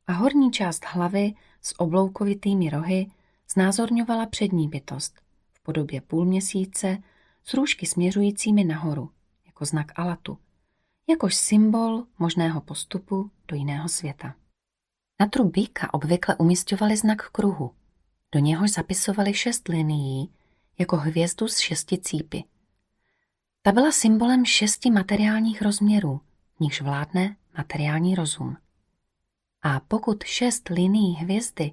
a 0.07 0.13
horní 0.13 0.51
část 0.51 0.85
hlavy 0.85 1.35
s 1.63 1.81
obloukovitými 1.81 2.71
rohy 2.71 3.07
znázorňovala 3.53 4.27
přední 4.27 4.69
bytost 4.69 5.21
v 5.53 5.63
podobě 5.63 6.01
půlměsíce 6.01 6.99
s 7.45 7.55
růžky 7.55 7.87
směřujícími 7.87 8.65
nahoru, 8.65 9.11
jako 9.47 9.65
znak 9.65 9.99
alatu, 9.99 10.39
jakož 11.09 11.35
symbol 11.35 12.05
možného 12.19 12.61
postupu 12.61 13.31
do 13.49 13.57
jiného 13.57 13.89
světa. 13.89 14.35
Na 15.23 15.29
trup 15.29 15.53
býka 15.53 15.95
obvykle 15.95 16.37
umistovali 16.37 16.97
znak 16.97 17.31
kruhu, 17.31 17.71
do 18.33 18.41
něhož 18.41 18.71
zapisovali 18.71 19.35
šest 19.35 19.69
linií 19.69 20.31
jako 20.79 20.97
hvězdu 20.97 21.49
z 21.49 21.59
šesti 21.59 21.99
cípy. 21.99 22.45
Ta 23.63 23.73
byla 23.73 23.93
symbolem 23.93 24.45
šesti 24.45 24.91
materiálních 24.91 25.63
rozměrů, 25.63 26.21
nichž 26.61 26.81
vládne 26.81 27.37
materiální 27.57 28.15
rozum. 28.15 28.57
A 29.63 29.81
pokud 29.81 30.25
šest 30.25 30.69
linií 30.69 31.15
hvězdy 31.15 31.73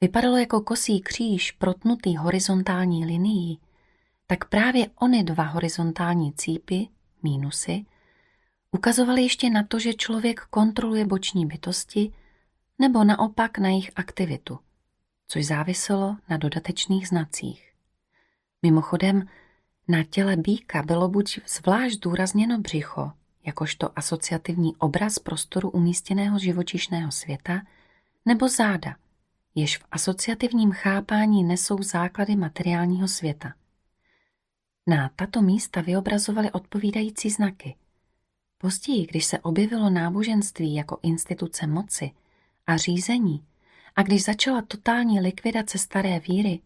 vypadalo 0.00 0.36
jako 0.36 0.60
kosý 0.60 1.00
kříž 1.00 1.52
protnutý 1.52 2.16
horizontální 2.16 3.06
linií, 3.06 3.60
tak 4.26 4.44
právě 4.44 4.86
ony 4.94 5.24
dva 5.24 5.44
horizontální 5.44 6.32
cípy, 6.32 6.88
mínusy, 7.22 7.84
ukazovaly 8.70 9.22
ještě 9.22 9.50
na 9.50 9.62
to, 9.62 9.78
že 9.78 9.94
člověk 9.94 10.40
kontroluje 10.40 11.06
boční 11.06 11.46
bytosti 11.46 12.12
nebo 12.80 13.04
naopak 13.04 13.58
na 13.58 13.68
jejich 13.68 13.90
aktivitu, 13.96 14.58
což 15.28 15.46
záviselo 15.46 16.16
na 16.28 16.36
dodatečných 16.36 17.08
znacích. 17.08 17.72
Mimochodem, 18.62 19.28
na 19.88 20.04
těle 20.04 20.36
býka 20.36 20.82
bylo 20.82 21.08
buď 21.08 21.40
zvlášť 21.48 22.00
důrazněno 22.00 22.58
břicho, 22.58 23.12
jakožto 23.46 23.98
asociativní 23.98 24.76
obraz 24.76 25.18
prostoru 25.18 25.70
umístěného 25.70 26.38
živočišného 26.38 27.12
světa, 27.12 27.62
nebo 28.26 28.48
záda, 28.48 28.96
jež 29.54 29.78
v 29.78 29.84
asociativním 29.90 30.72
chápání 30.72 31.44
nesou 31.44 31.82
základy 31.82 32.36
materiálního 32.36 33.08
světa. 33.08 33.54
Na 34.86 35.10
tato 35.16 35.42
místa 35.42 35.80
vyobrazovali 35.80 36.50
odpovídající 36.50 37.30
znaky. 37.30 37.74
Později, 38.58 39.06
když 39.06 39.24
se 39.24 39.38
objevilo 39.38 39.90
náboženství 39.90 40.74
jako 40.74 40.98
instituce 41.02 41.66
moci 41.66 42.10
a 42.70 42.76
řízení 42.76 43.44
a 43.96 44.02
když 44.02 44.24
začala 44.24 44.62
totální 44.62 45.20
likvidace 45.20 45.78
staré 45.78 46.20
víry, 46.20 46.60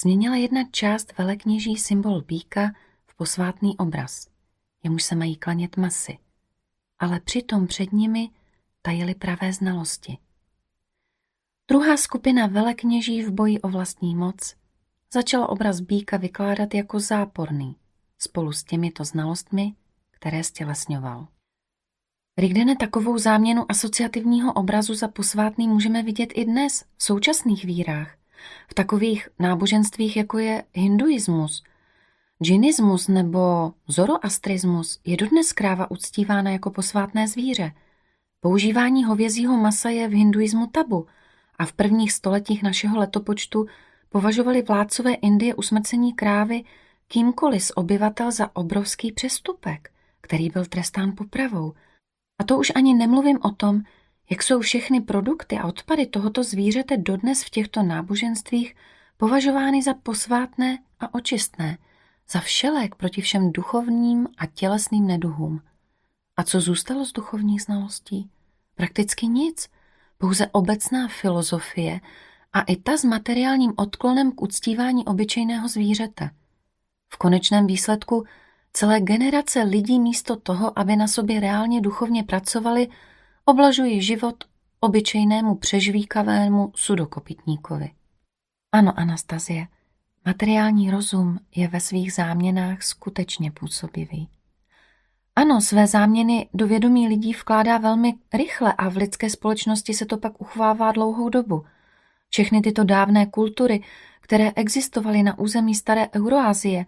změnila 0.00 0.36
jedna 0.36 0.64
část 0.70 1.18
velekněží 1.18 1.76
symbol 1.76 2.22
býka 2.22 2.72
v 3.06 3.16
posvátný 3.16 3.76
obraz, 3.76 4.28
jemuž 4.82 5.02
se 5.02 5.14
mají 5.14 5.36
klanět 5.36 5.76
masy, 5.76 6.18
ale 6.98 7.20
přitom 7.20 7.66
před 7.66 7.92
nimi 7.92 8.30
tajily 8.82 9.14
pravé 9.14 9.52
znalosti. 9.52 10.18
Druhá 11.68 11.96
skupina 11.96 12.46
velekněží 12.46 13.22
v 13.22 13.30
boji 13.30 13.60
o 13.60 13.68
vlastní 13.68 14.14
moc 14.14 14.56
začala 15.12 15.48
obraz 15.48 15.80
býka 15.80 16.16
vykládat 16.16 16.74
jako 16.74 17.00
záporný, 17.00 17.76
spolu 18.18 18.52
s 18.52 18.64
těmito 18.64 19.04
znalostmi, 19.04 19.74
které 20.10 20.44
stělesňoval. 20.44 21.28
Rigdene 22.38 22.76
takovou 22.76 23.18
záměnu 23.18 23.64
asociativního 23.68 24.52
obrazu 24.52 24.94
za 24.94 25.08
posvátný 25.08 25.68
můžeme 25.68 26.02
vidět 26.02 26.32
i 26.34 26.44
dnes 26.44 26.84
v 26.96 27.02
současných 27.02 27.64
vírách, 27.64 28.14
v 28.68 28.74
takových 28.74 29.28
náboženstvích, 29.38 30.16
jako 30.16 30.38
je 30.38 30.64
hinduismus, 30.74 31.62
džinismus 32.42 33.08
nebo 33.08 33.72
zoroastrismus, 33.88 35.00
je 35.04 35.16
dodnes 35.16 35.52
kráva 35.52 35.90
uctívána 35.90 36.50
jako 36.50 36.70
posvátné 36.70 37.28
zvíře. 37.28 37.72
Používání 38.40 39.04
hovězího 39.04 39.56
masa 39.56 39.90
je 39.90 40.08
v 40.08 40.12
hinduismu 40.12 40.66
tabu 40.66 41.06
a 41.58 41.66
v 41.66 41.72
prvních 41.72 42.12
stoletích 42.12 42.62
našeho 42.62 42.98
letopočtu 42.98 43.66
považovali 44.08 44.62
vládcové 44.62 45.14
Indie 45.14 45.54
usmrcení 45.54 46.12
krávy 46.12 46.64
kýmkoliv 47.08 47.62
z 47.62 47.72
obyvatel 47.74 48.30
za 48.30 48.56
obrovský 48.56 49.12
přestupek, 49.12 49.90
který 50.20 50.50
byl 50.50 50.64
trestán 50.64 51.12
popravou. 51.16 51.74
A 52.38 52.44
to 52.44 52.58
už 52.58 52.72
ani 52.74 52.94
nemluvím 52.94 53.38
o 53.42 53.50
tom, 53.50 53.82
jak 54.30 54.42
jsou 54.42 54.60
všechny 54.60 55.00
produkty 55.00 55.58
a 55.58 55.66
odpady 55.66 56.06
tohoto 56.06 56.44
zvířete 56.44 56.96
dodnes 56.96 57.44
v 57.44 57.50
těchto 57.50 57.82
náboženstvích 57.82 58.74
považovány 59.16 59.82
za 59.82 59.94
posvátné 59.94 60.78
a 61.00 61.14
očistné, 61.14 61.78
za 62.30 62.40
všelek 62.40 62.94
proti 62.94 63.20
všem 63.20 63.52
duchovním 63.52 64.28
a 64.38 64.46
tělesným 64.46 65.06
neduhům. 65.06 65.60
A 66.36 66.42
co 66.42 66.60
zůstalo 66.60 67.04
z 67.04 67.12
duchovních 67.12 67.62
znalostí? 67.62 68.30
Prakticky 68.74 69.26
nic, 69.26 69.68
pouze 70.18 70.46
obecná 70.52 71.08
filozofie 71.08 72.00
a 72.52 72.60
i 72.60 72.76
ta 72.76 72.96
s 72.96 73.04
materiálním 73.04 73.72
odklonem 73.76 74.32
k 74.32 74.42
uctívání 74.42 75.04
obyčejného 75.04 75.68
zvířete. 75.68 76.30
V 77.08 77.16
konečném 77.16 77.66
výsledku 77.66 78.24
celé 78.76 79.00
generace 79.00 79.62
lidí 79.62 80.00
místo 80.00 80.36
toho, 80.36 80.78
aby 80.78 80.96
na 80.96 81.08
sobě 81.08 81.40
reálně 81.40 81.80
duchovně 81.80 82.24
pracovali, 82.24 82.88
oblažují 83.44 84.02
život 84.02 84.44
obyčejnému 84.80 85.54
přežvíkavému 85.54 86.72
sudokopitníkovi. 86.74 87.90
Ano, 88.72 88.92
Anastazie, 88.96 89.66
materiální 90.26 90.90
rozum 90.90 91.38
je 91.54 91.68
ve 91.68 91.80
svých 91.80 92.12
záměnách 92.12 92.82
skutečně 92.82 93.50
působivý. 93.50 94.28
Ano, 95.36 95.60
své 95.60 95.86
záměny 95.86 96.48
do 96.54 96.66
vědomí 96.66 97.08
lidí 97.08 97.32
vkládá 97.32 97.78
velmi 97.78 98.14
rychle 98.34 98.72
a 98.72 98.88
v 98.88 98.96
lidské 98.96 99.30
společnosti 99.30 99.94
se 99.94 100.06
to 100.06 100.16
pak 100.16 100.40
uchvává 100.40 100.92
dlouhou 100.92 101.28
dobu. 101.28 101.64
Všechny 102.28 102.60
tyto 102.60 102.84
dávné 102.84 103.26
kultury, 103.26 103.82
které 104.20 104.52
existovaly 104.56 105.22
na 105.22 105.38
území 105.38 105.74
staré 105.74 106.08
Euroázie 106.16 106.86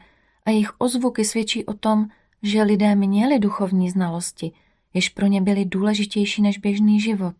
a 0.48 0.50
jejich 0.50 0.72
ozvuky 0.78 1.24
svědčí 1.24 1.64
o 1.64 1.74
tom, 1.74 2.08
že 2.42 2.62
lidé 2.62 2.94
měli 2.94 3.38
duchovní 3.38 3.90
znalosti, 3.90 4.52
jež 4.94 5.08
pro 5.08 5.26
ně 5.26 5.40
byly 5.40 5.64
důležitější 5.64 6.42
než 6.42 6.58
běžný 6.58 7.00
život. 7.00 7.34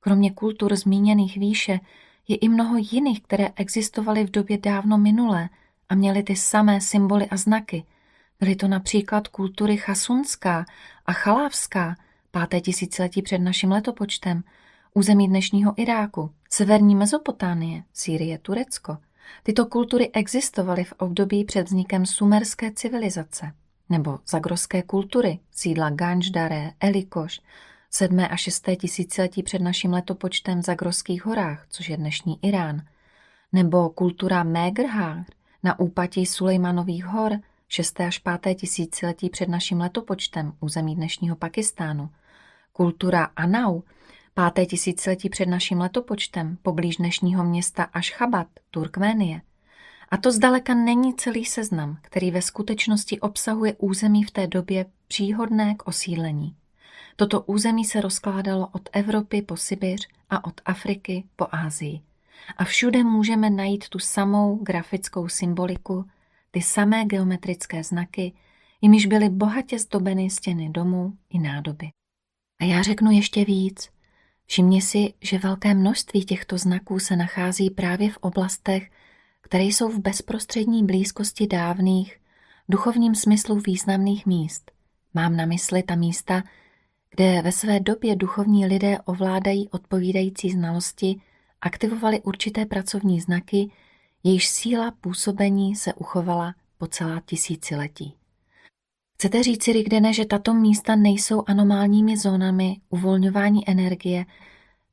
Kromě 0.00 0.30
kultur 0.30 0.76
zmíněných 0.76 1.36
výše 1.36 1.80
je 2.28 2.36
i 2.36 2.48
mnoho 2.48 2.76
jiných, 2.90 3.22
které 3.22 3.48
existovaly 3.56 4.24
v 4.24 4.30
době 4.30 4.58
dávno 4.58 4.98
minulé 4.98 5.48
a 5.88 5.94
měly 5.94 6.22
ty 6.22 6.36
samé 6.36 6.80
symboly 6.80 7.26
a 7.26 7.36
znaky– 7.36 7.84
Byly 8.40 8.56
to 8.56 8.68
například 8.68 9.28
kultury 9.28 9.76
chasunská 9.76 10.66
a 11.06 11.12
chalávská, 11.12 11.96
páté 12.30 12.60
tisíciletí 12.60 13.22
před 13.22 13.38
naším 13.38 13.70
letopočtem, 13.70 14.44
území 14.94 15.28
dnešního 15.28 15.74
Iráku, 15.76 16.30
severní 16.50 16.94
Mezopotánie, 16.94 17.82
Sýrie, 17.92 18.38
Turecko. 18.38 18.98
Tyto 19.42 19.66
kultury 19.66 20.10
existovaly 20.12 20.84
v 20.84 20.92
období 20.92 21.44
před 21.44 21.62
vznikem 21.62 22.06
sumerské 22.06 22.70
civilizace 22.70 23.52
nebo 23.88 24.18
zagroské 24.26 24.82
kultury, 24.82 25.38
sídla 25.50 25.90
Ganždaré, 25.90 26.72
Elikoš, 26.80 27.40
sedmé 27.90 28.28
a 28.28 28.36
šesté 28.36 28.76
tisíciletí 28.76 29.42
před 29.42 29.62
naším 29.62 29.92
letopočtem 29.92 30.62
v 30.62 30.64
Zagroských 30.64 31.26
horách, 31.26 31.66
což 31.70 31.88
je 31.88 31.96
dnešní 31.96 32.38
Irán, 32.42 32.82
nebo 33.52 33.88
kultura 33.90 34.42
Megrhár 34.42 35.24
na 35.62 35.78
úpatí 35.78 36.26
Sulejmanových 36.26 37.04
hor, 37.04 37.32
6. 37.68 38.00
až 38.00 38.18
5. 38.18 38.54
tisíciletí 38.54 39.30
před 39.30 39.48
naším 39.48 39.80
letopočtem 39.80 40.52
území 40.60 40.94
dnešního 40.94 41.36
Pakistánu, 41.36 42.10
kultura 42.72 43.24
Anau, 43.24 43.80
páté 44.38 44.66
tisíciletí 44.66 45.28
před 45.28 45.46
naším 45.46 45.80
letopočtem, 45.80 46.58
poblíž 46.62 46.96
dnešního 46.96 47.44
města 47.44 47.82
Ašchabat, 47.84 48.46
Turkménie. 48.70 49.40
A 50.10 50.16
to 50.16 50.32
zdaleka 50.32 50.74
není 50.74 51.14
celý 51.14 51.44
seznam, 51.44 51.98
který 52.02 52.30
ve 52.30 52.42
skutečnosti 52.42 53.20
obsahuje 53.20 53.74
území 53.78 54.24
v 54.24 54.30
té 54.30 54.46
době 54.46 54.86
příhodné 55.08 55.74
k 55.74 55.88
osídlení. 55.88 56.56
Toto 57.16 57.40
území 57.42 57.84
se 57.84 58.00
rozkládalo 58.00 58.68
od 58.72 58.88
Evropy 58.92 59.42
po 59.42 59.56
Sibiř 59.56 60.08
a 60.30 60.44
od 60.44 60.60
Afriky 60.64 61.24
po 61.36 61.46
Ázii. 61.50 62.00
A 62.56 62.64
všude 62.64 63.04
můžeme 63.04 63.50
najít 63.50 63.88
tu 63.88 63.98
samou 63.98 64.56
grafickou 64.56 65.28
symboliku, 65.28 66.04
ty 66.50 66.62
samé 66.62 67.04
geometrické 67.04 67.84
znaky, 67.84 68.32
jimiž 68.80 69.06
byly 69.06 69.28
bohatě 69.28 69.78
zdobeny 69.78 70.30
stěny 70.30 70.70
domů 70.70 71.12
i 71.30 71.38
nádoby. 71.38 71.88
A 72.60 72.64
já 72.64 72.82
řeknu 72.82 73.10
ještě 73.10 73.44
víc. 73.44 73.95
Všimni 74.46 74.82
si, 74.82 75.14
že 75.20 75.38
velké 75.38 75.74
množství 75.74 76.24
těchto 76.24 76.58
znaků 76.58 76.98
se 76.98 77.16
nachází 77.16 77.70
právě 77.70 78.10
v 78.10 78.16
oblastech, 78.16 78.90
které 79.40 79.64
jsou 79.64 79.88
v 79.88 79.98
bezprostřední 79.98 80.86
blízkosti 80.86 81.46
dávných, 81.46 82.20
duchovním 82.68 83.14
smyslu 83.14 83.60
významných 83.66 84.26
míst. 84.26 84.70
Mám 85.14 85.36
na 85.36 85.46
mysli 85.46 85.82
ta 85.82 85.94
místa, 85.94 86.42
kde 87.10 87.42
ve 87.42 87.52
své 87.52 87.80
době 87.80 88.16
duchovní 88.16 88.66
lidé 88.66 88.98
ovládají 89.04 89.68
odpovídající 89.68 90.50
znalosti, 90.50 91.20
aktivovali 91.60 92.20
určité 92.20 92.66
pracovní 92.66 93.20
znaky, 93.20 93.70
jejíž 94.24 94.48
síla 94.48 94.90
působení 94.90 95.76
se 95.76 95.94
uchovala 95.94 96.54
po 96.78 96.86
celá 96.86 97.20
tisíciletí. 97.26 98.14
Chcete 99.18 99.42
říci, 99.42 99.72
Rigdene, 99.72 100.12
že 100.12 100.24
tato 100.24 100.54
místa 100.54 100.96
nejsou 100.96 101.42
anomálními 101.46 102.16
zónami 102.16 102.76
uvolňování 102.88 103.68
energie, 103.70 104.26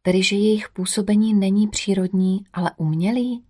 tedy 0.02 0.24
že 0.24 0.36
jejich 0.36 0.70
působení 0.70 1.34
není 1.34 1.68
přírodní, 1.68 2.46
ale 2.54 2.72
umělý? 2.78 3.44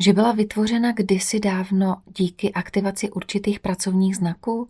Že 0.00 0.12
byla 0.12 0.32
vytvořena 0.32 0.92
kdysi 0.92 1.40
dávno 1.40 1.96
díky 2.18 2.52
aktivaci 2.52 3.10
určitých 3.10 3.60
pracovních 3.60 4.16
znaků? 4.16 4.68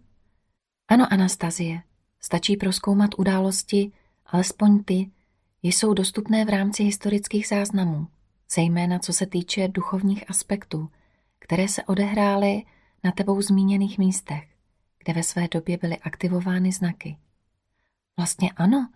Ano, 0.89 1.13
Anastazie, 1.13 1.83
stačí 2.21 2.57
proskoumat 2.57 3.11
události, 3.17 3.93
alespoň 4.27 4.85
ty, 4.85 5.11
jsou 5.63 5.95
dostupné 5.95 6.45
v 6.45 6.49
rámci 6.49 6.83
historických 6.83 7.49
záznamů, 7.49 8.07
zejména 8.55 8.99
co 8.99 9.13
se 9.13 9.27
týče 9.27 9.69
duchovních 9.69 10.31
aspektů, 10.31 10.89
které 11.39 11.69
se 11.69 11.85
odehrály 11.85 12.63
na 13.05 13.13
tebou 13.13 13.43
zmíněných 13.43 13.99
místech 13.99 14.52
kde 15.05 15.13
ve 15.13 15.23
své 15.23 15.49
době 15.49 15.79
byly 15.79 15.99
aktivovány 15.99 16.73
znaky. 16.73 17.17
Vlastně 18.17 18.51
ano. 18.57 18.89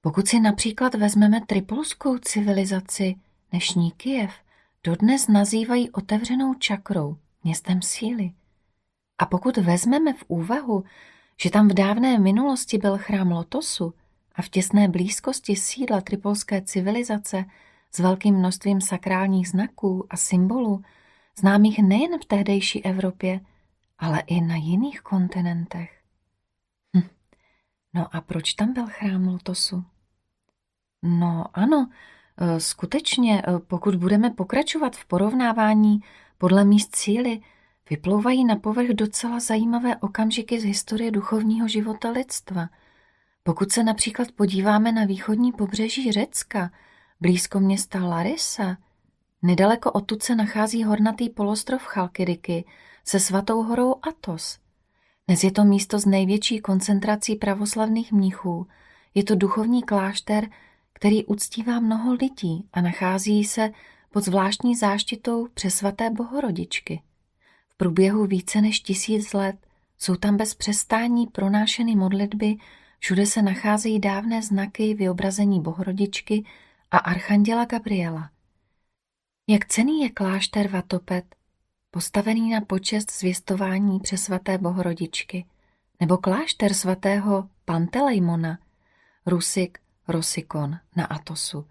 Pokud 0.00 0.28
si 0.28 0.40
například 0.40 0.94
vezmeme 0.94 1.40
tripolskou 1.40 2.18
civilizaci, 2.18 3.14
dnešní 3.50 3.90
Kijev, 3.92 4.32
dodnes 4.84 5.28
nazývají 5.28 5.90
otevřenou 5.90 6.54
čakrou, 6.54 7.16
městem 7.44 7.82
síly. 7.82 8.32
A 9.18 9.26
pokud 9.26 9.56
vezmeme 9.56 10.12
v 10.12 10.24
úvahu, 10.28 10.84
že 11.42 11.50
tam 11.50 11.68
v 11.68 11.74
dávné 11.74 12.18
minulosti 12.18 12.78
byl 12.78 12.98
chrám 12.98 13.30
Lotosu 13.30 13.94
a 14.34 14.42
v 14.42 14.48
těsné 14.48 14.88
blízkosti 14.88 15.56
sídla 15.56 16.00
tripolské 16.00 16.62
civilizace 16.62 17.44
s 17.92 17.98
velkým 17.98 18.34
množstvím 18.34 18.80
sakrálních 18.80 19.48
znaků 19.48 20.06
a 20.10 20.16
symbolů, 20.16 20.82
známých 21.38 21.78
nejen 21.78 22.18
v 22.20 22.24
tehdejší 22.24 22.84
Evropě, 22.84 23.40
ale 24.04 24.20
i 24.26 24.40
na 24.40 24.56
jiných 24.56 25.00
kontinentech. 25.00 26.00
Hm. 26.96 27.08
No 27.94 28.16
a 28.16 28.20
proč 28.20 28.54
tam 28.54 28.72
byl 28.72 28.86
chrám 28.88 29.28
Lotosu? 29.28 29.84
No 31.02 31.44
ano, 31.54 31.90
e, 32.36 32.60
skutečně, 32.60 33.42
e, 33.42 33.58
pokud 33.58 33.94
budeme 33.94 34.30
pokračovat 34.30 34.96
v 34.96 35.04
porovnávání 35.04 36.00
podle 36.38 36.64
míst 36.64 36.96
síly, 36.96 37.40
vyplouvají 37.90 38.44
na 38.44 38.56
povrch 38.56 38.88
docela 38.88 39.40
zajímavé 39.40 39.96
okamžiky 39.96 40.60
z 40.60 40.64
historie 40.64 41.10
duchovního 41.10 41.68
života 41.68 42.10
lidstva. 42.10 42.68
Pokud 43.42 43.72
se 43.72 43.84
například 43.84 44.32
podíváme 44.32 44.92
na 44.92 45.04
východní 45.04 45.52
pobřeží 45.52 46.12
Řecka, 46.12 46.70
blízko 47.20 47.60
města 47.60 48.04
Larisa, 48.04 48.76
nedaleko 49.42 49.92
odtud 49.92 50.22
se 50.22 50.34
nachází 50.34 50.84
hornatý 50.84 51.30
polostrov 51.30 51.82
Chalkidiky, 51.82 52.64
se 53.04 53.20
svatou 53.20 53.62
horou 53.62 53.94
Atos. 54.02 54.58
Dnes 55.26 55.44
je 55.44 55.52
to 55.52 55.64
místo 55.64 55.98
s 55.98 56.06
největší 56.06 56.58
koncentrací 56.58 57.36
pravoslavných 57.36 58.12
mnichů. 58.12 58.66
Je 59.14 59.24
to 59.24 59.34
duchovní 59.34 59.82
klášter, 59.82 60.48
který 60.92 61.24
uctívá 61.24 61.80
mnoho 61.80 62.12
lidí 62.12 62.68
a 62.72 62.80
nachází 62.80 63.44
se 63.44 63.70
pod 64.10 64.24
zvláštní 64.24 64.76
záštitou 64.76 65.48
přesvaté 65.54 66.10
bohorodičky. 66.10 67.02
V 67.68 67.76
průběhu 67.76 68.26
více 68.26 68.60
než 68.60 68.80
tisíc 68.80 69.32
let 69.32 69.56
jsou 69.98 70.16
tam 70.16 70.36
bez 70.36 70.54
přestání 70.54 71.26
pronášeny 71.26 71.96
modlitby, 71.96 72.56
všude 72.98 73.26
se 73.26 73.42
nacházejí 73.42 74.00
dávné 74.00 74.42
znaky 74.42 74.94
vyobrazení 74.94 75.60
bohorodičky 75.60 76.44
a 76.90 76.98
archanděla 76.98 77.64
Gabriela. 77.64 78.30
Jak 79.48 79.66
cený 79.66 80.00
je 80.00 80.10
klášter 80.10 80.68
Vatopet, 80.68 81.24
postavený 81.94 82.50
na 82.50 82.60
počest 82.60 83.18
zvěstování 83.18 84.00
přesvaté 84.00 84.58
bohorodičky, 84.58 85.44
nebo 86.00 86.18
klášter 86.18 86.74
svatého 86.74 87.48
Pantelejmona, 87.64 88.58
Rusik, 89.26 89.78
Rosikon 90.08 90.78
na 90.96 91.04
Atosu. 91.04 91.66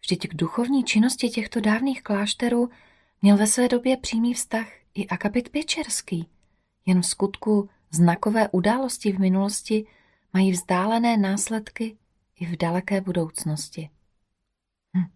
Vždyť 0.00 0.28
k 0.28 0.34
duchovní 0.34 0.84
činnosti 0.84 1.28
těchto 1.28 1.60
dávných 1.60 2.02
klášterů 2.02 2.70
měl 3.22 3.36
ve 3.36 3.46
své 3.46 3.68
době 3.68 3.96
přímý 3.96 4.34
vztah 4.34 4.66
i 4.94 5.06
akapit 5.06 5.48
Pěčerský. 5.48 6.28
Jen 6.86 7.00
v 7.00 7.06
skutku 7.06 7.68
znakové 7.90 8.48
události 8.48 9.12
v 9.12 9.18
minulosti 9.18 9.86
mají 10.32 10.52
vzdálené 10.52 11.16
následky 11.16 11.96
i 12.40 12.46
v 12.46 12.56
daleké 12.56 13.00
budoucnosti. 13.00 13.90
Hm. 14.96 15.10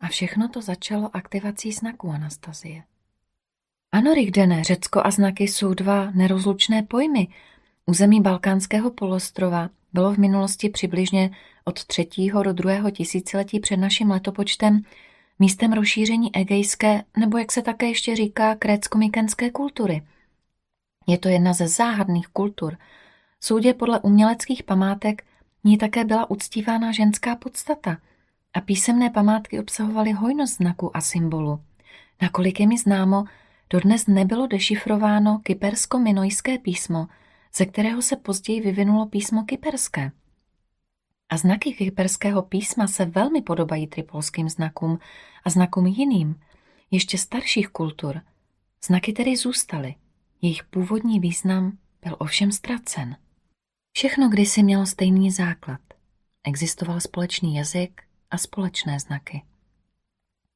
A 0.00 0.08
všechno 0.08 0.48
to 0.48 0.62
začalo 0.62 1.16
aktivací 1.16 1.72
znaku 1.72 2.10
Anastazie. 2.10 2.82
Ano, 3.92 4.14
Rigdene, 4.14 4.64
Řecko 4.64 5.00
a 5.04 5.10
znaky 5.10 5.44
jsou 5.44 5.74
dva 5.74 6.10
nerozlučné 6.10 6.82
pojmy. 6.82 7.28
Území 7.86 8.20
Balkánského 8.20 8.90
polostrova 8.90 9.70
bylo 9.92 10.14
v 10.14 10.18
minulosti 10.18 10.68
přibližně 10.68 11.30
od 11.64 11.84
třetího 11.84 12.42
do 12.42 12.52
druhého 12.52 12.90
tisíciletí 12.90 13.60
před 13.60 13.76
naším 13.76 14.10
letopočtem 14.10 14.82
místem 15.38 15.72
rozšíření 15.72 16.36
egejské, 16.36 17.02
nebo 17.16 17.38
jak 17.38 17.52
se 17.52 17.62
také 17.62 17.86
ještě 17.86 18.16
říká, 18.16 18.54
krécko-mykenské 18.54 19.50
kultury. 19.50 20.02
Je 21.06 21.18
to 21.18 21.28
jedna 21.28 21.52
ze 21.52 21.68
záhadných 21.68 22.28
kultur. 22.28 22.76
Soudě 23.40 23.74
podle 23.74 24.00
uměleckých 24.00 24.62
památek 24.62 25.24
ní 25.64 25.78
také 25.78 26.04
byla 26.04 26.30
uctívána 26.30 26.92
ženská 26.92 27.36
podstata 27.36 27.98
a 28.54 28.60
písemné 28.60 29.10
památky 29.10 29.60
obsahovaly 29.60 30.12
hojnost 30.12 30.56
znaků 30.56 30.96
a 30.96 31.00
symbolu. 31.00 31.60
Nakolik 32.22 32.60
je 32.60 32.66
mi 32.66 32.78
známo, 32.78 33.24
Dodnes 33.70 34.06
nebylo 34.06 34.46
dešifrováno 34.46 35.38
kypersko-minojské 35.38 36.58
písmo, 36.58 37.06
ze 37.54 37.66
kterého 37.66 38.02
se 38.02 38.16
později 38.16 38.60
vyvinulo 38.60 39.06
písmo 39.06 39.44
kyperské. 39.44 40.12
A 41.28 41.36
znaky 41.36 41.72
kyperského 41.72 42.42
písma 42.42 42.86
se 42.86 43.04
velmi 43.04 43.42
podobají 43.42 43.86
tripolským 43.86 44.48
znakům 44.48 44.98
a 45.44 45.50
znakům 45.50 45.86
jiným, 45.86 46.40
ještě 46.90 47.18
starších 47.18 47.68
kultur. 47.68 48.20
Znaky 48.84 49.12
tedy 49.12 49.36
zůstaly, 49.36 49.94
jejich 50.42 50.64
původní 50.64 51.20
význam 51.20 51.78
byl 52.04 52.16
ovšem 52.18 52.52
ztracen. 52.52 53.16
Všechno 53.92 54.28
kdysi 54.28 54.62
mělo 54.62 54.86
stejný 54.86 55.30
základ. 55.30 55.80
Existoval 56.44 57.00
společný 57.00 57.54
jazyk 57.56 58.02
a 58.30 58.38
společné 58.38 59.00
znaky. 59.00 59.42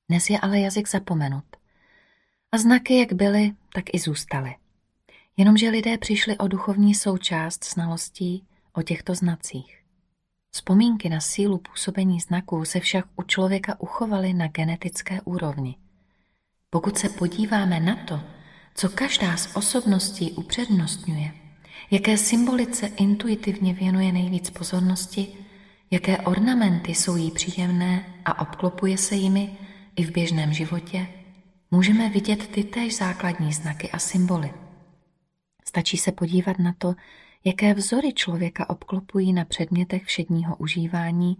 Dnes 0.08 0.30
je 0.30 0.40
ale 0.40 0.60
jazyk 0.60 0.88
zapomenut. 0.88 1.44
A 2.54 2.58
znaky 2.58 2.98
jak 2.98 3.12
byly, 3.12 3.52
tak 3.74 3.84
i 3.92 3.98
zůstaly. 3.98 4.54
Jenomže 5.36 5.70
lidé 5.70 5.98
přišli 5.98 6.38
o 6.38 6.48
duchovní 6.48 6.94
součást 6.94 7.64
znalostí 7.64 8.44
o 8.72 8.82
těchto 8.82 9.14
znacích. 9.14 9.82
Vzpomínky 10.50 11.08
na 11.08 11.20
sílu 11.20 11.58
působení 11.58 12.20
znaků 12.20 12.64
se 12.64 12.80
však 12.80 13.04
u 13.16 13.22
člověka 13.22 13.80
uchovaly 13.80 14.34
na 14.34 14.46
genetické 14.46 15.20
úrovni. 15.20 15.76
Pokud 16.70 16.98
se 16.98 17.08
podíváme 17.08 17.80
na 17.80 17.96
to, 17.96 18.20
co 18.74 18.88
každá 18.88 19.36
z 19.36 19.56
osobností 19.56 20.32
upřednostňuje, 20.32 21.32
jaké 21.90 22.18
symbolice 22.18 22.86
intuitivně 22.86 23.74
věnuje 23.74 24.12
nejvíc 24.12 24.50
pozornosti, 24.50 25.28
jaké 25.90 26.18
ornamenty 26.18 26.94
jsou 26.94 27.16
jí 27.16 27.30
příjemné 27.30 28.14
a 28.24 28.40
obklopuje 28.40 28.98
se 28.98 29.14
jimi 29.14 29.58
i 29.96 30.04
v 30.04 30.10
běžném 30.10 30.52
životě, 30.52 31.21
můžeme 31.72 32.08
vidět 32.08 32.48
ty 32.48 32.64
též 32.64 32.96
základní 32.96 33.52
znaky 33.52 33.90
a 33.90 33.98
symboly. 33.98 34.50
Stačí 35.64 35.96
se 35.96 36.12
podívat 36.12 36.58
na 36.58 36.74
to, 36.78 36.94
jaké 37.44 37.74
vzory 37.74 38.12
člověka 38.12 38.70
obklopují 38.70 39.32
na 39.32 39.44
předmětech 39.44 40.04
všedního 40.04 40.56
užívání 40.56 41.36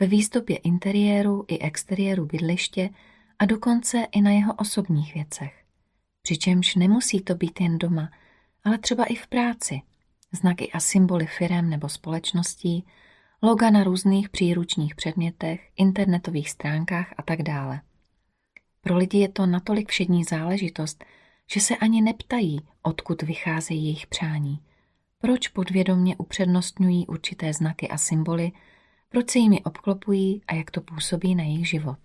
ve 0.00 0.06
výzdobě 0.06 0.56
interiéru 0.56 1.44
i 1.48 1.58
exteriéru 1.58 2.26
bydliště 2.26 2.90
a 3.38 3.44
dokonce 3.44 4.06
i 4.12 4.20
na 4.20 4.30
jeho 4.30 4.54
osobních 4.54 5.14
věcech. 5.14 5.64
Přičemž 6.22 6.74
nemusí 6.74 7.20
to 7.20 7.34
být 7.34 7.60
jen 7.60 7.78
doma, 7.78 8.10
ale 8.64 8.78
třeba 8.78 9.04
i 9.04 9.14
v 9.14 9.26
práci. 9.26 9.82
Znaky 10.32 10.72
a 10.72 10.80
symboly 10.80 11.26
firem 11.26 11.70
nebo 11.70 11.88
společností, 11.88 12.86
loga 13.42 13.70
na 13.70 13.84
různých 13.84 14.28
příručních 14.28 14.94
předmětech, 14.94 15.70
internetových 15.76 16.50
stránkách 16.50 17.14
a 17.16 17.22
tak 17.22 17.42
dále. 17.42 17.80
Pro 18.86 18.96
lidi 18.96 19.18
je 19.18 19.28
to 19.28 19.46
natolik 19.46 19.90
všední 19.90 20.24
záležitost, 20.24 21.04
že 21.50 21.60
se 21.60 21.76
ani 21.76 22.02
neptají, 22.02 22.60
odkud 22.82 23.22
vycházejí 23.22 23.84
jejich 23.84 24.06
přání. 24.06 24.60
Proč 25.18 25.48
podvědomně 25.48 26.16
upřednostňují 26.16 27.06
určité 27.06 27.52
znaky 27.52 27.88
a 27.88 27.98
symboly, 27.98 28.52
proč 29.08 29.30
se 29.30 29.38
jimi 29.38 29.64
obklopují 29.64 30.42
a 30.48 30.54
jak 30.54 30.70
to 30.70 30.80
působí 30.80 31.34
na 31.34 31.44
jejich 31.44 31.68
život. 31.68 31.98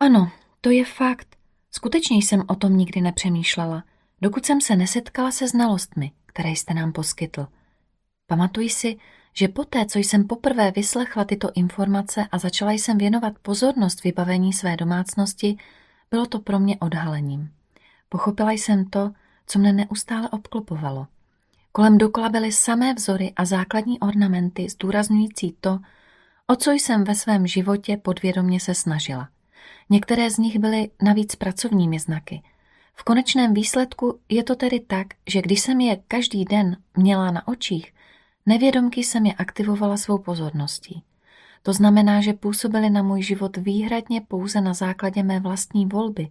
Ano, 0.00 0.30
to 0.60 0.70
je 0.70 0.84
fakt. 0.84 1.36
Skutečně 1.70 2.16
jsem 2.16 2.42
o 2.48 2.54
tom 2.54 2.76
nikdy 2.76 3.00
nepřemýšlela, 3.00 3.84
dokud 4.20 4.46
jsem 4.46 4.60
se 4.60 4.76
nesetkala 4.76 5.30
se 5.30 5.48
znalostmi, 5.48 6.12
které 6.26 6.50
jste 6.50 6.74
nám 6.74 6.92
poskytl. 6.92 7.46
Pamatuji 8.26 8.70
si, 8.70 8.96
že 9.38 9.48
poté, 9.48 9.86
co 9.86 9.98
jsem 9.98 10.26
poprvé 10.26 10.70
vyslechla 10.70 11.24
tyto 11.24 11.50
informace 11.54 12.26
a 12.32 12.38
začala 12.38 12.72
jsem 12.72 12.98
věnovat 12.98 13.38
pozornost 13.42 14.04
vybavení 14.04 14.52
své 14.52 14.76
domácnosti, 14.76 15.56
bylo 16.10 16.26
to 16.26 16.38
pro 16.38 16.58
mě 16.58 16.76
odhalením. 16.80 17.50
Pochopila 18.08 18.50
jsem 18.52 18.84
to, 18.84 19.10
co 19.46 19.58
mne 19.58 19.72
neustále 19.72 20.28
obklopovalo. 20.28 21.06
Kolem 21.72 21.98
dokola 21.98 22.28
byly 22.28 22.52
samé 22.52 22.94
vzory 22.94 23.32
a 23.36 23.44
základní 23.44 24.00
ornamenty 24.00 24.68
zdůrazňující 24.68 25.56
to, 25.60 25.78
o 26.46 26.56
co 26.56 26.70
jsem 26.70 27.04
ve 27.04 27.14
svém 27.14 27.46
životě 27.46 27.96
podvědomně 27.96 28.60
se 28.60 28.74
snažila. 28.74 29.28
Některé 29.90 30.30
z 30.30 30.38
nich 30.38 30.58
byly 30.58 30.90
navíc 31.02 31.34
pracovními 31.34 31.98
znaky. 31.98 32.42
V 32.94 33.04
konečném 33.04 33.54
výsledku 33.54 34.20
je 34.28 34.44
to 34.44 34.56
tedy 34.56 34.80
tak, 34.80 35.06
že 35.26 35.42
když 35.42 35.60
jsem 35.60 35.80
je 35.80 35.96
každý 36.08 36.44
den 36.44 36.76
měla 36.96 37.30
na 37.30 37.48
očích, 37.48 37.92
nevědomky 38.48 39.04
jsem 39.04 39.26
je 39.26 39.32
aktivovala 39.32 39.96
svou 39.96 40.18
pozorností. 40.18 41.02
To 41.62 41.72
znamená, 41.72 42.20
že 42.20 42.32
působily 42.32 42.90
na 42.90 43.02
můj 43.02 43.22
život 43.22 43.56
výhradně 43.56 44.20
pouze 44.20 44.60
na 44.60 44.74
základě 44.74 45.22
mé 45.22 45.40
vlastní 45.40 45.86
volby, 45.86 46.28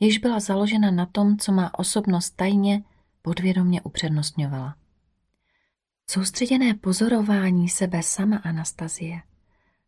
jež 0.00 0.18
byla 0.18 0.40
založena 0.40 0.90
na 0.90 1.06
tom, 1.06 1.38
co 1.38 1.52
má 1.52 1.78
osobnost 1.78 2.30
tajně 2.30 2.82
podvědomě 3.22 3.82
upřednostňovala. 3.82 4.76
Soustředěné 6.10 6.74
pozorování 6.74 7.68
sebe 7.68 8.02
sama 8.02 8.36
Anastazie 8.36 9.22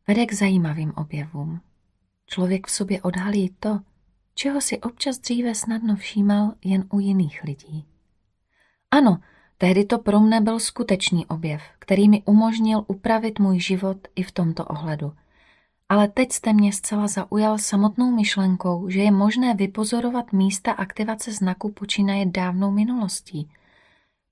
vede 0.09 0.27
k 0.27 0.33
zajímavým 0.33 0.93
objevům. 0.97 1.61
Člověk 2.27 2.67
v 2.67 2.71
sobě 2.71 3.03
odhalí 3.03 3.57
to, 3.61 3.81
čeho 4.35 4.61
si 4.61 4.81
občas 4.81 5.19
dříve 5.19 5.55
snadno 5.55 5.97
všímal 5.97 6.55
jen 6.65 6.85
u 6.91 7.01
jiných 7.01 7.45
lidí. 7.45 7.85
Ano, 8.91 9.21
tehdy 9.59 9.85
to 9.85 9.99
pro 9.99 10.21
mne 10.21 10.41
byl 10.41 10.61
skutečný 10.61 11.27
objev, 11.27 11.63
který 11.79 12.09
mi 12.09 12.23
umožnil 12.25 12.85
upravit 12.87 13.39
můj 13.39 13.61
život 13.61 13.97
i 14.15 14.23
v 14.23 14.33
tomto 14.33 14.65
ohledu. 14.65 15.13
Ale 15.89 16.09
teď 16.09 16.33
jste 16.33 16.53
mě 16.53 16.73
zcela 16.73 17.07
zaujal 17.07 17.59
samotnou 17.59 18.11
myšlenkou, 18.11 18.89
že 18.89 19.01
je 19.01 19.11
možné 19.11 19.55
vypozorovat 19.55 20.33
místa 20.33 20.73
aktivace 20.73 21.33
znaku 21.33 21.73
počínaje 21.73 22.27
dávnou 22.27 22.71
minulostí. 22.71 23.51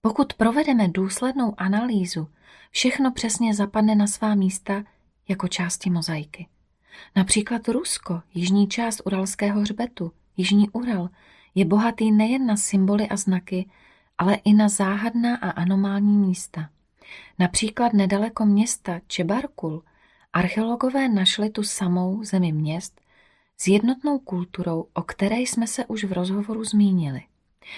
Pokud 0.00 0.34
provedeme 0.34 0.88
důslednou 0.88 1.54
analýzu, 1.56 2.28
všechno 2.70 3.12
přesně 3.12 3.54
zapadne 3.54 3.94
na 3.94 4.06
svá 4.06 4.34
místa 4.34 4.84
jako 5.28 5.48
části 5.48 5.90
mozaiky. 5.90 6.46
Například 7.16 7.68
Rusko, 7.68 8.22
jižní 8.34 8.68
část 8.68 9.02
Uralského 9.04 9.60
hřbetu, 9.60 10.12
Jižní 10.36 10.70
Ural, 10.70 11.08
je 11.54 11.64
bohatý 11.64 12.12
nejen 12.12 12.46
na 12.46 12.56
symboly 12.56 13.08
a 13.08 13.16
znaky, 13.16 13.70
ale 14.20 14.34
i 14.34 14.52
na 14.52 14.68
záhadná 14.68 15.36
a 15.36 15.50
anomální 15.50 16.16
místa. 16.16 16.68
Například 17.38 17.92
nedaleko 17.92 18.46
města 18.46 19.00
Čebarkul 19.06 19.82
archeologové 20.32 21.08
našli 21.08 21.50
tu 21.50 21.62
samou 21.62 22.24
zemi 22.24 22.52
měst 22.52 23.00
s 23.58 23.68
jednotnou 23.68 24.18
kulturou, 24.18 24.86
o 24.94 25.02
které 25.02 25.36
jsme 25.36 25.66
se 25.66 25.86
už 25.86 26.04
v 26.04 26.12
rozhovoru 26.12 26.64
zmínili. 26.64 27.22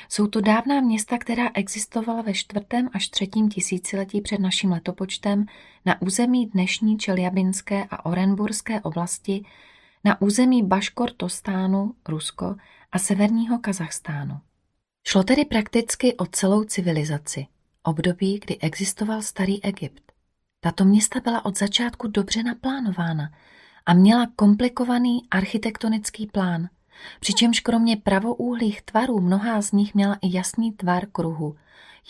Jsou 0.09 0.27
to 0.27 0.41
dávná 0.41 0.81
města, 0.81 1.19
která 1.19 1.51
existovala 1.55 2.23
ve 2.23 2.35
čtvrtém 2.35 2.91
až 2.93 3.09
třetím 3.09 3.49
tisíciletí 3.49 4.21
před 4.21 4.41
naším 4.41 4.73
letopočtem 4.73 5.47
na 5.85 6.03
území 6.03 6.47
dnešní 6.47 6.99
Čeljabinské 6.99 7.87
a 7.91 8.07
Orenburské 8.07 8.81
oblasti, 8.81 9.45
na 10.05 10.21
území 10.21 10.63
Baškortostánu, 10.63 11.95
Rusko 12.09 12.57
a 12.93 12.99
severního 12.99 13.59
Kazachstánu. 13.59 14.41
Šlo 15.05 15.23
tedy 15.23 15.45
prakticky 15.45 16.17
o 16.17 16.27
celou 16.27 16.65
civilizaci, 16.65 17.47
období, 17.83 18.41
kdy 18.45 18.59
existoval 18.59 19.23
starý 19.23 19.65
Egypt. 19.65 20.03
Tato 20.61 20.85
města 20.85 21.21
byla 21.21 21.45
od 21.45 21.59
začátku 21.59 22.09
dobře 22.09 22.43
naplánována 22.43 23.33
a 23.87 23.95
měla 23.95 24.27
komplikovaný 24.37 25.21
architektonický 25.31 26.27
plán– 26.27 26.69
přičemž 27.21 27.61
kromě 27.61 27.97
pravoúhlých 27.97 28.83
tvarů 28.83 29.21
mnohá 29.21 29.63
z 29.63 29.73
nich 29.73 29.95
měla 29.95 30.15
i 30.15 30.37
jasný 30.37 30.73
tvar 30.73 31.07
kruhu. 31.07 31.57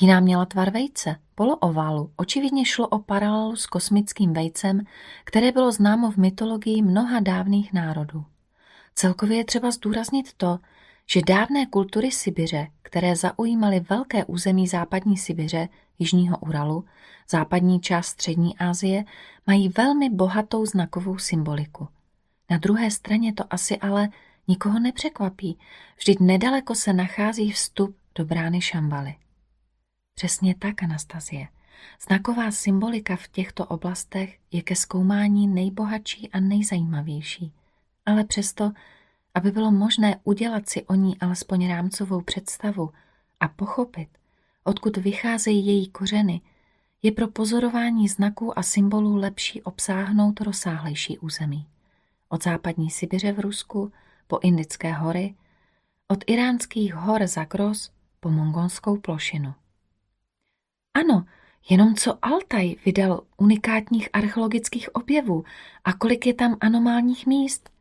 Jiná 0.00 0.20
měla 0.20 0.46
tvar 0.46 0.70
vejce, 0.70 1.16
polooválu. 1.34 2.12
Očividně 2.16 2.64
šlo 2.64 2.88
o 2.88 2.98
paralelu 2.98 3.56
s 3.56 3.66
kosmickým 3.66 4.32
vejcem, 4.32 4.80
které 5.24 5.52
bylo 5.52 5.72
známo 5.72 6.10
v 6.10 6.16
mytologii 6.16 6.82
mnoha 6.82 7.20
dávných 7.20 7.72
národů. 7.72 8.24
Celkově 8.94 9.36
je 9.38 9.44
třeba 9.44 9.70
zdůraznit 9.70 10.32
to, 10.36 10.58
že 11.06 11.20
dávné 11.26 11.66
kultury 11.66 12.10
Sibiře, 12.10 12.66
které 12.82 13.16
zaujímaly 13.16 13.80
velké 13.80 14.24
území 14.24 14.66
západní 14.66 15.16
Sibiře, 15.16 15.68
jižního 15.98 16.38
Uralu, 16.38 16.84
západní 17.30 17.80
část 17.80 18.06
střední 18.06 18.58
Asie, 18.58 19.04
mají 19.46 19.68
velmi 19.68 20.10
bohatou 20.10 20.66
znakovou 20.66 21.18
symboliku. 21.18 21.88
Na 22.50 22.58
druhé 22.58 22.90
straně 22.90 23.32
to 23.32 23.44
asi 23.50 23.78
ale 23.78 24.08
Nikoho 24.48 24.78
nepřekvapí, 24.78 25.58
vždyť 25.96 26.20
nedaleko 26.20 26.74
se 26.74 26.92
nachází 26.92 27.52
vstup 27.52 27.96
do 28.14 28.24
brány 28.24 28.60
Šambaly. 28.60 29.14
Přesně 30.14 30.54
tak, 30.54 30.82
Anastazie. 30.82 31.48
Znaková 32.06 32.50
symbolika 32.50 33.16
v 33.16 33.28
těchto 33.28 33.66
oblastech 33.66 34.38
je 34.50 34.62
ke 34.62 34.76
zkoumání 34.76 35.46
nejbohatší 35.46 36.30
a 36.30 36.40
nejzajímavější. 36.40 37.52
Ale 38.06 38.24
přesto, 38.24 38.72
aby 39.34 39.50
bylo 39.50 39.70
možné 39.70 40.20
udělat 40.24 40.68
si 40.68 40.84
o 40.86 40.94
ní 40.94 41.18
alespoň 41.20 41.68
rámcovou 41.68 42.20
představu 42.20 42.90
a 43.40 43.48
pochopit, 43.48 44.08
odkud 44.64 44.96
vycházejí 44.96 45.66
její 45.66 45.88
kořeny, 45.88 46.40
je 47.02 47.12
pro 47.12 47.28
pozorování 47.28 48.08
znaků 48.08 48.58
a 48.58 48.62
symbolů 48.62 49.16
lepší 49.16 49.62
obsáhnout 49.62 50.40
rozsáhlejší 50.40 51.18
území. 51.18 51.66
Od 52.28 52.44
západní 52.44 52.90
Sibiře 52.90 53.32
v 53.32 53.40
Rusku 53.40 53.92
po 54.26 54.38
Indické 54.42 54.92
hory, 54.92 55.34
od 56.08 56.24
iránských 56.26 56.94
hor 56.94 57.26
Zagros 57.26 57.90
po 58.20 58.30
mongolskou 58.30 58.96
plošinu. 58.96 59.54
Ano, 60.94 61.24
jenom 61.70 61.94
co 61.94 62.18
Altaj 62.22 62.76
vydal 62.84 63.22
unikátních 63.36 64.08
archeologických 64.12 64.94
objevů 64.94 65.44
a 65.84 65.92
kolik 65.92 66.26
je 66.26 66.34
tam 66.34 66.56
anomálních 66.60 67.26
míst. 67.26 67.71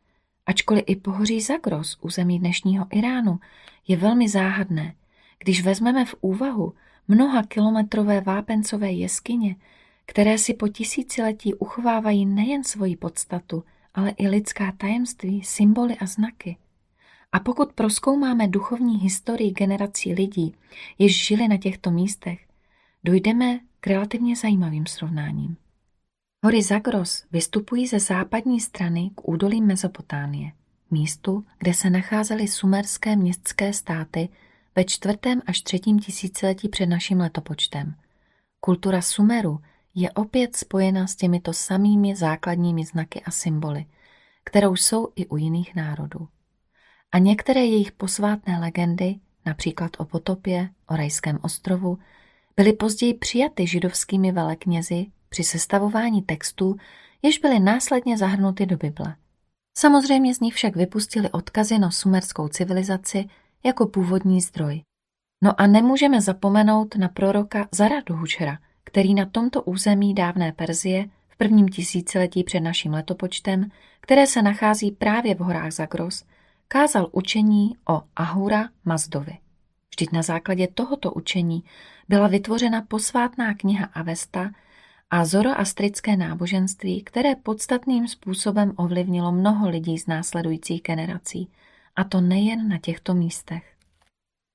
Ačkoliv 0.46 0.84
i 0.86 0.96
pohoří 0.96 1.40
Zagros, 1.40 1.98
území 2.00 2.38
dnešního 2.38 2.86
Iránu, 2.90 3.40
je 3.88 3.96
velmi 3.96 4.28
záhadné, 4.28 4.94
když 5.38 5.62
vezmeme 5.62 6.04
v 6.04 6.14
úvahu 6.20 6.74
mnoha 7.08 7.42
kilometrové 7.42 8.20
vápencové 8.20 8.92
jeskyně, 8.92 9.56
které 10.06 10.38
si 10.38 10.54
po 10.54 10.68
tisíciletí 10.68 11.54
uchovávají 11.54 12.26
nejen 12.26 12.64
svoji 12.64 12.96
podstatu, 12.96 13.64
ale 13.94 14.10
i 14.10 14.28
lidská 14.28 14.72
tajemství, 14.72 15.42
symboly 15.42 15.96
a 15.96 16.06
znaky. 16.06 16.56
A 17.32 17.40
pokud 17.40 17.72
proskoumáme 17.72 18.48
duchovní 18.48 18.98
historii 18.98 19.50
generací 19.50 20.14
lidí, 20.14 20.54
jež 20.98 21.26
žili 21.26 21.48
na 21.48 21.56
těchto 21.56 21.90
místech, 21.90 22.46
dojdeme 23.04 23.60
k 23.80 23.86
relativně 23.86 24.36
zajímavým 24.36 24.86
srovnáním. 24.86 25.56
Hory 26.44 26.62
Zagros 26.62 27.24
vystupují 27.32 27.86
ze 27.86 28.00
západní 28.00 28.60
strany 28.60 29.10
k 29.14 29.28
údolí 29.28 29.60
Mezopotánie, 29.60 30.52
místu, 30.90 31.44
kde 31.58 31.74
se 31.74 31.90
nacházely 31.90 32.48
sumerské 32.48 33.16
městské 33.16 33.72
státy 33.72 34.28
ve 34.76 34.84
čtvrtém 34.84 35.42
až 35.46 35.60
třetím 35.60 35.98
tisíciletí 35.98 36.68
před 36.68 36.86
naším 36.86 37.20
letopočtem. 37.20 37.94
Kultura 38.60 39.02
Sumeru 39.02 39.60
je 39.94 40.10
opět 40.10 40.56
spojena 40.56 41.06
s 41.06 41.16
těmito 41.16 41.52
samými 41.52 42.16
základními 42.16 42.84
znaky 42.84 43.22
a 43.24 43.30
symboly, 43.30 43.86
kterou 44.44 44.76
jsou 44.76 45.08
i 45.16 45.26
u 45.26 45.36
jiných 45.36 45.74
národů. 45.74 46.28
A 47.12 47.18
některé 47.18 47.60
jejich 47.60 47.92
posvátné 47.92 48.58
legendy, 48.58 49.14
například 49.46 49.90
o 49.98 50.04
potopě, 50.04 50.68
o 50.86 50.96
rajském 50.96 51.38
ostrovu, 51.42 51.98
byly 52.56 52.72
později 52.72 53.14
přijaty 53.14 53.66
židovskými 53.66 54.32
veleknězi 54.32 55.06
při 55.32 55.44
sestavování 55.44 56.22
textů, 56.22 56.76
jež 57.22 57.38
byly 57.38 57.60
následně 57.60 58.18
zahrnuty 58.18 58.66
do 58.66 58.76
Bible. 58.76 59.16
Samozřejmě 59.78 60.34
z 60.34 60.40
nich 60.40 60.54
však 60.54 60.76
vypustili 60.76 61.30
odkazy 61.30 61.78
na 61.78 61.90
sumerskou 61.90 62.48
civilizaci 62.48 63.24
jako 63.64 63.86
původní 63.86 64.40
zdroj. 64.40 64.82
No 65.42 65.60
a 65.60 65.66
nemůžeme 65.66 66.20
zapomenout 66.20 66.96
na 66.96 67.08
proroka 67.08 67.68
Zaraduhučera, 67.72 68.58
který 68.84 69.14
na 69.14 69.26
tomto 69.26 69.62
území 69.62 70.14
dávné 70.14 70.52
Perzie 70.52 71.08
v 71.28 71.36
prvním 71.36 71.68
tisíciletí 71.68 72.44
před 72.44 72.60
naším 72.60 72.92
letopočtem, 72.92 73.70
které 74.00 74.26
se 74.26 74.42
nachází 74.42 74.90
právě 74.90 75.34
v 75.34 75.38
horách 75.38 75.72
Zagros, 75.72 76.24
kázal 76.68 77.08
učení 77.12 77.76
o 77.88 78.02
Ahura 78.16 78.68
Mazdovi. 78.84 79.38
Vždyť 79.90 80.12
na 80.12 80.22
základě 80.22 80.68
tohoto 80.74 81.12
učení 81.12 81.64
byla 82.08 82.28
vytvořena 82.28 82.82
posvátná 82.82 83.54
kniha 83.54 83.88
Avesta 83.94 84.50
a 85.14 85.24
zoroastrické 85.24 86.16
náboženství, 86.16 87.02
které 87.02 87.36
podstatným 87.36 88.08
způsobem 88.08 88.72
ovlivnilo 88.76 89.32
mnoho 89.32 89.68
lidí 89.68 89.98
z 89.98 90.06
následujících 90.06 90.82
generací, 90.82 91.48
a 91.96 92.04
to 92.04 92.20
nejen 92.20 92.68
na 92.68 92.78
těchto 92.78 93.14
místech. 93.14 93.74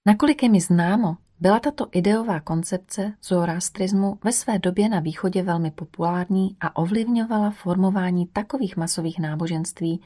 Nakolik 0.07 0.43
je 0.43 0.49
mi 0.49 0.61
známo, 0.61 1.17
byla 1.39 1.59
tato 1.59 1.87
ideová 1.91 2.39
koncepce 2.39 3.13
zoroastrismu 3.23 4.19
ve 4.23 4.31
své 4.31 4.59
době 4.59 4.89
na 4.89 4.99
východě 4.99 5.43
velmi 5.43 5.71
populární 5.71 6.55
a 6.59 6.75
ovlivňovala 6.75 7.51
formování 7.51 8.27
takových 8.27 8.77
masových 8.77 9.19
náboženství, 9.19 10.01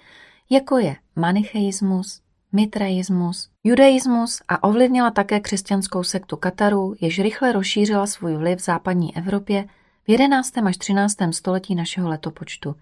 jako 0.50 0.78
je 0.78 0.96
manicheismus, 1.16 2.22
mitraismus, 2.52 3.50
judaismus 3.64 4.42
a 4.48 4.64
ovlivnila 4.64 5.12
také 5.12 5.40
křesťanskou 5.40 6.04
sektu 6.04 6.38
Kataru, 6.38 6.96
jež 7.02 7.20
rychle 7.20 7.52
rozšířila 7.52 8.08
svůj 8.08 8.36
vliv 8.36 8.60
v 8.60 8.64
západní 8.64 9.18
Evropě 9.18 9.68
v 10.04 10.10
11. 10.10 10.58
až 10.58 10.78
13. 10.78 11.18
století 11.32 11.76
našeho 11.76 12.10
letopočtu. 12.10 12.76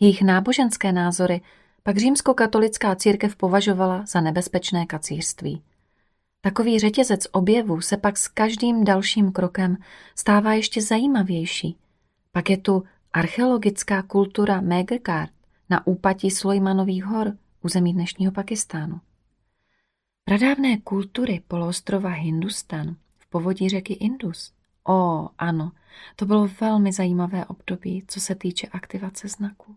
Jejich 0.00 0.22
náboženské 0.22 0.92
názory 0.92 1.40
pak 1.82 1.96
římskokatolická 1.96 2.94
církev 2.94 3.36
považovala 3.36 4.06
za 4.06 4.20
nebezpečné 4.20 4.86
kacířství. 4.86 5.62
Takový 6.40 6.78
řetězec 6.78 7.26
objevů 7.32 7.80
se 7.80 7.96
pak 7.96 8.18
s 8.18 8.28
každým 8.28 8.84
dalším 8.84 9.32
krokem 9.32 9.76
stává 10.14 10.52
ještě 10.52 10.82
zajímavější. 10.82 11.76
Pak 12.32 12.50
je 12.50 12.56
tu 12.56 12.84
archeologická 13.12 14.02
kultura 14.02 14.60
Megerkart 14.60 15.32
na 15.70 15.86
úpatí 15.86 16.30
Sulejmanových 16.30 17.04
hor, 17.04 17.36
území 17.62 17.92
dnešního 17.92 18.32
Pakistánu. 18.32 19.00
Pradávné 20.24 20.78
kultury 20.78 21.40
poloostrova 21.48 22.10
Hindustan 22.10 22.96
v 23.18 23.26
povodí 23.26 23.68
řeky 23.68 23.92
Indus. 23.92 24.57
O, 24.88 25.28
ano, 25.38 25.72
to 26.16 26.26
bylo 26.26 26.48
velmi 26.60 26.92
zajímavé 26.92 27.46
období, 27.46 28.04
co 28.08 28.20
se 28.20 28.34
týče 28.34 28.66
aktivace 28.66 29.28
znaků. 29.28 29.76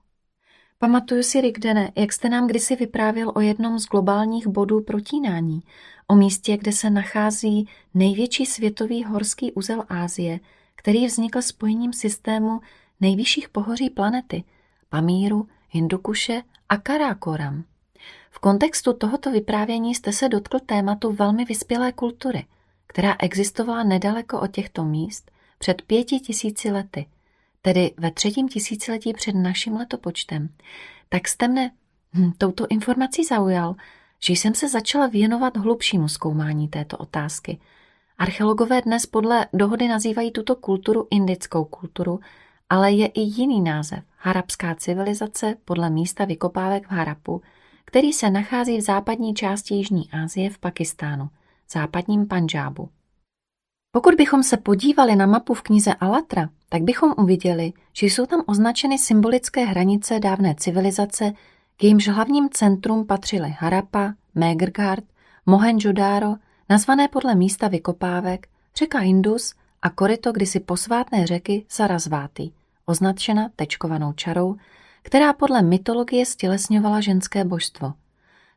Pamatuju 0.80 1.24
si, 1.24 1.41
Rigdene, 1.41 1.91
jak 1.95 2.14
jste 2.14 2.30
nám 2.30 2.47
kdysi 2.47 2.76
vyprávěl 2.76 3.32
o 3.36 3.39
jednom 3.39 3.80
z 3.80 3.86
globálních 3.86 4.47
bodů 4.47 4.82
protínání, 4.82 5.64
o 6.07 6.16
místě, 6.16 6.57
kde 6.57 6.72
se 6.72 6.89
nachází 6.89 7.68
největší 7.93 8.45
světový 8.45 9.03
horský 9.03 9.51
úzel 9.51 9.86
Ázie, 9.89 10.39
který 10.76 11.05
vznikl 11.05 11.41
spojením 11.41 11.93
systému 11.93 12.62
nejvyšších 13.01 13.49
pohoří 13.49 13.89
planety, 13.89 14.43
Pamíru, 14.89 15.47
Hindukuše 15.70 16.43
a 16.70 16.78
Karakoram. 16.78 17.64
V 18.32 18.39
kontextu 18.39 18.93
tohoto 18.93 19.32
vyprávění 19.32 19.95
jste 19.95 20.14
se 20.14 20.30
dotkl 20.30 20.59
tématu 20.59 21.12
velmi 21.12 21.45
vyspělé 21.45 21.91
kultury, 21.91 22.45
která 22.92 23.16
existovala 23.20 23.84
nedaleko 23.84 24.39
od 24.39 24.52
těchto 24.52 24.86
míst 24.86 25.32
před 25.58 25.82
pěti 25.82 26.20
tisíci 26.20 26.72
lety, 26.72 27.06
tedy 27.62 27.92
ve 27.98 28.12
třetím 28.12 28.50
tisíciletí 28.50 29.14
před 29.14 29.36
naším 29.36 29.76
letopočtem. 29.76 30.50
Tak 31.10 31.28
jste 31.28 31.48
mne 31.48 31.72
hm, 32.14 32.32
touto 32.38 32.68
informací 32.70 33.24
zaujal, 33.24 33.76
že 34.20 34.34
jsem 34.34 34.56
se 34.56 34.70
začala 34.70 35.08
věnovat 35.08 35.58
hlubšímu 35.58 36.08
zkoumání 36.08 36.68
této 36.68 36.98
otázky. 36.98 37.60
Archeologové 38.18 38.82
dnes 38.82 39.06
podle 39.06 39.48
dohody 39.54 39.88
nazývají 39.88 40.32
tuto 40.32 40.56
kulturu 40.56 41.08
indickou 41.12 41.66
kulturu, 41.66 42.20
ale 42.70 42.92
je 42.92 43.08
i 43.08 43.22
jiný 43.22 43.62
název, 43.62 44.04
harapská 44.18 44.76
civilizace 44.76 45.56
podle 45.66 45.89
místa 45.89 46.26
vykopávek 46.26 46.88
v 46.88 46.92
Harapu, 46.92 47.42
který 47.86 48.14
se 48.14 48.30
nachází 48.30 48.78
v 48.78 48.82
západní 48.82 49.34
části 49.34 49.74
Jižní 49.74 50.10
Asie 50.12 50.50
v 50.50 50.58
Pakistánu, 50.58 51.30
západním 51.72 52.28
Panžábu. 52.28 52.89
Pokud 53.91 54.15
bychom 54.15 54.43
se 54.43 54.57
podívali 54.57 55.15
na 55.15 55.26
mapu 55.26 55.53
v 55.53 55.61
knize 55.61 55.93
Alatra, 55.93 56.49
tak 56.69 56.82
bychom 56.82 57.13
uviděli, 57.17 57.74
že 57.93 58.05
jsou 58.05 58.26
tam 58.26 58.43
označeny 58.45 58.97
symbolické 58.97 59.65
hranice 59.65 60.19
dávné 60.19 60.55
civilizace, 60.55 61.34
k 61.78 61.84
jejímž 61.84 62.07
hlavním 62.07 62.49
centrum 62.49 63.07
patřily 63.07 63.55
Harappa, 63.59 64.13
Megrgard, 64.36 65.03
Mohenjo-Daro, 65.47 66.36
nazvané 66.69 67.07
podle 67.07 67.36
místa 67.36 67.67
vykopávek, 67.67 68.47
řeka 68.76 68.99
Indus 68.99 69.53
a 69.82 69.89
koryto 69.89 70.32
kdysi 70.32 70.59
posvátné 70.59 71.28
řeky 71.28 71.65
Sarasváty, 71.67 72.51
označena 72.86 73.49
tečkovanou 73.55 74.13
čarou, 74.13 74.55
která 75.01 75.34
podle 75.34 75.61
mytologie 75.61 76.26
stělesňovala 76.26 77.01
ženské 77.01 77.45
božstvo. 77.45 77.93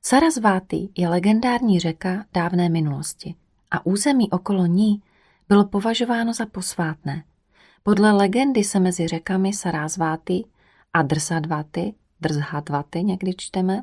Sarasváty 0.07 0.89
je 0.97 1.09
legendární 1.09 1.81
řeka 1.81 2.25
dávné 2.35 2.69
minulosti 2.69 3.35
a 3.71 3.87
území 3.87 4.31
okolo 4.31 4.67
ní 4.67 5.03
bylo 5.49 5.65
považováno 5.65 6.35
za 6.35 6.47
posvátné. 6.47 7.25
Podle 7.83 8.13
legendy 8.13 8.65
se 8.65 8.81
mezi 8.81 9.09
řekami 9.09 9.53
Sarasváty 9.53 10.45
a 10.93 11.03
Drsadvaty, 11.03 11.95
Drzhadvaty 12.21 13.03
někdy 13.03 13.35
čteme, 13.37 13.83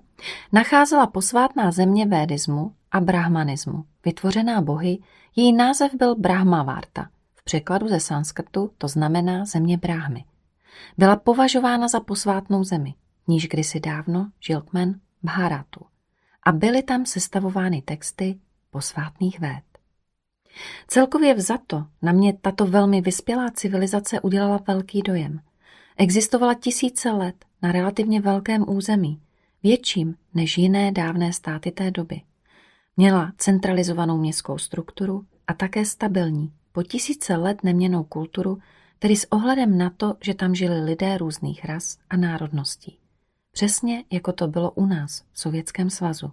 nacházela 0.52 1.08
posvátná 1.08 1.72
země 1.72 2.06
védismu 2.06 2.74
a 2.92 3.00
brahmanismu, 3.00 3.86
vytvořená 4.06 4.62
bohy, 4.62 4.98
její 5.36 5.54
název 5.54 5.96
byl 5.96 6.16
Brahmavarta. 6.16 7.10
V 7.36 7.44
překladu 7.44 7.88
ze 7.88 8.00
sanskrtu 8.00 8.72
to 8.78 8.88
znamená 8.88 9.46
země 9.46 9.78
Brahmy. 9.78 10.26
Byla 10.98 11.16
považována 11.16 11.88
za 11.88 12.00
posvátnou 12.00 12.64
zemi, 12.64 12.94
níž 13.28 13.48
kdysi 13.48 13.80
dávno 13.80 14.32
žil 14.40 14.62
kmen 14.62 15.00
Bharatu 15.24 15.91
a 16.46 16.52
byly 16.52 16.84
tam 16.84 17.06
sestavovány 17.06 17.82
texty 17.82 18.40
posvátných 18.70 19.40
véd. 19.40 19.64
Celkově 20.88 21.34
vzato 21.34 21.86
na 22.02 22.12
mě 22.12 22.34
tato 22.42 22.66
velmi 22.66 23.02
vyspělá 23.02 23.52
civilizace 23.52 24.22
udělala 24.22 24.60
velký 24.68 25.02
dojem. 25.02 25.40
Existovala 25.98 26.54
tisíce 26.54 27.12
let 27.12 27.46
na 27.62 27.72
relativně 27.72 28.22
velkém 28.22 28.66
území, 28.70 29.22
větším 29.64 30.16
než 30.34 30.58
jiné 30.58 30.92
dávné 30.92 31.34
státy 31.34 31.72
té 31.72 31.92
doby. 31.92 32.22
Měla 32.98 33.32
centralizovanou 33.38 34.18
městskou 34.18 34.58
strukturu 34.58 35.26
a 35.48 35.54
také 35.54 35.86
stabilní, 35.86 36.54
po 36.72 36.84
tisíce 36.84 37.36
let 37.36 37.64
neměnou 37.64 38.04
kulturu, 38.04 38.60
tedy 39.00 39.16
s 39.16 39.32
ohledem 39.32 39.78
na 39.78 39.90
to, 39.90 40.16
že 40.22 40.34
tam 40.34 40.56
žili 40.56 40.82
lidé 40.82 41.18
různých 41.18 41.66
ras 41.66 41.98
a 42.10 42.18
národností. 42.18 42.98
Přesně 43.52 44.04
jako 44.12 44.34
to 44.34 44.48
bylo 44.48 44.72
u 44.72 44.86
nás 44.86 45.24
v 45.32 45.40
Sovětském 45.40 45.90
svazu. 45.90 46.32